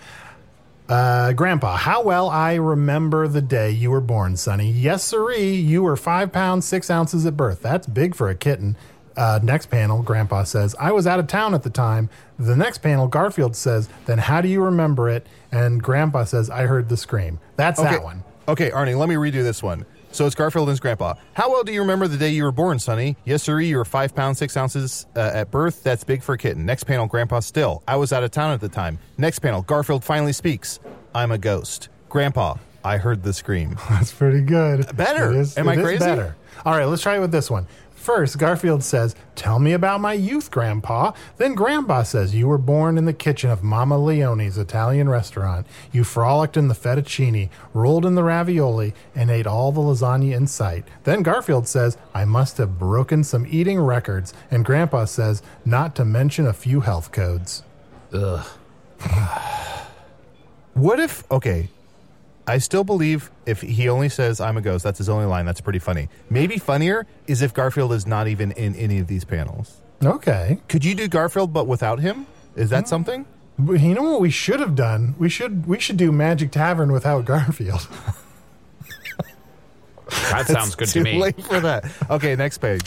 Uh, 0.88 1.32
Grandpa, 1.32 1.76
how 1.76 2.02
well 2.02 2.28
I 2.28 2.54
remember 2.54 3.26
the 3.26 3.40
day 3.40 3.70
you 3.70 3.90
were 3.90 4.02
born, 4.02 4.36
Sonny. 4.36 4.70
Yes, 4.70 5.02
siree, 5.02 5.54
you 5.54 5.82
were 5.82 5.96
five 5.96 6.30
pounds 6.30 6.66
six 6.66 6.90
ounces 6.90 7.24
at 7.24 7.36
birth. 7.36 7.62
That's 7.62 7.86
big 7.86 8.14
for 8.14 8.28
a 8.28 8.34
kitten. 8.34 8.76
Uh, 9.16 9.38
next 9.42 9.66
panel, 9.66 10.02
Grandpa 10.02 10.42
says, 10.42 10.74
I 10.78 10.90
was 10.92 11.06
out 11.06 11.20
of 11.20 11.26
town 11.26 11.54
at 11.54 11.62
the 11.62 11.70
time. 11.70 12.10
The 12.38 12.56
next 12.56 12.78
panel, 12.78 13.06
Garfield 13.06 13.54
says, 13.56 13.88
Then 14.06 14.18
how 14.18 14.40
do 14.40 14.48
you 14.48 14.60
remember 14.62 15.08
it? 15.08 15.26
And 15.52 15.82
Grandpa 15.82 16.24
says, 16.24 16.50
I 16.50 16.62
heard 16.66 16.88
the 16.88 16.96
scream. 16.96 17.38
That's 17.56 17.78
Okay. 17.80 17.90
that 17.90 18.02
one. 18.02 18.24
Okay, 18.48 18.70
Arnie, 18.70 18.98
let 18.98 19.08
me 19.08 19.14
redo 19.14 19.42
this 19.42 19.62
one. 19.62 19.86
So 20.14 20.26
it's 20.26 20.36
Garfield 20.36 20.68
and 20.68 20.70
his 20.74 20.78
grandpa. 20.78 21.14
How 21.32 21.50
well 21.50 21.64
do 21.64 21.72
you 21.72 21.80
remember 21.80 22.06
the 22.06 22.16
day 22.16 22.28
you 22.28 22.44
were 22.44 22.52
born, 22.52 22.78
Sonny? 22.78 23.16
Yes, 23.24 23.42
sir. 23.42 23.58
You 23.58 23.78
were 23.78 23.84
five 23.84 24.14
pounds 24.14 24.38
six 24.38 24.56
ounces 24.56 25.06
uh, 25.16 25.32
at 25.34 25.50
birth. 25.50 25.82
That's 25.82 26.04
big 26.04 26.22
for 26.22 26.34
a 26.34 26.38
kitten. 26.38 26.64
Next 26.64 26.84
panel, 26.84 27.06
Grandpa 27.08 27.40
still. 27.40 27.82
I 27.88 27.96
was 27.96 28.12
out 28.12 28.22
of 28.22 28.30
town 28.30 28.52
at 28.52 28.60
the 28.60 28.68
time. 28.68 29.00
Next 29.18 29.40
panel, 29.40 29.62
Garfield 29.62 30.04
finally 30.04 30.32
speaks. 30.32 30.78
I'm 31.16 31.32
a 31.32 31.38
ghost. 31.38 31.88
Grandpa, 32.08 32.54
I 32.84 32.96
heard 32.96 33.24
the 33.24 33.32
scream. 33.32 33.76
That's 33.90 34.12
pretty 34.12 34.42
good. 34.42 34.96
Better. 34.96 35.32
It 35.32 35.36
is, 35.36 35.58
Am 35.58 35.66
it 35.66 35.72
I 35.72 35.74
is 35.78 35.82
crazy? 35.82 35.98
better. 35.98 36.36
All 36.64 36.76
right, 36.76 36.84
let's 36.84 37.02
try 37.02 37.16
it 37.16 37.20
with 37.20 37.32
this 37.32 37.50
one. 37.50 37.66
First, 38.04 38.36
Garfield 38.36 38.84
says, 38.84 39.16
Tell 39.34 39.58
me 39.58 39.72
about 39.72 39.98
my 39.98 40.12
youth, 40.12 40.50
Grandpa. 40.50 41.12
Then 41.38 41.54
Grandpa 41.54 42.02
says, 42.02 42.34
You 42.34 42.48
were 42.48 42.58
born 42.58 42.98
in 42.98 43.06
the 43.06 43.14
kitchen 43.14 43.48
of 43.48 43.62
Mama 43.62 43.96
Leone's 43.96 44.58
Italian 44.58 45.08
restaurant. 45.08 45.66
You 45.90 46.04
frolicked 46.04 46.58
in 46.58 46.68
the 46.68 46.74
fettuccine, 46.74 47.48
rolled 47.72 48.04
in 48.04 48.14
the 48.14 48.22
ravioli, 48.22 48.92
and 49.14 49.30
ate 49.30 49.46
all 49.46 49.72
the 49.72 49.80
lasagna 49.80 50.36
in 50.36 50.46
sight. 50.46 50.84
Then 51.04 51.22
Garfield 51.22 51.66
says, 51.66 51.96
I 52.12 52.26
must 52.26 52.58
have 52.58 52.78
broken 52.78 53.24
some 53.24 53.46
eating 53.48 53.80
records. 53.80 54.34
And 54.50 54.66
Grandpa 54.66 55.06
says, 55.06 55.42
Not 55.64 55.96
to 55.96 56.04
mention 56.04 56.46
a 56.46 56.52
few 56.52 56.80
health 56.80 57.10
codes. 57.10 57.62
Ugh. 58.12 58.46
What 60.74 60.98
if, 60.98 61.22
okay, 61.30 61.68
I 62.46 62.58
still 62.58 62.84
believe 62.84 63.30
if 63.46 63.62
he 63.62 63.88
only 63.88 64.08
says 64.08 64.40
I'm 64.40 64.56
a 64.56 64.60
ghost, 64.60 64.84
that's 64.84 64.98
his 64.98 65.08
only 65.08 65.26
line. 65.26 65.46
That's 65.46 65.60
pretty 65.60 65.78
funny. 65.78 66.08
Maybe 66.28 66.58
funnier 66.58 67.06
is 67.26 67.42
if 67.42 67.54
Garfield 67.54 67.92
is 67.92 68.06
not 68.06 68.28
even 68.28 68.52
in 68.52 68.74
any 68.74 68.98
of 68.98 69.06
these 69.06 69.24
panels. 69.24 69.80
Okay. 70.04 70.60
Could 70.68 70.84
you 70.84 70.94
do 70.94 71.08
Garfield 71.08 71.52
but 71.52 71.66
without 71.66 72.00
him? 72.00 72.26
Is 72.56 72.70
that 72.70 72.84
mm. 72.84 72.88
something? 72.88 73.26
You 73.58 73.94
know 73.94 74.02
what 74.02 74.20
we 74.20 74.30
should 74.30 74.60
have 74.60 74.74
done? 74.74 75.14
We 75.18 75.28
should 75.28 75.66
we 75.66 75.78
should 75.78 75.96
do 75.96 76.10
Magic 76.12 76.50
Tavern 76.50 76.92
without 76.92 77.24
Garfield. 77.24 77.88
That 80.30 80.46
sounds 80.46 80.74
good 80.74 80.88
to 80.88 80.94
Too 80.94 81.02
me. 81.02 81.18
late 81.18 81.42
for 81.42 81.60
that. 81.60 81.84
Okay, 82.10 82.36
next 82.36 82.58
page. 82.58 82.82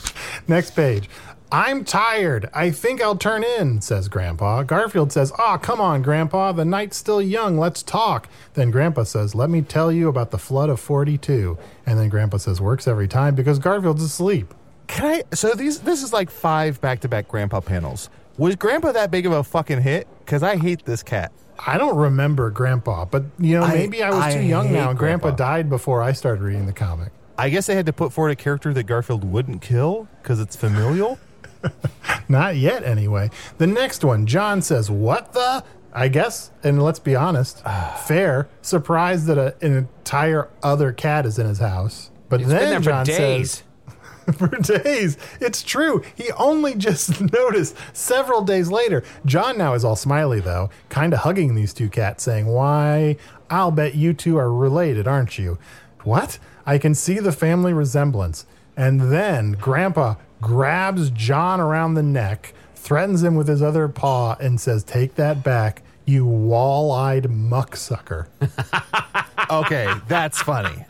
Next 0.48 0.72
page. 0.72 1.10
I'm 1.52 1.86
tired. 1.86 2.50
I 2.54 2.72
think 2.72 3.02
I'll 3.02 3.16
turn 3.16 3.44
in, 3.44 3.80
says 3.80 4.10
Grandpa. 4.10 4.64
Garfield 4.64 5.14
says, 5.14 5.32
Aw, 5.38 5.58
come 5.58 5.80
on, 5.80 6.02
Grandpa. 6.02 6.52
The 6.52 6.66
night's 6.66 6.98
still 6.98 7.22
young. 7.22 7.58
Let's 7.58 7.82
talk. 7.84 8.28
Then 8.54 8.70
Grandpa 8.70 9.04
says, 9.04 9.34
Let 9.34 9.50
me 9.50 9.62
tell 9.62 9.90
you 9.92 10.10
about 10.10 10.32
the 10.32 10.38
flood 10.38 10.70
of 10.70 10.80
42. 10.80 11.58
And 11.86 11.98
then 11.98 12.10
Grandpa 12.10 12.38
says, 12.38 12.60
Works 12.60 12.86
every 12.88 13.08
time 13.08 13.34
because 13.34 13.60
Garfield's 13.60 14.04
asleep. 14.04 14.54
Can 14.88 15.06
I? 15.06 15.24
So 15.36 15.54
these 15.54 15.80
this 15.80 16.04
is 16.04 16.12
like 16.12 16.30
five 16.30 16.80
back 16.82 17.00
to 17.02 17.08
back 17.08 17.28
Grandpa 17.30 17.62
panels. 17.62 18.10
Was 18.38 18.56
Grandpa 18.58 18.92
that 18.92 19.10
big 19.10 19.26
of 19.26 19.32
a 19.32 19.44
fucking 19.44 19.82
hit? 19.82 20.08
Because 20.20 20.44
I 20.44 20.58
hate 20.58 20.84
this 20.86 21.02
cat. 21.02 21.32
I 21.66 21.78
don't 21.78 21.96
remember 21.98 22.50
Grandpa, 22.52 23.06
but 23.06 23.24
you 23.40 23.58
know, 23.58 23.64
I- 23.64 23.74
maybe 23.74 24.04
I 24.04 24.10
was 24.10 24.20
I 24.20 24.34
too 24.36 24.44
young 24.44 24.72
now, 24.72 24.90
and 24.90 25.00
Grandpa 25.00 25.30
Grandpa. 25.30 25.44
died 25.44 25.70
before 25.70 26.02
I 26.04 26.12
started 26.12 26.42
reading 26.44 26.66
the 26.68 26.74
comic. 26.74 27.12
I 27.38 27.50
guess 27.50 27.68
they 27.68 27.76
had 27.76 27.86
to 27.86 27.94
put 27.94 28.12
forward 28.14 28.32
a 28.32 28.36
character 28.36 28.74
that 28.74 28.84
Garfield 28.84 29.24
wouldn't 29.24 29.62
kill 29.62 30.08
because 30.22 30.40
it's 30.40 30.56
familial. 30.56 31.20
Not 32.30 32.56
yet, 32.58 32.84
anyway. 32.84 33.30
The 33.58 33.68
next 33.68 34.04
one, 34.04 34.26
John 34.26 34.62
says, 34.62 34.90
What 34.92 35.34
the? 35.34 35.64
I 35.94 36.10
guess, 36.10 36.52
and 36.64 36.84
let's 36.84 37.00
be 37.00 37.16
honest, 37.16 37.64
fair, 38.08 38.48
surprised 38.62 39.26
that 39.28 39.38
a, 39.38 39.56
an 39.66 39.76
entire 39.76 40.50
other 40.62 40.92
cat 40.92 41.26
is 41.26 41.40
in 41.40 41.48
his 41.48 41.60
house. 41.60 42.12
But 42.30 42.42
It's 42.42 42.50
then 42.50 42.60
been 42.60 42.70
there 42.70 42.80
for 42.80 42.84
John 42.84 43.06
days. 43.06 43.64
says, 44.28 44.36
for 44.38 44.48
days. 44.48 45.18
It's 45.40 45.64
true. 45.64 46.04
He 46.16 46.32
only 46.34 46.76
just 46.76 47.22
noticed 47.34 47.76
several 47.94 48.42
days 48.44 48.70
later. 48.70 49.04
John 49.26 49.58
now 49.58 49.74
is 49.74 49.86
all 49.86 49.96
smiley, 49.96 50.40
though, 50.42 50.70
kind 50.90 51.14
of 51.14 51.20
hugging 51.20 51.56
these 51.56 51.74
two 51.74 51.90
cats, 51.90 52.24
saying, 52.24 52.46
Why, 52.48 53.16
I'll 53.50 53.72
bet 53.72 53.96
you 53.96 54.14
two 54.14 54.38
are 54.38 54.52
related, 54.54 55.08
aren't 55.08 55.38
you? 55.40 55.58
What? 56.04 56.38
I 56.66 56.78
can 56.78 56.94
see 56.94 57.20
the 57.20 57.32
family 57.32 57.72
resemblance. 57.74 58.46
And 58.78 59.12
then 59.12 59.54
Grandpa 59.54 60.16
grabs 60.42 61.10
John 61.10 61.60
around 61.60 61.96
the 61.96 62.04
neck, 62.04 62.54
threatens 62.76 63.24
him 63.24 63.36
with 63.36 63.48
his 63.48 63.62
other 63.62 63.88
paw, 63.90 64.36
and 64.40 64.62
says, 64.62 64.84
Take 64.84 65.16
that 65.16 65.44
back, 65.44 65.82
you 66.06 66.26
wall 66.26 66.92
eyed 66.92 67.24
mucksucker. 67.26 68.28
Okay, 69.50 69.88
that's 70.10 70.42
funny. 70.42 70.84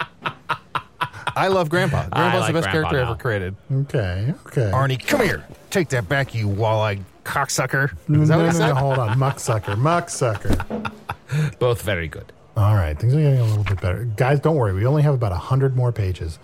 I 1.35 1.47
love 1.49 1.69
Grandpa. 1.69 2.07
Grandpa's 2.09 2.41
like 2.41 2.47
the 2.47 2.61
best 2.61 2.71
Grandpa 2.71 2.89
character 2.89 2.97
now. 2.97 3.11
ever 3.11 3.15
created. 3.15 3.55
Okay, 3.71 4.33
okay. 4.47 4.71
Arnie, 4.73 5.05
come 5.05 5.21
here. 5.21 5.45
Take 5.69 5.89
that 5.89 6.09
back, 6.09 6.33
you 6.33 6.47
wall-eyed 6.47 7.03
cocksucker. 7.23 7.91
no, 8.07 8.21
Is 8.21 8.29
that 8.29 8.37
no, 8.37 8.45
what 8.45 8.53
he 8.53 8.59
no, 8.59 8.65
said? 8.69 8.77
hold 8.77 8.97
on. 8.97 9.17
Mucksucker, 9.19 9.75
mucksucker. 9.75 11.59
Both 11.59 11.83
very 11.83 12.07
good. 12.07 12.31
All 12.55 12.73
right, 12.73 12.97
things 12.97 13.13
are 13.13 13.21
getting 13.21 13.39
a 13.41 13.45
little 13.45 13.63
bit 13.63 13.79
better. 13.79 14.05
Guys, 14.15 14.39
don't 14.39 14.55
worry. 14.55 14.73
We 14.73 14.85
only 14.87 15.03
have 15.03 15.13
about 15.13 15.31
100 15.31 15.75
more 15.75 15.91
pages. 15.91 16.39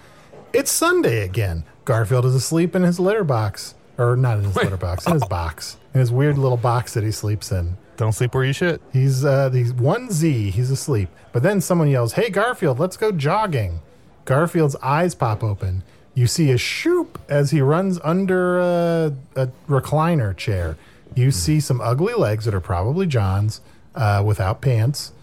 It's 0.53 0.69
Sunday 0.69 1.23
again. 1.25 1.63
Garfield 1.83 2.25
is 2.25 2.35
asleep 2.35 2.75
in 2.75 2.83
his 2.83 2.99
litter 2.99 3.23
box. 3.23 3.73
Or 3.97 4.15
not 4.15 4.37
in 4.37 4.43
his 4.43 4.55
litter 4.55 4.77
box, 4.77 5.07
in 5.07 5.13
his 5.13 5.25
box. 5.25 5.77
In 5.95 5.99
his 5.99 6.11
weird 6.11 6.37
little 6.37 6.57
box 6.57 6.93
that 6.93 7.03
he 7.03 7.11
sleeps 7.11 7.51
in. 7.51 7.75
Don't 7.97 8.11
sleep 8.11 8.35
where 8.35 8.43
you 8.43 8.53
shit. 8.53 8.79
He's 8.91 9.25
uh 9.25 9.49
he's 9.49 9.73
one 9.73 10.11
Z, 10.11 10.51
he's 10.51 10.69
asleep. 10.69 11.09
But 11.31 11.41
then 11.41 11.59
someone 11.59 11.89
yells, 11.89 12.13
Hey 12.13 12.29
Garfield, 12.29 12.77
let's 12.77 12.97
go 12.97 13.11
jogging. 13.11 13.81
Garfield's 14.25 14.75
eyes 14.77 15.15
pop 15.15 15.43
open. 15.43 15.83
You 16.13 16.27
see 16.27 16.51
a 16.51 16.57
shoop 16.59 17.19
as 17.27 17.49
he 17.49 17.61
runs 17.61 17.99
under 18.03 18.59
a, 18.59 19.13
a 19.35 19.47
recliner 19.67 20.37
chair. 20.37 20.77
You 21.15 21.31
see 21.31 21.59
some 21.59 21.81
ugly 21.81 22.13
legs 22.13 22.45
that 22.45 22.53
are 22.53 22.61
probably 22.61 23.07
John's, 23.07 23.61
uh, 23.95 24.21
without 24.23 24.61
pants. 24.61 25.13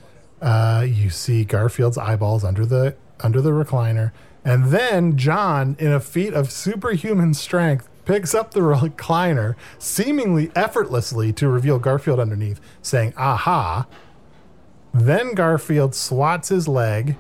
Uh, 0.43 0.85
you 0.89 1.11
see 1.11 1.45
Garfield's 1.45 1.99
eyeballs 1.99 2.43
under 2.43 2.67
the 2.67 2.97
under 3.21 3.41
the 3.41 3.51
recliner, 3.51 4.13
and 4.51 4.73
then 4.73 5.17
John, 5.17 5.77
in 5.79 5.93
a 5.93 6.01
feat 6.01 6.35
of 6.35 6.51
superhuman 6.51 7.35
strength, 7.35 7.89
picks 8.05 8.35
up 8.35 8.51
the 8.51 8.61
recliner, 8.63 9.55
seemingly 9.79 10.51
effortlessly, 10.57 11.33
to 11.35 11.47
reveal 11.47 11.79
Garfield 11.79 12.19
underneath, 12.19 12.61
saying 12.83 13.15
"Aha!" 13.17 13.87
Then 14.93 15.35
Garfield 15.35 15.95
swats 15.95 16.49
his 16.49 16.67
leg, 16.67 17.17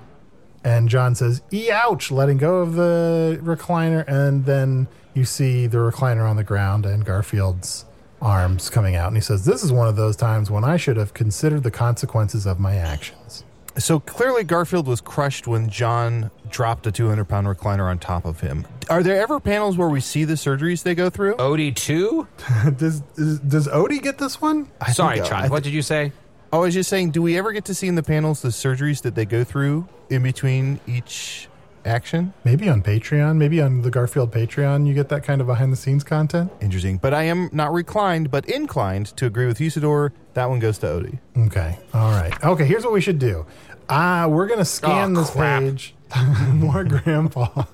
and 0.64 0.88
John 0.88 1.14
says 1.14 1.40
"E 1.52 1.70
ouch," 1.70 2.10
letting 2.10 2.36
go 2.36 2.62
of 2.62 2.74
the 2.74 3.38
recliner, 3.40 4.04
and 4.08 4.44
then 4.44 4.88
you 5.14 5.24
see 5.24 5.68
the 5.68 5.78
recliner 5.78 6.28
on 6.28 6.34
the 6.34 6.42
ground 6.42 6.84
and 6.84 7.04
Garfield's 7.04 7.84
arms 8.20 8.68
coming 8.70 8.96
out, 8.96 9.06
and 9.06 9.16
he 9.16 9.20
says, 9.22 9.44
"This 9.44 9.62
is 9.62 9.70
one 9.72 9.86
of 9.86 9.94
those 9.94 10.16
times 10.16 10.50
when 10.50 10.64
I 10.64 10.76
should 10.76 10.96
have 10.96 11.14
considered 11.14 11.62
the 11.62 11.70
consequences 11.70 12.44
of 12.44 12.58
my 12.58 12.74
actions." 12.74 13.44
So 13.78 14.00
clearly, 14.00 14.44
Garfield 14.44 14.86
was 14.86 15.00
crushed 15.00 15.46
when 15.46 15.68
John 15.70 16.30
dropped 16.50 16.86
a 16.86 16.92
200 16.92 17.24
pound 17.26 17.46
recliner 17.46 17.88
on 17.90 17.98
top 17.98 18.24
of 18.24 18.40
him. 18.40 18.66
Are 18.88 19.02
there 19.02 19.20
ever 19.22 19.38
panels 19.40 19.76
where 19.76 19.88
we 19.88 20.00
see 20.00 20.24
the 20.24 20.34
surgeries 20.34 20.82
they 20.82 20.94
go 20.94 21.08
through? 21.10 21.36
Odie 21.36 21.74
2? 21.74 22.26
does, 22.76 23.00
does 23.00 23.38
does 23.40 23.68
Odie 23.68 24.02
get 24.02 24.18
this 24.18 24.40
one? 24.40 24.68
I 24.80 24.92
Sorry, 24.92 25.16
think- 25.16 25.28
Tron. 25.28 25.44
I 25.44 25.48
what 25.48 25.62
thi- 25.62 25.70
did 25.70 25.74
you 25.76 25.82
say? 25.82 26.12
I 26.52 26.58
was 26.58 26.74
just 26.74 26.90
saying, 26.90 27.12
do 27.12 27.22
we 27.22 27.38
ever 27.38 27.52
get 27.52 27.66
to 27.66 27.74
see 27.74 27.86
in 27.86 27.94
the 27.94 28.02
panels 28.02 28.42
the 28.42 28.48
surgeries 28.48 29.02
that 29.02 29.14
they 29.14 29.24
go 29.24 29.44
through 29.44 29.86
in 30.08 30.24
between 30.24 30.80
each 30.88 31.46
action? 31.84 32.32
Maybe 32.44 32.68
on 32.68 32.82
Patreon, 32.82 33.36
maybe 33.36 33.60
on 33.60 33.82
the 33.82 33.90
Garfield 33.90 34.32
Patreon, 34.32 34.86
you 34.86 34.94
get 34.94 35.08
that 35.10 35.22
kind 35.24 35.40
of 35.40 35.46
behind 35.46 35.72
the 35.72 35.76
scenes 35.76 36.04
content. 36.04 36.50
Interesting. 36.60 36.98
But 36.98 37.14
I 37.14 37.24
am 37.24 37.48
not 37.52 37.72
reclined, 37.72 38.30
but 38.30 38.48
inclined 38.48 39.06
to 39.16 39.26
agree 39.26 39.46
with 39.46 39.58
Usidore. 39.58 40.12
That 40.34 40.48
one 40.48 40.58
goes 40.58 40.78
to 40.78 40.86
Odie. 40.86 41.18
Okay. 41.46 41.78
All 41.94 42.10
right. 42.12 42.32
Okay. 42.44 42.64
Here's 42.66 42.84
what 42.84 42.92
we 42.92 43.00
should 43.00 43.18
do. 43.18 43.46
Uh, 43.88 44.28
we're 44.30 44.46
gonna 44.46 44.64
scan 44.64 45.16
Oh, 45.16 45.20
this 45.20 45.30
crap. 45.30 45.62
page. 45.62 45.94
More 46.52 46.84
grandpa. 46.84 47.64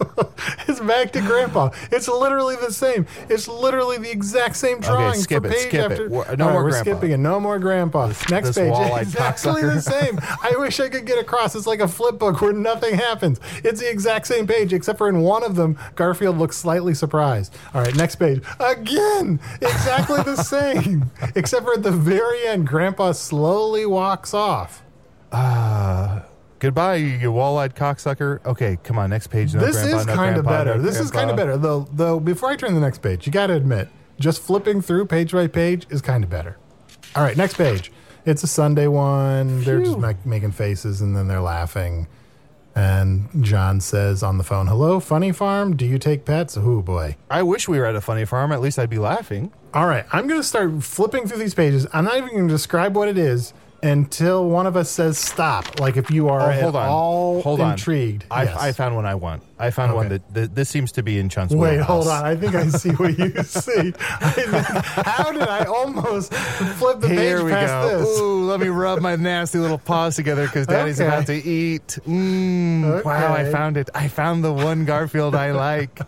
it's 0.68 0.80
back 0.80 1.12
to 1.12 1.20
grandpa. 1.20 1.70
It's 1.90 2.08
literally 2.08 2.56
the 2.56 2.72
same. 2.72 3.06
It's 3.28 3.46
literally 3.48 3.98
the 3.98 4.10
exact 4.10 4.56
same 4.56 4.80
drawing 4.80 5.14
skip 5.18 5.42
for 5.42 5.48
it, 5.48 5.52
page 5.52 5.68
skip 5.68 5.90
it. 5.90 5.92
after. 5.92 6.08
We're- 6.08 6.36
no 6.36 6.46
All 6.46 6.52
more 6.52 6.64
we're 6.64 6.70
grandpa. 6.70 6.90
skipping 6.90 7.10
it. 7.12 7.16
No 7.18 7.40
more 7.40 7.58
grandpa. 7.58 8.06
Next 8.30 8.48
this 8.54 8.58
page. 8.58 8.74
Exactly 9.00 9.62
cocksucker. 9.62 9.74
the 9.74 9.80
same. 10.00 10.18
I 10.42 10.54
wish 10.58 10.80
I 10.80 10.88
could 10.88 11.04
get 11.06 11.18
across. 11.18 11.54
It's 11.54 11.66
like 11.66 11.80
a 11.80 11.88
flip 11.88 12.18
book 12.18 12.40
where 12.40 12.52
nothing 12.52 12.94
happens. 12.94 13.40
It's 13.62 13.80
the 13.80 13.90
exact 13.90 14.26
same 14.26 14.46
page, 14.46 14.72
except 14.72 14.98
for 14.98 15.08
in 15.08 15.20
one 15.20 15.44
of 15.44 15.56
them, 15.56 15.78
Garfield 15.94 16.38
looks 16.38 16.56
slightly 16.56 16.94
surprised. 16.94 17.54
All 17.72 17.80
right, 17.82 17.94
next 17.94 18.16
page. 18.16 18.42
Again, 18.60 19.40
exactly 19.60 20.22
the 20.22 20.36
same, 20.42 21.10
except 21.34 21.64
for 21.64 21.74
at 21.74 21.82
the 21.82 21.92
very 21.92 22.46
end, 22.46 22.66
Grandpa 22.66 23.12
slowly 23.12 23.86
walks 23.86 24.34
off. 24.34 24.82
Uh, 25.32 26.20
Goodbye, 26.64 26.94
you, 26.94 27.06
you 27.08 27.30
wall-eyed 27.30 27.76
cocksucker. 27.76 28.42
Okay, 28.46 28.78
come 28.82 28.98
on, 28.98 29.10
next 29.10 29.26
page. 29.26 29.52
No 29.52 29.60
this 29.60 29.76
grandpa, 29.76 29.98
is 29.98 30.06
no 30.06 30.14
kind 30.14 30.36
of 30.36 30.44
grandpa, 30.46 30.64
better. 30.64 30.76
no 30.76 30.82
this 30.82 30.98
is 30.98 31.10
kind 31.10 31.28
of 31.28 31.36
better, 31.36 31.58
though. 31.58 31.86
Though 31.92 32.18
before 32.18 32.48
I 32.48 32.56
turn 32.56 32.70
to 32.70 32.74
the 32.74 32.80
next 32.80 33.02
page, 33.02 33.26
you 33.26 33.32
got 33.32 33.48
to 33.48 33.52
admit, 33.52 33.90
just 34.18 34.40
flipping 34.40 34.80
through 34.80 35.04
page 35.04 35.32
by 35.32 35.46
page 35.46 35.86
is 35.90 36.00
kind 36.00 36.24
of 36.24 36.30
better. 36.30 36.56
All 37.14 37.22
right, 37.22 37.36
next 37.36 37.58
page. 37.58 37.92
It's 38.24 38.42
a 38.42 38.46
Sunday 38.46 38.86
one. 38.86 39.62
They're 39.62 39.82
just 39.82 39.98
ma- 39.98 40.14
making 40.24 40.52
faces 40.52 41.02
and 41.02 41.14
then 41.14 41.28
they're 41.28 41.42
laughing. 41.42 42.06
And 42.74 43.28
John 43.44 43.82
says 43.82 44.22
on 44.22 44.38
the 44.38 44.44
phone, 44.44 44.66
"Hello, 44.66 45.00
Funny 45.00 45.32
Farm. 45.32 45.76
Do 45.76 45.84
you 45.84 45.98
take 45.98 46.24
pets? 46.24 46.56
Oh 46.56 46.80
boy." 46.80 47.16
I 47.30 47.42
wish 47.42 47.68
we 47.68 47.78
were 47.78 47.84
at 47.84 47.94
a 47.94 48.00
funny 48.00 48.24
farm. 48.24 48.52
At 48.52 48.62
least 48.62 48.78
I'd 48.78 48.88
be 48.88 48.98
laughing. 48.98 49.52
All 49.74 49.86
right, 49.86 50.06
I'm 50.12 50.26
going 50.26 50.40
to 50.40 50.46
start 50.46 50.82
flipping 50.82 51.28
through 51.28 51.38
these 51.38 51.54
pages. 51.54 51.86
I'm 51.92 52.06
not 52.06 52.16
even 52.16 52.30
going 52.30 52.48
to 52.48 52.54
describe 52.54 52.96
what 52.96 53.08
it 53.08 53.18
is 53.18 53.52
until 53.84 54.48
one 54.48 54.66
of 54.66 54.76
us 54.76 54.90
says 54.90 55.18
stop. 55.18 55.78
Like 55.78 55.96
if 55.96 56.10
you 56.10 56.28
are 56.28 56.40
Oh, 56.50 56.52
hold 56.60 56.76
on. 56.76 56.88
all 56.88 57.42
hold 57.42 57.60
on. 57.60 57.72
intrigued. 57.72 58.24
I, 58.30 58.44
Yes. 58.44 58.56
I 58.58 58.72
found 58.72 58.94
one 58.96 59.04
I 59.06 59.14
want. 59.14 59.42
I 59.58 59.70
found 59.70 59.94
one 59.94 60.08
that, 60.08 60.34
that 60.34 60.54
this 60.54 60.68
seems 60.68 60.90
to 60.92 61.02
be 61.02 61.18
in 61.18 61.28
Chunt's 61.28 61.54
Wait, 61.54 61.72
wheelhouse. 61.76 61.86
hold 61.86 62.08
on. 62.08 62.24
I 62.24 62.34
think 62.34 62.54
I 62.54 62.66
see 62.68 62.90
what 62.90 63.16
you 63.18 63.42
see. 63.44 63.92
How 63.98 65.30
did 65.32 65.42
I 65.42 65.64
almost 65.64 66.32
flip 66.34 67.00
the 67.00 67.08
Here 67.08 67.36
page 67.38 67.44
we 67.44 67.50
past 67.52 67.72
go. 67.90 67.98
this? 67.98 68.18
Ooh, 68.20 68.44
let 68.46 68.60
me 68.60 68.68
rub 68.68 69.00
my 69.00 69.16
nasty 69.16 69.58
little 69.58 69.78
paws 69.78 70.16
together 70.16 70.46
because 70.46 70.66
Daddy's 70.66 71.00
Okay. 71.00 71.08
about 71.08 71.26
to 71.26 71.34
eat. 71.34 71.98
Mm, 72.06 73.04
Wow, 73.04 73.32
I 73.34 73.50
found 73.50 73.76
it. 73.76 73.90
I 73.94 74.08
found 74.08 74.42
the 74.44 74.52
one 74.52 74.84
Garfield 74.84 75.34
I 75.34 75.52
like. 75.52 76.00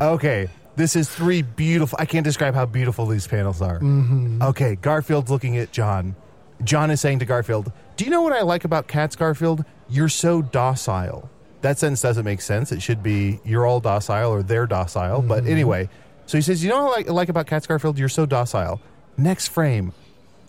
Okay, 0.00 0.48
this 0.76 0.96
is 0.96 1.08
three 1.08 1.42
beautiful. 1.42 1.96
I 2.00 2.06
can't 2.06 2.24
describe 2.24 2.54
how 2.54 2.66
beautiful 2.66 3.06
these 3.06 3.26
panels 3.26 3.62
are. 3.62 3.78
Mm-hmm. 3.78 4.42
Okay, 4.42 4.74
Garfield's 4.76 5.30
looking 5.30 5.56
at 5.58 5.70
John. 5.70 6.16
John 6.64 6.90
is 6.90 7.00
saying 7.00 7.20
to 7.20 7.24
Garfield, 7.24 7.72
"Do 7.96 8.04
you 8.04 8.10
know 8.10 8.22
what 8.22 8.32
I 8.32 8.42
like 8.42 8.64
about 8.64 8.88
cats, 8.88 9.16
Garfield? 9.16 9.64
You're 9.88 10.08
so 10.08 10.42
docile." 10.42 11.30
That 11.60 11.78
sentence 11.78 12.02
doesn't 12.02 12.24
make 12.24 12.40
sense. 12.40 12.72
It 12.72 12.82
should 12.82 13.02
be 13.02 13.40
you're 13.44 13.66
all 13.66 13.80
docile 13.80 14.30
or 14.30 14.42
they're 14.42 14.66
docile. 14.66 15.20
Mm-hmm. 15.20 15.28
But 15.28 15.46
anyway, 15.46 15.88
so 16.26 16.38
he 16.38 16.42
says, 16.42 16.62
"You 16.62 16.70
know 16.70 16.84
what 16.84 16.92
I 16.92 16.96
like, 16.96 17.10
like 17.10 17.28
about 17.28 17.46
cats, 17.46 17.66
Garfield? 17.66 17.98
You're 17.98 18.08
so 18.08 18.26
docile." 18.26 18.80
Next 19.16 19.48
frame, 19.48 19.92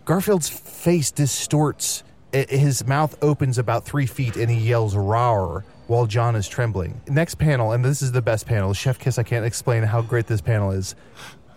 Garfield's 0.05 0.49
face 0.49 1.11
distorts. 1.11 2.03
His 2.33 2.85
mouth 2.85 3.15
opens 3.21 3.57
about 3.57 3.85
three 3.85 4.05
feet 4.05 4.35
and 4.35 4.49
he 4.49 4.57
yells 4.57 4.93
"rawr" 4.93 5.63
while 5.87 6.05
John 6.05 6.35
is 6.35 6.47
trembling. 6.47 6.99
Next 7.07 7.35
panel, 7.35 7.71
and 7.71 7.85
this 7.85 8.01
is 8.01 8.11
the 8.11 8.21
best 8.21 8.45
panel. 8.45 8.73
Chef 8.73 8.99
Kiss, 8.99 9.17
I 9.17 9.23
can't 9.23 9.45
explain 9.45 9.83
how 9.83 10.01
great 10.01 10.27
this 10.27 10.41
panel 10.41 10.71
is. 10.71 10.95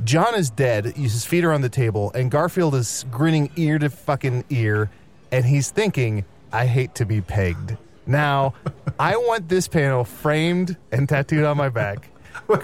John 0.05 0.35
is 0.35 0.51
dead. 0.51 0.97
His 0.97 1.25
feet 1.25 1.45
are 1.45 1.53
on 1.53 1.61
the 1.61 1.69
table, 1.69 2.13
and 2.15 2.31
Garfield 2.31 2.75
is 2.75 3.05
grinning 3.11 3.51
ear 3.57 3.79
to 3.79 3.91
fucking 3.91 4.45
ear, 4.51 4.91
and 5.33 5.45
he's 5.45 5.71
thinking, 5.71 6.25
"I 6.53 6.67
hate 6.67 6.95
to 6.97 7.05
be 7.05 7.21
pegged." 7.21 7.77
Now, 8.07 8.55
I 8.99 9.17
want 9.17 9.49
this 9.49 9.69
panel 9.69 10.05
framed 10.05 10.77
and 10.93 11.09
tattooed 11.09 11.45
on 11.45 11.57
my 11.57 11.69
back. 11.69 12.11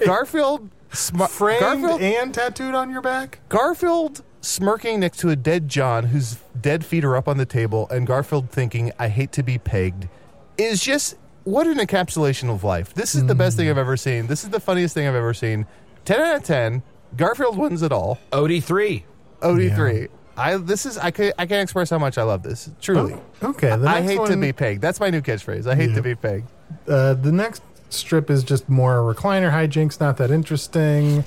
Garfield, 0.04 0.70
sm- 0.92 1.24
Framed 1.24 1.60
Garfield, 1.60 2.00
and 2.00 2.32
tattooed 2.32 2.74
on 2.74 2.90
your 2.90 3.02
back? 3.02 3.40
Garfield 3.48 4.22
smirking 4.40 5.00
next 5.00 5.18
to 5.18 5.30
a 5.30 5.36
dead 5.36 5.68
John 5.68 6.04
whose 6.04 6.38
dead 6.60 6.84
feet 6.84 7.04
are 7.04 7.16
up 7.16 7.28
on 7.28 7.36
the 7.36 7.46
table, 7.46 7.88
and 7.90 8.06
Garfield 8.06 8.50
thinking, 8.50 8.92
I 8.98 9.08
hate 9.08 9.32
to 9.32 9.42
be 9.42 9.58
pegged, 9.58 10.08
is 10.56 10.82
just 10.82 11.16
what 11.44 11.66
an 11.66 11.78
encapsulation 11.78 12.50
of 12.52 12.64
life. 12.64 12.94
This 12.94 13.14
is 13.14 13.26
the 13.26 13.34
best 13.34 13.56
thing 13.56 13.66
hmm. 13.66 13.72
I've 13.72 13.78
ever 13.78 13.96
seen. 13.96 14.26
This 14.26 14.44
is 14.44 14.50
the 14.50 14.60
funniest 14.60 14.94
thing 14.94 15.06
I've 15.06 15.14
ever 15.14 15.34
seen. 15.34 15.66
10 16.04 16.20
out 16.20 16.36
of 16.36 16.44
10. 16.44 16.82
Garfield 17.16 17.56
wins 17.58 17.82
it 17.82 17.92
all. 17.92 18.18
Odie 18.32 18.62
three. 18.62 19.04
OD3. 19.42 20.08
I 20.36 20.56
this 20.56 20.84
is 20.86 20.98
I 20.98 21.10
can 21.10 21.32
I 21.38 21.46
can't 21.46 21.62
express 21.62 21.90
how 21.90 21.98
much 21.98 22.18
I 22.18 22.22
love 22.22 22.42
this. 22.42 22.70
Truly. 22.80 23.14
Okay, 23.42 23.68
the 23.76 23.86
I 23.88 24.00
next 24.00 24.06
hate 24.10 24.14
to 24.16 24.20
one- 24.32 24.40
be 24.40 24.52
pegged. 24.52 24.80
That's 24.82 24.98
my 24.98 25.10
new 25.10 25.20
catchphrase. 25.20 25.66
I 25.66 25.74
hate 25.74 25.90
Yeah. 25.90 25.96
to 25.96 26.02
be 26.02 26.14
pegged. 26.14 26.48
Uh, 26.88 27.14
the 27.14 27.30
next 27.30 27.62
strip 27.90 28.30
is 28.30 28.42
just 28.42 28.68
more 28.68 28.96
recliner 29.14 29.52
hijinks, 29.52 30.00
not 30.00 30.16
that 30.16 30.30
interesting. 30.30 31.24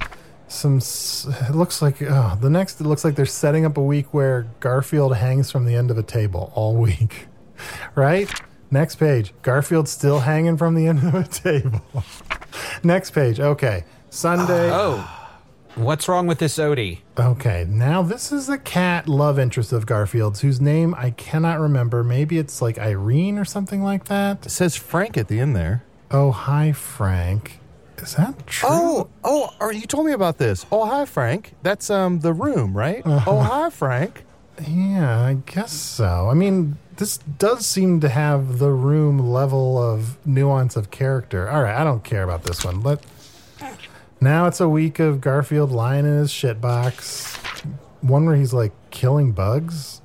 some. 0.49 0.77
s- 0.77 1.27
It 1.47 1.55
looks 1.55 1.81
like 1.81 2.01
oh, 2.01 2.37
the 2.41 2.49
next. 2.49 2.81
It 2.81 2.85
looks 2.87 3.05
like 3.05 3.15
they're 3.15 3.25
setting 3.25 3.65
up 3.65 3.77
a 3.77 3.83
week 3.83 4.13
where 4.13 4.47
Garfield 4.59 5.15
hangs 5.17 5.51
from 5.51 5.65
the 5.65 5.75
end 5.75 5.89
of 5.91 5.97
a 5.97 6.03
table 6.03 6.51
all 6.55 6.75
week, 6.75 7.27
right? 7.95 8.29
Next 8.71 8.95
page. 8.95 9.33
Garfield 9.43 9.87
still 9.87 10.19
hanging 10.19 10.57
from 10.57 10.75
the 10.75 10.87
end 10.87 11.03
of 11.07 11.15
a 11.15 11.23
table. 11.27 11.81
next 12.83 13.11
page. 13.11 13.39
Okay, 13.39 13.83
Sunday. 14.09 14.69
Oh, 14.71 15.07
what's 15.77 16.07
wrong 16.07 16.27
with 16.27 16.39
this 16.39 16.57
Odie? 16.57 16.99
Okay, 17.17 17.65
now 17.67 18.01
this 18.01 18.31
is 18.31 18.47
the 18.47 18.57
cat 18.57 19.07
love 19.07 19.39
interest 19.39 19.71
of 19.71 19.85
Garfield's, 19.85 20.41
whose 20.41 20.59
name 20.59 20.93
I 20.97 21.11
cannot 21.11 21.59
remember. 21.59 22.03
Maybe 22.03 22.37
it's 22.37 22.61
like 22.61 22.77
Irene 22.77 23.37
or 23.37 23.45
something 23.45 23.83
like 23.83 24.05
that. 24.05 24.45
It 24.45 24.49
says 24.51 24.75
Frank 24.75 25.17
at 25.17 25.27
the 25.27 25.39
end 25.39 25.55
there. 25.55 25.83
Oh, 26.11 26.31
hi, 26.31 26.71
Frank. 26.71 27.59
Is 27.97 28.15
that 28.15 28.45
true? 28.47 28.69
Oh, 28.71 29.09
oh, 29.23 29.49
or 29.59 29.73
you 29.73 29.87
told 29.87 30.05
me 30.05 30.11
about 30.11 30.37
this. 30.37 30.65
Oh, 30.71 30.85
hi, 30.85 31.05
Frank. 31.05 31.53
That's 31.63 31.89
um 31.89 32.19
the 32.19 32.33
room, 32.33 32.75
right? 32.77 33.01
Oh, 33.05 33.41
hi, 33.41 33.69
Frank. 33.69 34.23
yeah, 34.67 35.21
I 35.21 35.37
guess 35.45 35.71
so. 35.73 36.29
I 36.29 36.33
mean, 36.33 36.77
this 36.97 37.17
does 37.17 37.65
seem 37.65 37.99
to 38.01 38.09
have 38.09 38.59
the 38.59 38.71
room 38.71 39.19
level 39.19 39.77
of 39.81 40.17
nuance 40.25 40.75
of 40.75 40.91
character. 40.91 41.49
All 41.49 41.63
right, 41.63 41.75
I 41.79 41.83
don't 41.83 42.03
care 42.03 42.23
about 42.23 42.43
this 42.43 42.63
one. 42.65 42.81
Let 42.81 43.03
now 44.19 44.47
it's 44.47 44.59
a 44.59 44.69
week 44.69 44.99
of 44.99 45.21
Garfield 45.21 45.71
lying 45.71 46.05
in 46.05 46.17
his 46.17 46.31
shit 46.31 46.59
box. 46.59 47.35
One 48.01 48.25
where 48.25 48.35
he's 48.35 48.53
like 48.53 48.73
killing 48.89 49.31
bugs. 49.31 50.01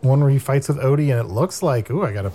One 0.00 0.20
where 0.20 0.30
he 0.30 0.38
fights 0.38 0.68
with 0.68 0.78
Odie, 0.78 1.10
and 1.10 1.20
it 1.20 1.32
looks 1.32 1.62
like, 1.62 1.90
ooh, 1.90 2.02
I 2.02 2.12
gotta 2.12 2.32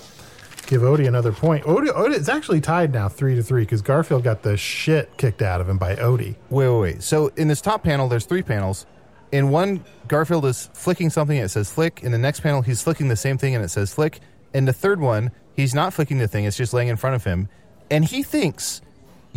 give 0.67 0.81
Odie 0.81 1.07
another 1.07 1.31
point. 1.31 1.65
Odie, 1.65 1.89
Odie 1.89 2.15
it's 2.15 2.29
actually 2.29 2.61
tied 2.61 2.93
now, 2.93 3.09
three 3.09 3.35
to 3.35 3.43
three, 3.43 3.63
because 3.63 3.81
Garfield 3.81 4.23
got 4.23 4.43
the 4.43 4.55
shit 4.55 5.15
kicked 5.17 5.41
out 5.41 5.59
of 5.59 5.67
him 5.67 5.77
by 5.77 5.95
Odie. 5.95 6.35
Wait, 6.49 6.69
wait, 6.69 6.79
wait. 6.79 7.03
So 7.03 7.27
in 7.35 7.47
this 7.47 7.61
top 7.61 7.83
panel, 7.83 8.07
there's 8.07 8.25
three 8.25 8.43
panels. 8.43 8.85
In 9.31 9.49
one, 9.49 9.83
Garfield 10.07 10.45
is 10.45 10.69
flicking 10.73 11.09
something 11.09 11.37
and 11.37 11.45
it 11.45 11.49
says 11.49 11.71
flick. 11.71 12.03
In 12.03 12.11
the 12.11 12.17
next 12.17 12.39
panel, 12.39 12.61
he's 12.61 12.81
flicking 12.81 13.09
the 13.09 13.15
same 13.15 13.37
thing 13.37 13.55
and 13.55 13.63
it 13.63 13.69
says 13.69 13.93
flick. 13.93 14.19
In 14.53 14.65
the 14.65 14.73
third 14.73 15.01
one, 15.01 15.31
he's 15.53 15.75
not 15.75 15.93
flicking 15.93 16.17
the 16.17 16.27
thing, 16.27 16.45
it's 16.45 16.55
just 16.55 16.73
laying 16.73 16.87
in 16.87 16.95
front 16.95 17.15
of 17.15 17.23
him. 17.23 17.49
And 17.91 18.05
he 18.05 18.23
thinks, 18.23 18.81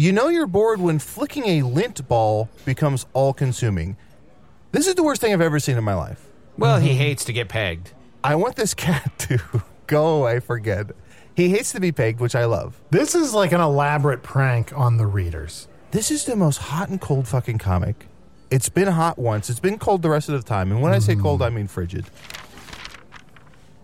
you 0.01 0.13
know, 0.13 0.29
you're 0.29 0.47
bored 0.47 0.81
when 0.81 0.99
flicking 0.99 1.47
a 1.47 1.63
lint 1.63 2.09
ball 2.09 2.49
becomes 2.65 3.05
all 3.13 3.35
consuming. 3.35 3.99
This 4.73 4.87
is 4.87 4.95
the 4.95 5.03
worst 5.03 5.21
thing 5.21 5.31
I've 5.31 5.43
ever 5.43 5.61
seen 5.61 5.77
in 5.77 5.85
my 5.85 5.93
life. 5.93 6.27
Well, 6.57 6.81
he 6.81 6.95
hates 6.95 7.23
to 7.27 7.35
get 7.35 7.51
pegged. 7.51 7.93
I 8.25 8.35
want 8.37 8.57
this 8.57 8.73
cat 8.73 9.13
to 9.19 9.63
go 9.87 10.21
away, 10.21 10.41
forget. 10.41 10.87
He 11.37 11.51
hates 11.51 11.73
to 11.73 11.81
be 11.81 11.93
pegged, 11.93 12.19
which 12.19 12.35
I 12.35 12.47
love. 12.47 12.81
This 12.91 13.15
is 13.15 13.35
like 13.35 13.53
an 13.53 13.61
elaborate 13.61 14.23
prank 14.23 14.73
on 14.75 14.97
the 14.97 15.05
readers. 15.05 15.69
This 15.91 16.11
is 16.11 16.25
the 16.25 16.35
most 16.35 16.57
hot 16.57 16.89
and 16.89 16.99
cold 16.99 17.29
fucking 17.29 17.59
comic. 17.59 18.07
It's 18.51 18.71
been 18.71 18.89
hot 18.89 19.19
once. 19.19 19.51
It's 19.51 19.61
been 19.61 19.79
cold 19.79 20.01
the 20.01 20.09
rest 20.09 20.31
of 20.31 20.43
the 20.43 20.49
time. 20.49 20.73
And 20.73 20.81
when 20.81 20.95
I 20.95 20.99
say 20.99 21.15
mm. 21.15 21.21
cold, 21.21 21.43
I 21.43 21.51
mean 21.51 21.67
frigid. 21.67 22.07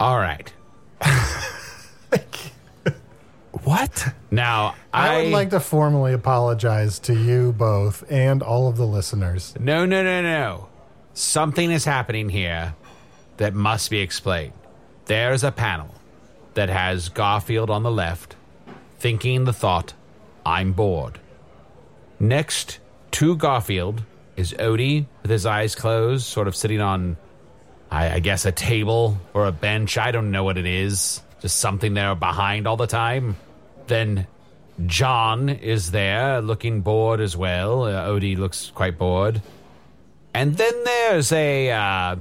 All 0.01 0.17
right. 0.19 0.51
What? 3.67 4.15
Now, 4.31 4.77
I, 4.95 5.09
I, 5.09 5.23
would 5.25 5.33
like 5.33 5.51
to 5.51 5.59
formally 5.59 6.13
apologize 6.13 7.01
to 7.01 7.13
you 7.13 7.53
both 7.53 8.05
and 8.09 8.41
all 8.41 8.69
of 8.69 8.77
the 8.77 8.87
listeners. 8.87 9.57
No, 9.59 9.85
no, 9.85 10.05
no, 10.05 10.23
no. 10.23 10.69
Something 11.15 11.73
is 11.73 11.85
happening 11.85 12.29
here 12.29 12.77
that 13.39 13.55
must 13.55 13.91
be 13.91 13.99
explained. 13.99 14.53
There's 15.07 15.43
a 15.43 15.51
panel 15.51 15.93
that 16.55 16.69
has 16.69 17.09
Garfield 17.09 17.69
on 17.69 17.83
the 17.83 17.91
left, 17.91 18.37
thinking 19.01 19.47
the 19.47 19.53
thought, 19.53 19.95
I'm 20.45 20.73
bored. 20.73 21.19
Next 22.21 22.79
to 23.11 23.35
Garfield 23.35 24.05
is 24.37 24.53
Odie 24.61 25.07
with 25.23 25.31
his 25.33 25.45
eyes 25.45 25.75
closed, 25.75 26.25
sort 26.25 26.47
of 26.47 26.55
sitting 26.55 26.81
on, 26.81 27.17
I, 27.91 28.13
I 28.13 28.19
guess, 28.21 28.47
a 28.47 28.53
table 28.53 29.19
or 29.35 29.47
a 29.47 29.53
bench. 29.53 29.99
I 29.99 30.13
don't 30.13 30.31
know 30.31 30.45
what 30.45 30.57
it 30.57 30.67
is. 30.67 31.21
Just 31.41 31.59
something 31.59 31.95
there 31.95 32.15
behind 32.15 32.69
all 32.69 32.77
the 32.77 32.87
time. 32.87 33.35
Then 33.87 34.27
John 34.87 35.49
is 35.49 35.91
there, 35.91 36.41
looking 36.41 36.81
bored 36.83 37.21
as 37.21 37.37
well. 37.37 37.85
Uh, 37.85 38.07
Odie 38.09 38.37
looks 38.37 38.71
quite 38.75 38.99
bored. 38.99 39.41
And 40.35 40.57
then 40.57 40.85
there's 40.85 41.33
a 41.33 41.71
uh, 41.71 42.17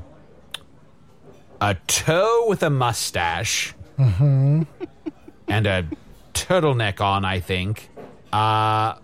a 1.62 1.76
toe 1.88 2.46
with 2.48 2.64
a 2.64 2.70
mustache 2.70 3.74
and 3.98 4.68
a 5.50 5.86
turtleneck 6.34 7.02
on. 7.02 7.26
I 7.26 7.40
think, 7.40 7.90
uh, 8.32 8.96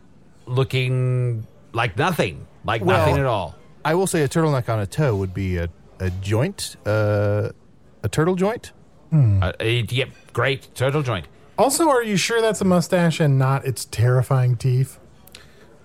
looking 0.45 1.45
like 1.73 1.97
nothing, 1.97 2.45
like 2.65 2.83
Well- 2.85 2.99
nothing 2.99 3.17
at 3.19 3.25
all. 3.25 3.55
I 3.83 3.95
will 3.95 4.05
say 4.07 4.21
a 4.21 4.29
turtleneck 4.29 4.69
on 4.69 4.79
a 4.79 4.85
toe 4.85 5.15
would 5.15 5.33
be 5.33 5.57
a, 5.57 5.67
a 5.99 6.11
joint, 6.11 6.75
uh, 6.85 7.49
a 8.03 8.09
turtle 8.09 8.35
joint. 8.35 8.71
Uh, 9.11 9.51
yep, 9.59 10.09
great 10.31 10.73
turtle 10.75 11.01
joint. 11.01 11.25
Also, 11.57 11.89
are 11.89 12.03
you 12.03 12.17
sure 12.17 12.41
that's 12.41 12.61
a 12.61 12.65
mustache 12.65 13.19
and 13.19 13.37
not 13.37 13.65
its 13.65 13.85
terrifying 13.85 14.55
teeth? 14.55 14.99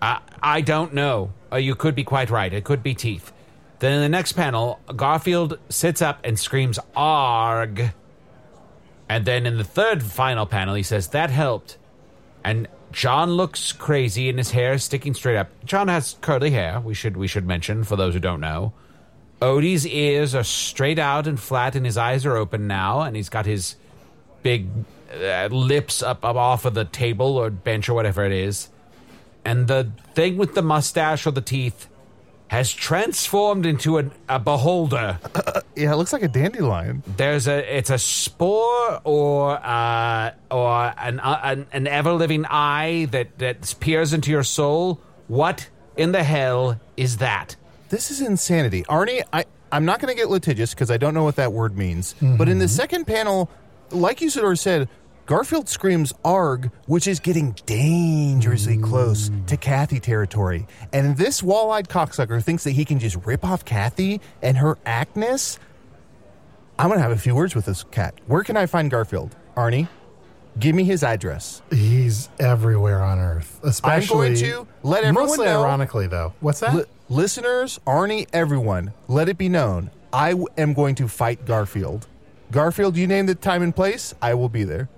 I, 0.01 0.21
I 0.43 0.61
don't 0.61 0.95
know. 0.95 1.33
Uh, 1.53 1.57
you 1.57 1.75
could 1.75 1.95
be 1.95 2.05
quite 2.05 2.31
right. 2.31 2.53
It 2.53 2.64
could 2.64 2.83
be 2.83 2.95
teeth. 2.95 3.33
Then 3.79 3.93
in 3.93 4.01
the 4.01 4.09
next 4.09 4.33
panel, 4.33 4.81
Garfield 4.95 5.59
sits 5.69 6.01
up 6.01 6.21
and 6.25 6.39
screams, 6.39 6.79
Arg. 6.95 7.93
And 9.09 9.25
then 9.25 9.47
in 9.47 9.59
the 9.59 9.64
third 9.64 10.03
final 10.03 10.47
panel, 10.47 10.75
he 10.75 10.83
says, 10.83 11.09
That 11.09 11.31
helped. 11.31 11.77
And 12.43 12.69
John 12.93 13.33
looks 13.33 13.73
crazy 13.73 14.29
and 14.29 14.39
his 14.39 14.53
hair 14.53 14.73
is 14.73 14.85
sticking 14.85 15.14
straight 15.14 15.37
up. 15.37 15.51
John 15.64 15.89
has 15.89 16.17
curly 16.21 16.51
hair, 16.51 16.81
we 16.81 16.95
should 16.95 17.17
we 17.17 17.27
should 17.27 17.47
mention 17.47 17.85
for 17.85 17.97
those 17.97 18.14
who 18.14 18.21
don't 18.21 18.41
know. 18.41 18.73
Odie's 19.43 19.87
ears 19.87 20.35
are 20.35 20.45
straight 20.45 20.99
out 20.99 21.27
and 21.27 21.39
flat, 21.39 21.77
and 21.77 21.85
his 21.85 21.99
eyes 21.99 22.25
are 22.25 22.37
open 22.37 22.67
now, 22.67 23.03
and 23.03 23.14
he's 23.14 23.29
got 23.29 23.45
his 23.45 23.77
big 24.43 24.69
uh, 25.17 25.49
lips 25.55 26.03
up, 26.03 26.25
up 26.25 26.37
off 26.37 26.64
of 26.64 26.75
the 26.75 26.85
table 26.85 27.37
or 27.37 27.51
bench 27.51 27.89
or 27.89 27.95
whatever 27.95 28.25
it 28.25 28.33
is 28.33 28.69
and 29.47 29.69
the 29.69 29.91
thing 30.14 30.37
with 30.37 30.55
the 30.55 30.62
mustache 30.62 31.27
or 31.27 31.31
the 31.31 31.41
teeth 31.41 31.89
has 32.49 32.73
transformed 32.73 33.64
into 33.64 33.99
an, 33.99 34.11
a 34.29 34.39
beholder. 34.39 35.19
Yeah, 35.77 35.93
it 35.93 35.97
looks 35.97 36.12
like 36.12 36.23
a 36.23 36.29
dandelion. 36.29 37.03
There's 37.19 37.47
a 37.47 37.77
it's 37.77 37.91
a 37.91 37.99
spore 37.99 39.01
or 39.05 39.59
uh, 39.62 40.33
or 40.51 40.95
an, 40.97 41.21
uh, 41.21 41.41
an 41.43 41.67
an 41.73 41.87
ever 41.87 42.12
living 42.12 42.47
eye 42.49 43.09
that 43.11 43.39
that 43.39 43.75
peers 43.81 44.12
into 44.14 44.31
your 44.31 44.43
soul. 44.43 45.01
What 45.29 45.69
in 45.97 46.12
the 46.12 46.25
hell 46.25 46.81
is 46.97 47.19
that? 47.19 47.57
This 47.91 48.11
is 48.11 48.21
insanity. 48.21 48.85
Arnie, 48.85 49.23
I, 49.33 49.45
I'm 49.71 49.85
not 49.85 50.01
going 50.01 50.12
to 50.14 50.19
get 50.19 50.31
litigious 50.31 50.73
because 50.73 50.91
I 50.91 50.97
don't 50.97 51.12
know 51.12 51.25
what 51.25 51.37
that 51.37 51.53
word 51.53 51.77
means. 51.77 52.14
But 52.21 52.49
in 52.49 52.59
the 52.59 52.69
second 52.69 53.07
panel, 53.07 53.51
like 53.91 54.21
Usidore 54.21 54.59
said, 54.59 54.89
Garfield 55.27 55.68
screams 55.68 56.12
arg, 56.24 56.70
which 56.87 57.09
is 57.09 57.18
getting 57.18 57.51
dangerously 57.66 58.79
close 58.79 59.29
to 59.49 59.57
mm. 59.57 59.61
Cathy 59.61 59.99
territory. 59.99 60.68
And 60.93 61.16
this 61.16 61.43
wall 61.43 61.72
eyed 61.72 61.89
cocksucker 61.89 62.41
thinks 62.43 62.62
that 62.62 62.70
he 62.70 62.85
can 62.85 63.01
just 63.01 63.16
rip 63.27 63.45
off 63.45 63.64
Cathy 63.64 64.20
and 64.41 64.57
her 64.59 64.79
actness. 64.87 65.59
I'm 66.79 66.87
going 66.89 66.99
to 66.99 67.03
have 67.03 67.11
a 67.11 67.18
few 67.18 67.35
words 67.35 67.57
with 67.57 67.64
this 67.64 67.83
cat. 67.91 68.14
Where 68.29 68.45
can 68.45 68.57
I 68.57 68.66
find 68.66 68.89
Garfield? 68.89 69.35
Arnie, 69.57 69.89
give 70.61 70.77
me 70.77 70.85
his 70.85 71.03
address. 71.03 71.61
He's 71.70 72.29
everywhere 72.39 73.03
on 73.03 73.18
Earth. 73.18 73.59
Especially, 73.64 74.29
I'm 74.29 74.35
going 74.35 74.37
to 74.37 74.68
let 74.85 75.03
everyone 75.03 75.29
mostly 75.29 75.47
know- 75.47 75.64
ironically, 75.64 76.07
though. 76.07 76.35
What's 76.39 76.61
that? 76.61 76.72
Li- 76.72 76.85
listeners, 77.09 77.81
Arnie, 77.85 78.29
everyone, 78.33 78.93
let 79.09 79.29
it 79.29 79.39
be 79.39 79.49
known. 79.49 79.91
I 80.12 80.31
w- 80.31 80.47
am 80.57 80.72
going 80.72 80.95
to 80.97 81.09
fight 81.09 81.45
Garfield. 81.47 82.07
Garfield, 82.53 82.97
you 82.97 83.09
name 83.09 83.27
the 83.27 83.35
time 83.35 83.62
and 83.62 83.74
place, 83.74 84.14
I 84.22 84.35
will 84.35 84.49
be 84.49 84.62
there. 84.62 84.89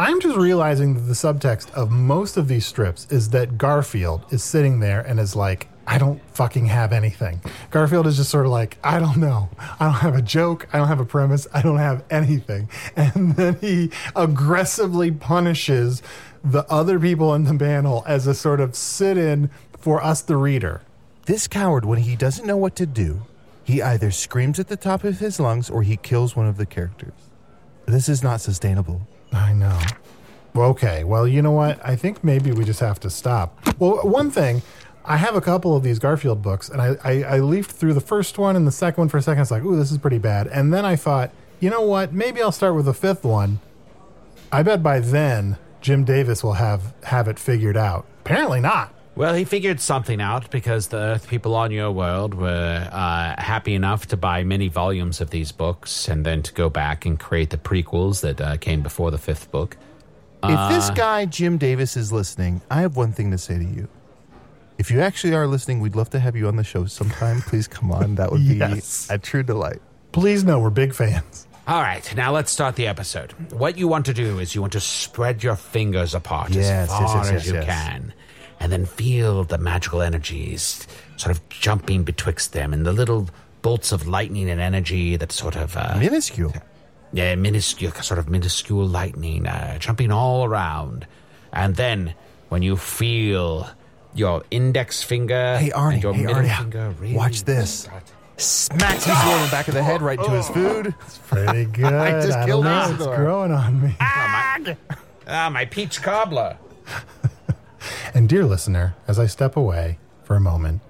I'm 0.00 0.18
just 0.18 0.38
realizing 0.38 0.94
that 0.94 1.00
the 1.00 1.12
subtext 1.12 1.70
of 1.74 1.90
most 1.90 2.38
of 2.38 2.48
these 2.48 2.64
strips 2.64 3.06
is 3.10 3.28
that 3.30 3.58
Garfield 3.58 4.24
is 4.30 4.42
sitting 4.42 4.80
there 4.80 5.02
and 5.02 5.20
is 5.20 5.36
like, 5.36 5.68
I 5.86 5.98
don't 5.98 6.22
fucking 6.34 6.64
have 6.68 6.94
anything. 6.94 7.42
Garfield 7.70 8.06
is 8.06 8.16
just 8.16 8.30
sort 8.30 8.46
of 8.46 8.50
like, 8.50 8.78
I 8.82 8.98
don't 8.98 9.18
know. 9.18 9.50
I 9.78 9.84
don't 9.84 9.96
have 9.96 10.16
a 10.16 10.22
joke. 10.22 10.66
I 10.72 10.78
don't 10.78 10.88
have 10.88 11.00
a 11.00 11.04
premise. 11.04 11.46
I 11.52 11.60
don't 11.60 11.76
have 11.76 12.02
anything. 12.08 12.70
And 12.96 13.36
then 13.36 13.58
he 13.60 13.90
aggressively 14.16 15.10
punishes 15.10 16.00
the 16.42 16.64
other 16.72 16.98
people 16.98 17.34
in 17.34 17.44
the 17.44 17.58
panel 17.58 18.02
as 18.06 18.26
a 18.26 18.32
sort 18.32 18.60
of 18.60 18.74
sit 18.74 19.18
in 19.18 19.50
for 19.76 20.02
us, 20.02 20.22
the 20.22 20.38
reader. 20.38 20.80
This 21.26 21.46
coward, 21.46 21.84
when 21.84 21.98
he 21.98 22.16
doesn't 22.16 22.46
know 22.46 22.56
what 22.56 22.74
to 22.76 22.86
do, 22.86 23.26
he 23.64 23.82
either 23.82 24.10
screams 24.10 24.58
at 24.58 24.68
the 24.68 24.78
top 24.78 25.04
of 25.04 25.18
his 25.18 25.38
lungs 25.38 25.68
or 25.68 25.82
he 25.82 25.98
kills 25.98 26.34
one 26.34 26.46
of 26.46 26.56
the 26.56 26.64
characters. 26.64 27.12
This 27.84 28.08
is 28.08 28.22
not 28.22 28.40
sustainable. 28.40 29.06
I 29.32 29.52
know. 29.52 29.78
Okay, 30.54 31.04
well, 31.04 31.26
you 31.26 31.42
know 31.42 31.52
what? 31.52 31.80
I 31.86 31.96
think 31.96 32.24
maybe 32.24 32.52
we 32.52 32.64
just 32.64 32.80
have 32.80 32.98
to 33.00 33.10
stop. 33.10 33.58
Well, 33.78 33.98
one 34.08 34.30
thing, 34.30 34.62
I 35.04 35.16
have 35.16 35.34
a 35.36 35.40
couple 35.40 35.76
of 35.76 35.82
these 35.82 35.98
Garfield 35.98 36.42
books, 36.42 36.68
and 36.68 36.80
I, 36.82 36.96
I, 37.04 37.22
I 37.22 37.38
leafed 37.38 37.70
through 37.70 37.94
the 37.94 38.00
first 38.00 38.36
one 38.38 38.56
and 38.56 38.66
the 38.66 38.72
second 38.72 39.02
one 39.02 39.08
for 39.08 39.18
a 39.18 39.22
second. 39.22 39.42
It's 39.42 39.50
like, 39.50 39.64
ooh, 39.64 39.76
this 39.76 39.92
is 39.92 39.98
pretty 39.98 40.18
bad. 40.18 40.46
And 40.48 40.72
then 40.72 40.84
I 40.84 40.96
thought, 40.96 41.30
you 41.60 41.70
know 41.70 41.82
what? 41.82 42.12
Maybe 42.12 42.42
I'll 42.42 42.52
start 42.52 42.74
with 42.74 42.86
the 42.86 42.94
fifth 42.94 43.24
one. 43.24 43.60
I 44.52 44.62
bet 44.62 44.82
by 44.82 44.98
then 44.98 45.56
Jim 45.80 46.04
Davis 46.04 46.42
will 46.42 46.54
have 46.54 46.92
have 47.04 47.28
it 47.28 47.38
figured 47.38 47.76
out. 47.76 48.06
Apparently 48.20 48.60
not. 48.60 48.92
Well, 49.20 49.34
he 49.34 49.44
figured 49.44 49.80
something 49.80 50.18
out 50.18 50.50
because 50.50 50.88
the 50.88 50.96
Earth 50.96 51.28
people 51.28 51.54
on 51.54 51.72
your 51.72 51.90
world 51.90 52.32
were 52.32 52.88
uh, 52.90 53.34
happy 53.38 53.74
enough 53.74 54.06
to 54.06 54.16
buy 54.16 54.44
many 54.44 54.68
volumes 54.68 55.20
of 55.20 55.28
these 55.28 55.52
books 55.52 56.08
and 56.08 56.24
then 56.24 56.42
to 56.42 56.54
go 56.54 56.70
back 56.70 57.04
and 57.04 57.20
create 57.20 57.50
the 57.50 57.58
prequels 57.58 58.22
that 58.22 58.40
uh, 58.40 58.56
came 58.56 58.80
before 58.82 59.10
the 59.10 59.18
fifth 59.18 59.50
book. 59.50 59.76
if 60.42 60.70
this 60.70 60.88
guy, 60.88 61.26
Jim 61.26 61.58
Davis, 61.58 61.98
is 61.98 62.10
listening, 62.10 62.62
I 62.70 62.80
have 62.80 62.96
one 62.96 63.12
thing 63.12 63.30
to 63.32 63.36
say 63.36 63.58
to 63.58 63.62
you. 63.64 63.88
If 64.78 64.90
you 64.90 65.02
actually 65.02 65.34
are 65.34 65.46
listening, 65.46 65.80
we'd 65.80 65.96
love 65.96 66.08
to 66.10 66.18
have 66.18 66.34
you 66.34 66.48
on 66.48 66.56
the 66.56 66.64
show 66.64 66.86
sometime. 66.86 67.42
Please 67.42 67.68
come 67.68 67.92
on. 67.92 68.14
That 68.14 68.32
would 68.32 68.40
be 68.40 68.54
Yes. 68.56 69.06
a 69.10 69.18
true 69.18 69.42
delight. 69.42 69.82
Please 70.12 70.44
know 70.44 70.60
we're 70.60 70.70
big 70.70 70.94
fans. 70.94 71.46
All 71.68 71.82
right, 71.82 72.16
now 72.16 72.32
let's 72.32 72.50
start 72.50 72.74
the 72.76 72.86
episode. 72.86 73.32
What 73.52 73.76
you 73.76 73.86
want 73.86 74.06
to 74.06 74.14
do 74.14 74.38
is 74.38 74.54
you 74.54 74.62
want 74.62 74.72
to 74.72 74.80
spread 74.80 75.42
your 75.44 75.56
fingers 75.56 76.14
apart 76.14 76.52
Yes, 76.52 76.64
as 76.64 76.88
yes, 76.88 76.88
far 76.88 77.16
yes, 77.16 77.26
as 77.26 77.32
yes, 77.32 77.46
you 77.46 77.54
yes. 77.54 77.64
can, 77.66 78.14
and 78.60 78.70
then 78.70 78.84
feel 78.86 79.42
the 79.44 79.58
magical 79.58 80.02
energies 80.02 80.86
sort 81.16 81.34
of 81.34 81.46
jumping 81.48 82.04
betwixt 82.04 82.52
them 82.52 82.72
and 82.72 82.86
the 82.86 82.92
little 82.92 83.28
bolts 83.62 83.90
of 83.92 84.06
lightning 84.06 84.48
and 84.48 84.60
energy 84.60 85.16
that 85.16 85.32
sort 85.32 85.56
of 85.56 85.76
uh, 85.76 85.96
Minuscule. 85.98 86.52
yeah, 87.12 87.34
minuscule, 87.34 87.92
sort 88.02 88.18
of 88.18 88.28
minuscule 88.28 88.86
lightning 88.86 89.46
uh, 89.46 89.78
jumping 89.78 90.12
all 90.12 90.44
around. 90.44 91.06
And 91.52 91.74
then 91.76 92.14
when 92.50 92.62
you 92.62 92.76
feel 92.76 93.68
your 94.14 94.42
index 94.50 95.02
finger 95.02 95.56
Hey, 95.58 95.70
Arnie. 95.70 95.94
and 95.94 96.02
your 96.02 96.14
Hey, 96.14 96.22
middle 96.26 96.42
Arnie. 96.42 96.58
finger 96.58 96.94
really 97.00 97.14
Watch 97.14 97.42
this. 97.44 97.80
start- 97.80 98.12
Smacks 98.36 99.04
Usidore 99.06 99.36
in 99.36 99.44
the 99.44 99.50
back 99.50 99.68
of 99.68 99.74
the 99.74 99.82
head 99.82 100.00
right 100.00 100.18
to 100.18 100.30
his 100.30 100.48
food. 100.48 100.94
It's 101.04 101.18
pretty 101.18 101.64
good. 101.72 101.92
I 101.92 102.22
just 102.22 102.32
don't 102.38 102.46
killed 102.46 102.64
know. 102.64 102.70
Usidore. 102.70 102.94
It's 102.96 103.16
growing 103.18 103.52
on 103.52 103.82
me. 103.82 103.94
Ah, 104.00 105.50
my 105.52 105.66
peach 105.66 106.00
cobbler. 106.02 106.56
And 108.14 108.28
dear 108.28 108.44
listener, 108.44 108.96
as 109.06 109.18
I 109.18 109.26
step 109.26 109.56
away 109.56 109.98
for 110.24 110.36
a 110.36 110.40
moment, 110.40 110.80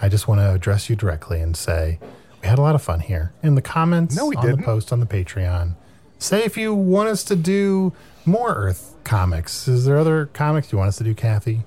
I 0.00 0.08
just 0.08 0.28
want 0.28 0.40
to 0.40 0.52
address 0.52 0.88
you 0.88 0.96
directly 0.96 1.40
and 1.40 1.56
say 1.56 1.98
we 2.40 2.46
had 2.48 2.58
a 2.58 2.62
lot 2.62 2.74
of 2.74 2.82
fun 2.82 3.00
here. 3.00 3.32
In 3.42 3.54
the 3.56 3.62
comments 3.62 4.16
No, 4.16 4.26
we 4.26 4.36
on 4.36 4.44
didn't. 4.44 4.58
the 4.60 4.64
post 4.64 4.92
on 4.92 5.00
the 5.00 5.06
Patreon, 5.06 5.74
say 6.18 6.44
if 6.44 6.56
you 6.56 6.72
want 6.74 7.08
us 7.08 7.24
to 7.24 7.36
do 7.36 7.92
more 8.24 8.54
Earth 8.54 8.94
comics. 9.04 9.66
Is 9.66 9.86
there 9.86 9.98
other 9.98 10.26
comics 10.26 10.70
you 10.70 10.78
want 10.78 10.88
us 10.88 10.98
to 10.98 11.04
do, 11.04 11.14
Cathy? 11.14 11.62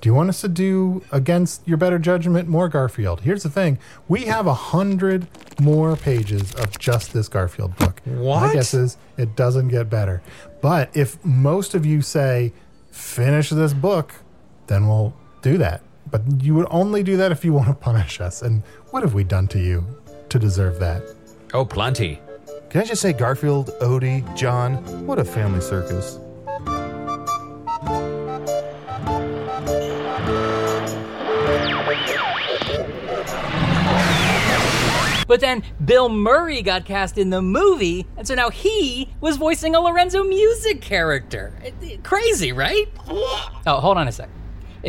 Do 0.00 0.08
you 0.08 0.14
want 0.14 0.28
us 0.28 0.40
to 0.42 0.48
do 0.48 1.02
against 1.10 1.66
your 1.66 1.76
better 1.76 1.98
judgment 1.98 2.48
more 2.48 2.68
Garfield? 2.68 3.22
Here's 3.22 3.42
the 3.42 3.50
thing: 3.50 3.78
we 4.06 4.24
have 4.26 4.46
a 4.46 4.54
hundred 4.54 5.26
more 5.60 5.96
pages 5.96 6.52
of 6.54 6.78
just 6.78 7.12
this 7.12 7.28
Garfield 7.28 7.76
book. 7.76 8.00
My 8.06 8.52
guess 8.52 8.74
is 8.74 8.96
it 9.16 9.34
doesn't 9.36 9.68
get 9.68 9.90
better. 9.90 10.22
But 10.62 10.96
if 10.96 11.22
most 11.24 11.74
of 11.74 11.84
you 11.84 12.00
say 12.00 12.52
finish 12.92 13.50
this 13.50 13.74
book, 13.74 14.14
then 14.68 14.86
we'll 14.88 15.14
do 15.42 15.58
that. 15.58 15.82
But 16.10 16.22
you 16.42 16.54
would 16.54 16.68
only 16.70 17.02
do 17.02 17.16
that 17.18 17.32
if 17.32 17.44
you 17.44 17.52
want 17.52 17.68
to 17.68 17.74
punish 17.74 18.20
us. 18.20 18.42
And 18.42 18.62
what 18.90 19.02
have 19.02 19.12
we 19.14 19.24
done 19.24 19.46
to 19.48 19.58
you 19.58 19.84
to 20.28 20.38
deserve 20.38 20.78
that? 20.78 21.02
Oh, 21.52 21.64
plenty. 21.64 22.20
Can 22.70 22.80
I 22.82 22.84
just 22.84 23.02
say, 23.02 23.12
Garfield, 23.12 23.70
Odie, 23.80 24.22
John, 24.36 24.76
what 25.06 25.18
a 25.18 25.24
family 25.24 25.60
circus. 25.60 26.18
But 35.26 35.40
then 35.40 35.62
Bill 35.84 36.08
Murray 36.08 36.62
got 36.62 36.86
cast 36.86 37.18
in 37.18 37.28
the 37.28 37.42
movie, 37.42 38.06
and 38.16 38.26
so 38.26 38.34
now 38.34 38.48
he 38.48 39.10
was 39.20 39.36
voicing 39.36 39.74
a 39.74 39.80
Lorenzo 39.80 40.24
Music 40.24 40.80
character. 40.80 41.52
It- 41.62 41.74
it- 41.82 42.02
Crazy, 42.02 42.50
right? 42.50 42.88
Oh, 43.66 43.74
hold 43.78 43.98
on 43.98 44.08
a 44.08 44.12
sec. 44.12 44.30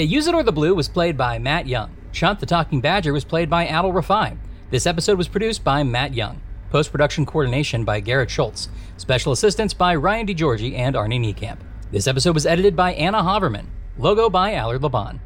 Usidore 0.07 0.45
the 0.45 0.51
Blue 0.51 0.73
was 0.73 0.87
played 0.87 1.17
by 1.17 1.39
Matt 1.39 1.67
Young. 1.67 1.95
Chunt 2.11 2.39
the 2.39 2.45
Talking 2.45 2.79
Badger 2.79 3.11
was 3.11 3.25
played 3.25 3.49
by 3.49 3.65
Adal 3.67 3.93
Rifai. 3.93 4.37
This 4.69 4.85
episode 4.85 5.17
was 5.17 5.27
produced 5.27 5.63
by 5.63 5.83
Matt 5.83 6.13
Young. 6.13 6.41
Post 6.69 6.91
production 6.91 7.25
coordination 7.25 7.83
by 7.83 7.99
Garrett 7.99 8.29
Schultz. 8.29 8.69
Special 8.97 9.31
assistance 9.31 9.73
by 9.73 9.95
Ryan 9.95 10.27
DiGiorgi 10.27 10.77
and 10.77 10.95
Arnie 10.95 11.19
Niekamp. 11.19 11.59
This 11.91 12.07
episode 12.07 12.33
was 12.33 12.45
edited 12.45 12.75
by 12.75 12.93
Anna 12.93 13.23
Havermann. 13.23 13.65
Logo 13.97 14.29
by 14.29 14.53
Allard 14.53 14.83
Laban. 14.83 15.19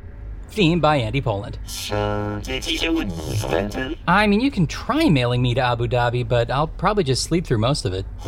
Theme 0.47 0.79
by 0.79 0.97
Andy 0.97 1.21
Poland. 1.21 1.57
I 4.07 4.27
mean, 4.27 4.39
you 4.39 4.51
can 4.51 4.67
try 4.67 5.09
mailing 5.09 5.41
me 5.41 5.53
to 5.55 5.61
Abu 5.61 5.87
Dhabi, 5.87 6.27
but 6.27 6.49
I'll 6.49 6.67
probably 6.67 7.03
just 7.03 7.23
sleep 7.23 7.45
through 7.45 7.57
most 7.57 7.85
of 7.85 7.93
it. 7.93 8.05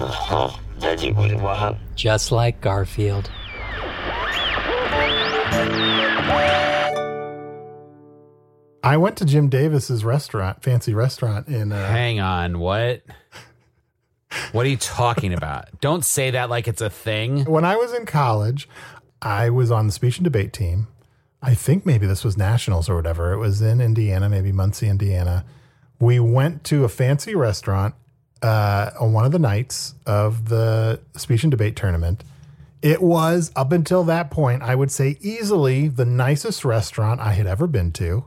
Just 1.96 2.32
like 2.32 2.62
Garfield. 2.62 3.30
I 8.84 8.98
went 8.98 9.18
to 9.18 9.26
Jim 9.26 9.50
Davis's 9.50 10.06
restaurant, 10.06 10.62
fancy 10.62 10.94
restaurant 10.94 11.48
in 11.48 11.72
uh, 11.72 11.88
Hang 11.88 12.20
on, 12.20 12.60
what? 12.60 13.02
What 14.52 14.66
are 14.66 14.70
you 14.70 14.78
talking 14.78 15.34
about? 15.38 15.82
Don't 15.82 16.06
say 16.06 16.32
that 16.32 16.52
like 16.52 16.68
it's 16.68 16.82
a 16.82 16.90
thing. 16.90 17.46
when 17.46 17.66
I 17.66 17.76
was 17.78 17.94
in 17.94 18.06
college, 18.06 18.70
I 19.24 19.50
was 19.50 19.72
on 19.72 19.88
the 19.88 19.92
speech 19.92 20.20
and 20.20 20.24
debate 20.24 20.54
team. 20.54 20.88
I 21.42 21.56
think 21.56 21.86
maybe 21.86 22.06
this 22.06 22.24
was 22.24 22.38
nationals 22.38 22.88
or 22.88 22.96
whatever. 22.96 23.34
It 23.34 23.38
was 23.38 23.62
in 23.62 23.82
Indiana, 23.82 24.30
maybe 24.30 24.52
Muncie, 24.52 24.88
Indiana. 24.88 25.46
We 26.00 26.20
went 26.20 26.64
to 26.66 26.84
a 26.84 26.90
fancy 26.90 27.34
restaurant 27.36 27.96
uh, 28.44 28.92
on 29.00 29.14
one 29.14 29.26
of 29.26 29.32
the 29.32 29.40
nights 29.40 29.96
of 30.06 30.50
the 30.50 31.00
speech 31.16 31.44
and 31.44 31.50
debate 31.52 31.76
tournament. 31.76 32.24
It 32.86 33.02
was 33.02 33.52
up 33.56 33.72
until 33.72 34.04
that 34.04 34.30
point, 34.30 34.62
I 34.62 34.76
would 34.76 34.92
say 34.92 35.18
easily 35.20 35.88
the 35.88 36.06
nicest 36.06 36.64
restaurant 36.64 37.20
I 37.20 37.32
had 37.32 37.48
ever 37.48 37.66
been 37.66 37.92
to. 37.94 38.26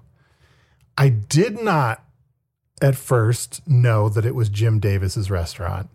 I 0.97 1.11
did 1.11 1.63
not 1.63 2.03
at 2.83 2.97
first 2.97 3.65
know 3.69 4.09
that 4.09 4.27
it 4.27 4.35
was 4.35 4.49
Jim 4.49 4.81
Davis's 4.81 5.31
restaurant. 5.31 5.91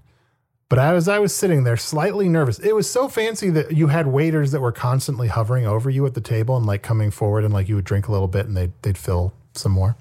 But 0.70 0.80
as 0.80 1.09
I 1.09 1.20
was 1.20 1.36
sitting 1.36 1.66
there, 1.66 1.76
slightly 1.76 2.30
nervous, 2.30 2.57
it 2.57 2.74
was 2.74 2.89
so 2.89 3.09
fancy 3.09 3.49
that 3.49 3.74
you 3.74 3.88
had 3.88 4.07
waiters 4.07 4.51
that 4.51 4.61
were 4.61 4.72
constantly 4.72 5.28
hovering 5.28 5.68
over 5.68 5.89
you 5.89 6.05
at 6.05 6.14
the 6.14 6.22
table 6.22 6.55
and 6.55 6.66
like 6.66 6.82
coming 6.82 7.11
forward 7.11 7.43
and 7.43 7.53
like 7.53 7.68
you 7.68 7.76
would 7.76 7.84
drink 7.84 8.07
a 8.07 8.14
little 8.14 8.30
bit 8.30 8.45
and 8.45 8.55
they'd, 8.55 8.72
they'd 8.82 8.97
fill 8.97 9.34
some 9.55 9.74
more. 9.74 9.97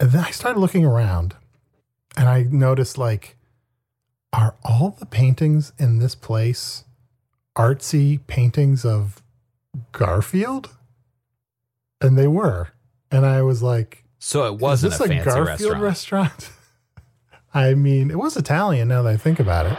And 0.00 0.10
then 0.10 0.24
I 0.24 0.32
started 0.32 0.58
looking 0.58 0.84
around 0.84 1.36
and 2.16 2.28
I 2.28 2.48
noticed 2.50 2.98
like, 2.98 3.36
are 4.32 4.56
all 4.64 4.96
the 4.98 5.06
paintings 5.06 5.72
in 5.78 6.00
this 6.00 6.16
place 6.16 6.82
artsy 7.56 8.20
paintings 8.26 8.84
of 8.84 9.22
Garfield? 9.92 10.70
And 12.00 12.16
they 12.18 12.26
were. 12.26 12.68
And 13.10 13.24
I 13.24 13.42
was 13.42 13.62
like, 13.62 14.04
So 14.18 14.44
it 14.46 14.58
wasn't 14.60 14.94
a 14.94 14.98
this 14.98 15.06
a, 15.10 15.24
Garfield 15.24 15.80
restaurant. 15.80 15.82
restaurant? 15.82 16.50
I 17.54 17.74
mean, 17.74 18.10
it 18.10 18.18
was 18.18 18.36
Italian 18.36 18.88
now 18.88 19.02
that 19.02 19.14
I 19.14 19.16
think 19.16 19.40
about 19.40 19.66
it. 19.66 19.78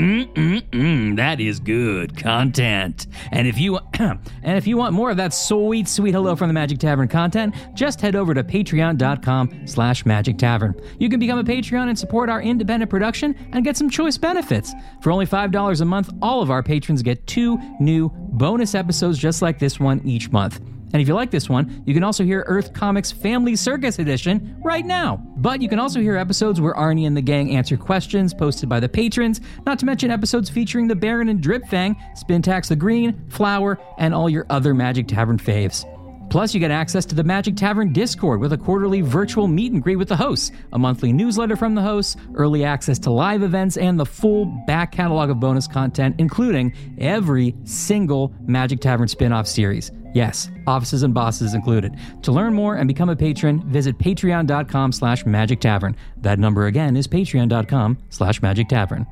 Mm, 0.00 1.16
that 1.16 1.40
is 1.40 1.60
good 1.60 2.16
content. 2.16 3.06
And 3.32 3.46
if 3.46 3.58
you 3.58 3.78
and 3.98 4.18
if 4.42 4.66
you 4.66 4.76
want 4.76 4.94
more 4.94 5.10
of 5.10 5.16
that 5.18 5.34
sweet, 5.34 5.88
sweet 5.88 6.12
hello 6.12 6.34
from 6.34 6.48
the 6.48 6.54
Magic 6.54 6.78
Tavern 6.78 7.08
content, 7.08 7.54
just 7.74 8.00
head 8.00 8.16
over 8.16 8.32
to 8.32 8.42
patreon.com 8.42 9.66
slash 9.66 10.06
magic 10.06 10.38
tavern. 10.38 10.74
You 10.98 11.08
can 11.08 11.20
become 11.20 11.38
a 11.38 11.44
Patreon 11.44 11.88
and 11.88 11.98
support 11.98 12.30
our 12.30 12.40
independent 12.40 12.90
production 12.90 13.34
and 13.52 13.64
get 13.64 13.76
some 13.76 13.90
choice 13.90 14.16
benefits. 14.16 14.72
For 15.02 15.12
only 15.12 15.26
$5 15.26 15.80
a 15.80 15.84
month, 15.84 16.10
all 16.22 16.40
of 16.42 16.50
our 16.50 16.62
patrons 16.62 17.02
get 17.02 17.26
two 17.26 17.58
new 17.78 18.10
bonus 18.32 18.74
episodes 18.74 19.18
just 19.18 19.42
like 19.42 19.58
this 19.58 19.78
one 19.78 20.00
each 20.04 20.30
month. 20.30 20.60
And 20.92 21.00
if 21.00 21.08
you 21.08 21.14
like 21.14 21.30
this 21.30 21.48
one, 21.48 21.82
you 21.86 21.94
can 21.94 22.02
also 22.02 22.24
hear 22.24 22.44
Earth 22.46 22.72
Comics 22.72 23.12
Family 23.12 23.56
Circus 23.56 23.98
Edition 23.98 24.56
right 24.64 24.84
now. 24.84 25.16
But 25.36 25.62
you 25.62 25.68
can 25.68 25.78
also 25.78 26.00
hear 26.00 26.16
episodes 26.16 26.60
where 26.60 26.74
Arnie 26.74 27.06
and 27.06 27.16
the 27.16 27.22
gang 27.22 27.54
answer 27.56 27.76
questions 27.76 28.34
posted 28.34 28.68
by 28.68 28.80
the 28.80 28.88
patrons, 28.88 29.40
not 29.66 29.78
to 29.78 29.86
mention 29.86 30.10
episodes 30.10 30.50
featuring 30.50 30.88
the 30.88 30.96
Baron 30.96 31.28
and 31.28 31.40
Dripfang, 31.40 31.96
Spintax 32.18 32.68
the 32.68 32.76
Green, 32.76 33.24
Flower, 33.28 33.78
and 33.98 34.14
all 34.14 34.28
your 34.28 34.46
other 34.50 34.74
Magic 34.74 35.06
Tavern 35.06 35.38
faves. 35.38 35.84
Plus, 36.30 36.54
you 36.54 36.60
get 36.60 36.70
access 36.70 37.04
to 37.06 37.16
the 37.16 37.24
Magic 37.24 37.56
Tavern 37.56 37.92
Discord 37.92 38.38
with 38.38 38.52
a 38.52 38.56
quarterly 38.56 39.00
virtual 39.00 39.48
meet 39.48 39.72
and 39.72 39.82
greet 39.82 39.96
with 39.96 40.08
the 40.08 40.16
hosts, 40.16 40.52
a 40.72 40.78
monthly 40.78 41.12
newsletter 41.12 41.56
from 41.56 41.74
the 41.74 41.82
hosts, 41.82 42.16
early 42.36 42.64
access 42.64 43.00
to 43.00 43.10
live 43.10 43.42
events, 43.42 43.76
and 43.76 43.98
the 43.98 44.06
full 44.06 44.44
back 44.64 44.92
catalog 44.92 45.28
of 45.28 45.40
bonus 45.40 45.66
content, 45.66 46.14
including 46.18 46.72
every 46.98 47.56
single 47.64 48.32
Magic 48.46 48.80
Tavern 48.80 49.08
spin 49.08 49.32
off 49.32 49.48
series. 49.48 49.90
Yes, 50.12 50.50
offices 50.66 51.02
and 51.02 51.14
bosses 51.14 51.54
included. 51.54 51.96
To 52.22 52.32
learn 52.32 52.54
more 52.54 52.76
and 52.76 52.88
become 52.88 53.08
a 53.08 53.16
patron, 53.16 53.62
visit 53.70 53.98
patreon.com 53.98 54.92
slash 54.92 55.24
magic 55.24 55.60
tavern. 55.60 55.96
That 56.18 56.38
number 56.38 56.66
again 56.66 56.96
is 56.96 57.06
patreon.com 57.06 57.98
slash 58.10 58.42
magic 58.42 58.68
tavern. 58.68 59.06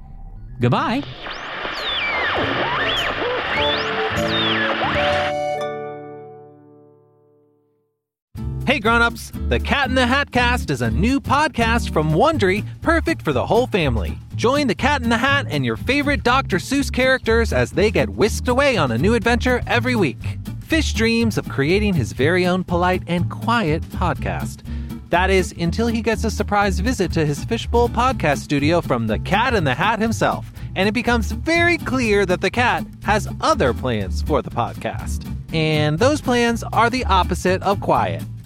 Goodbye. 0.61 1.05
Hey 8.67 8.81
grown-ups, 8.81 9.33
The 9.49 9.59
Cat 9.59 9.89
in 9.89 9.95
the 9.95 10.07
Hat 10.07 10.31
Cast 10.31 10.69
is 10.69 10.83
a 10.83 10.91
new 10.91 11.21
podcast 11.21 11.91
from 11.91 12.11
Wondery, 12.11 12.67
perfect 12.83 13.23
for 13.23 13.33
the 13.33 13.47
whole 13.47 13.67
family. 13.67 14.19
Join 14.37 14.67
the 14.67 14.75
Cat 14.75 15.01
in 15.03 15.09
the 15.09 15.17
Hat 15.17 15.47
and 15.49 15.65
your 15.65 15.79
favorite 15.79 16.23
Dr. 16.23 16.59
Seuss 16.59 16.93
characters 16.93 17.55
as 17.55 17.71
they 17.71 17.91
get 17.91 18.11
whisked 18.11 18.47
away 18.47 18.77
on 18.77 18.93
a 18.93 18.99
new 18.99 19.15
adventure 19.15 19.63
every 19.67 19.97
week. 19.97 20.37
Fish 20.69 20.93
dreams 20.93 21.39
of 21.39 21.49
creating 21.49 21.95
his 21.95 22.13
very 22.13 22.47
own 22.47 22.63
polite 22.63 23.03
and 23.07 23.31
quiet 23.31 23.83
podcast. 23.85 24.61
That 25.09 25.31
is, 25.31 25.55
until 25.59 25.87
he 25.87 26.03
gets 26.03 26.25
a 26.25 26.31
surprise 26.31 26.79
visit 26.79 27.11
to 27.13 27.25
his 27.25 27.43
Fishbowl 27.43 27.89
podcast 27.89 28.41
studio 28.41 28.83
from 28.83 29.07
the 29.07 29.19
Cat 29.21 29.55
in 29.55 29.65
the 29.65 29.73
Hat 29.73 29.99
himself, 29.99 30.53
and 30.77 30.87
it 30.87 30.93
becomes 30.93 31.33
very 31.33 31.79
clear 31.79 32.27
that 32.27 32.43
the 32.43 32.51
cat 32.51 32.85
has 33.03 33.27
other 33.41 33.73
plans 33.73 34.21
for 34.21 34.43
the 34.43 34.51
podcast. 34.51 35.27
And 35.55 35.99
those 35.99 36.21
plans 36.21 36.63
are 36.65 36.91
the 36.91 37.07
opposite 37.07 37.63
of 37.63 37.81
quiet. 37.81 38.23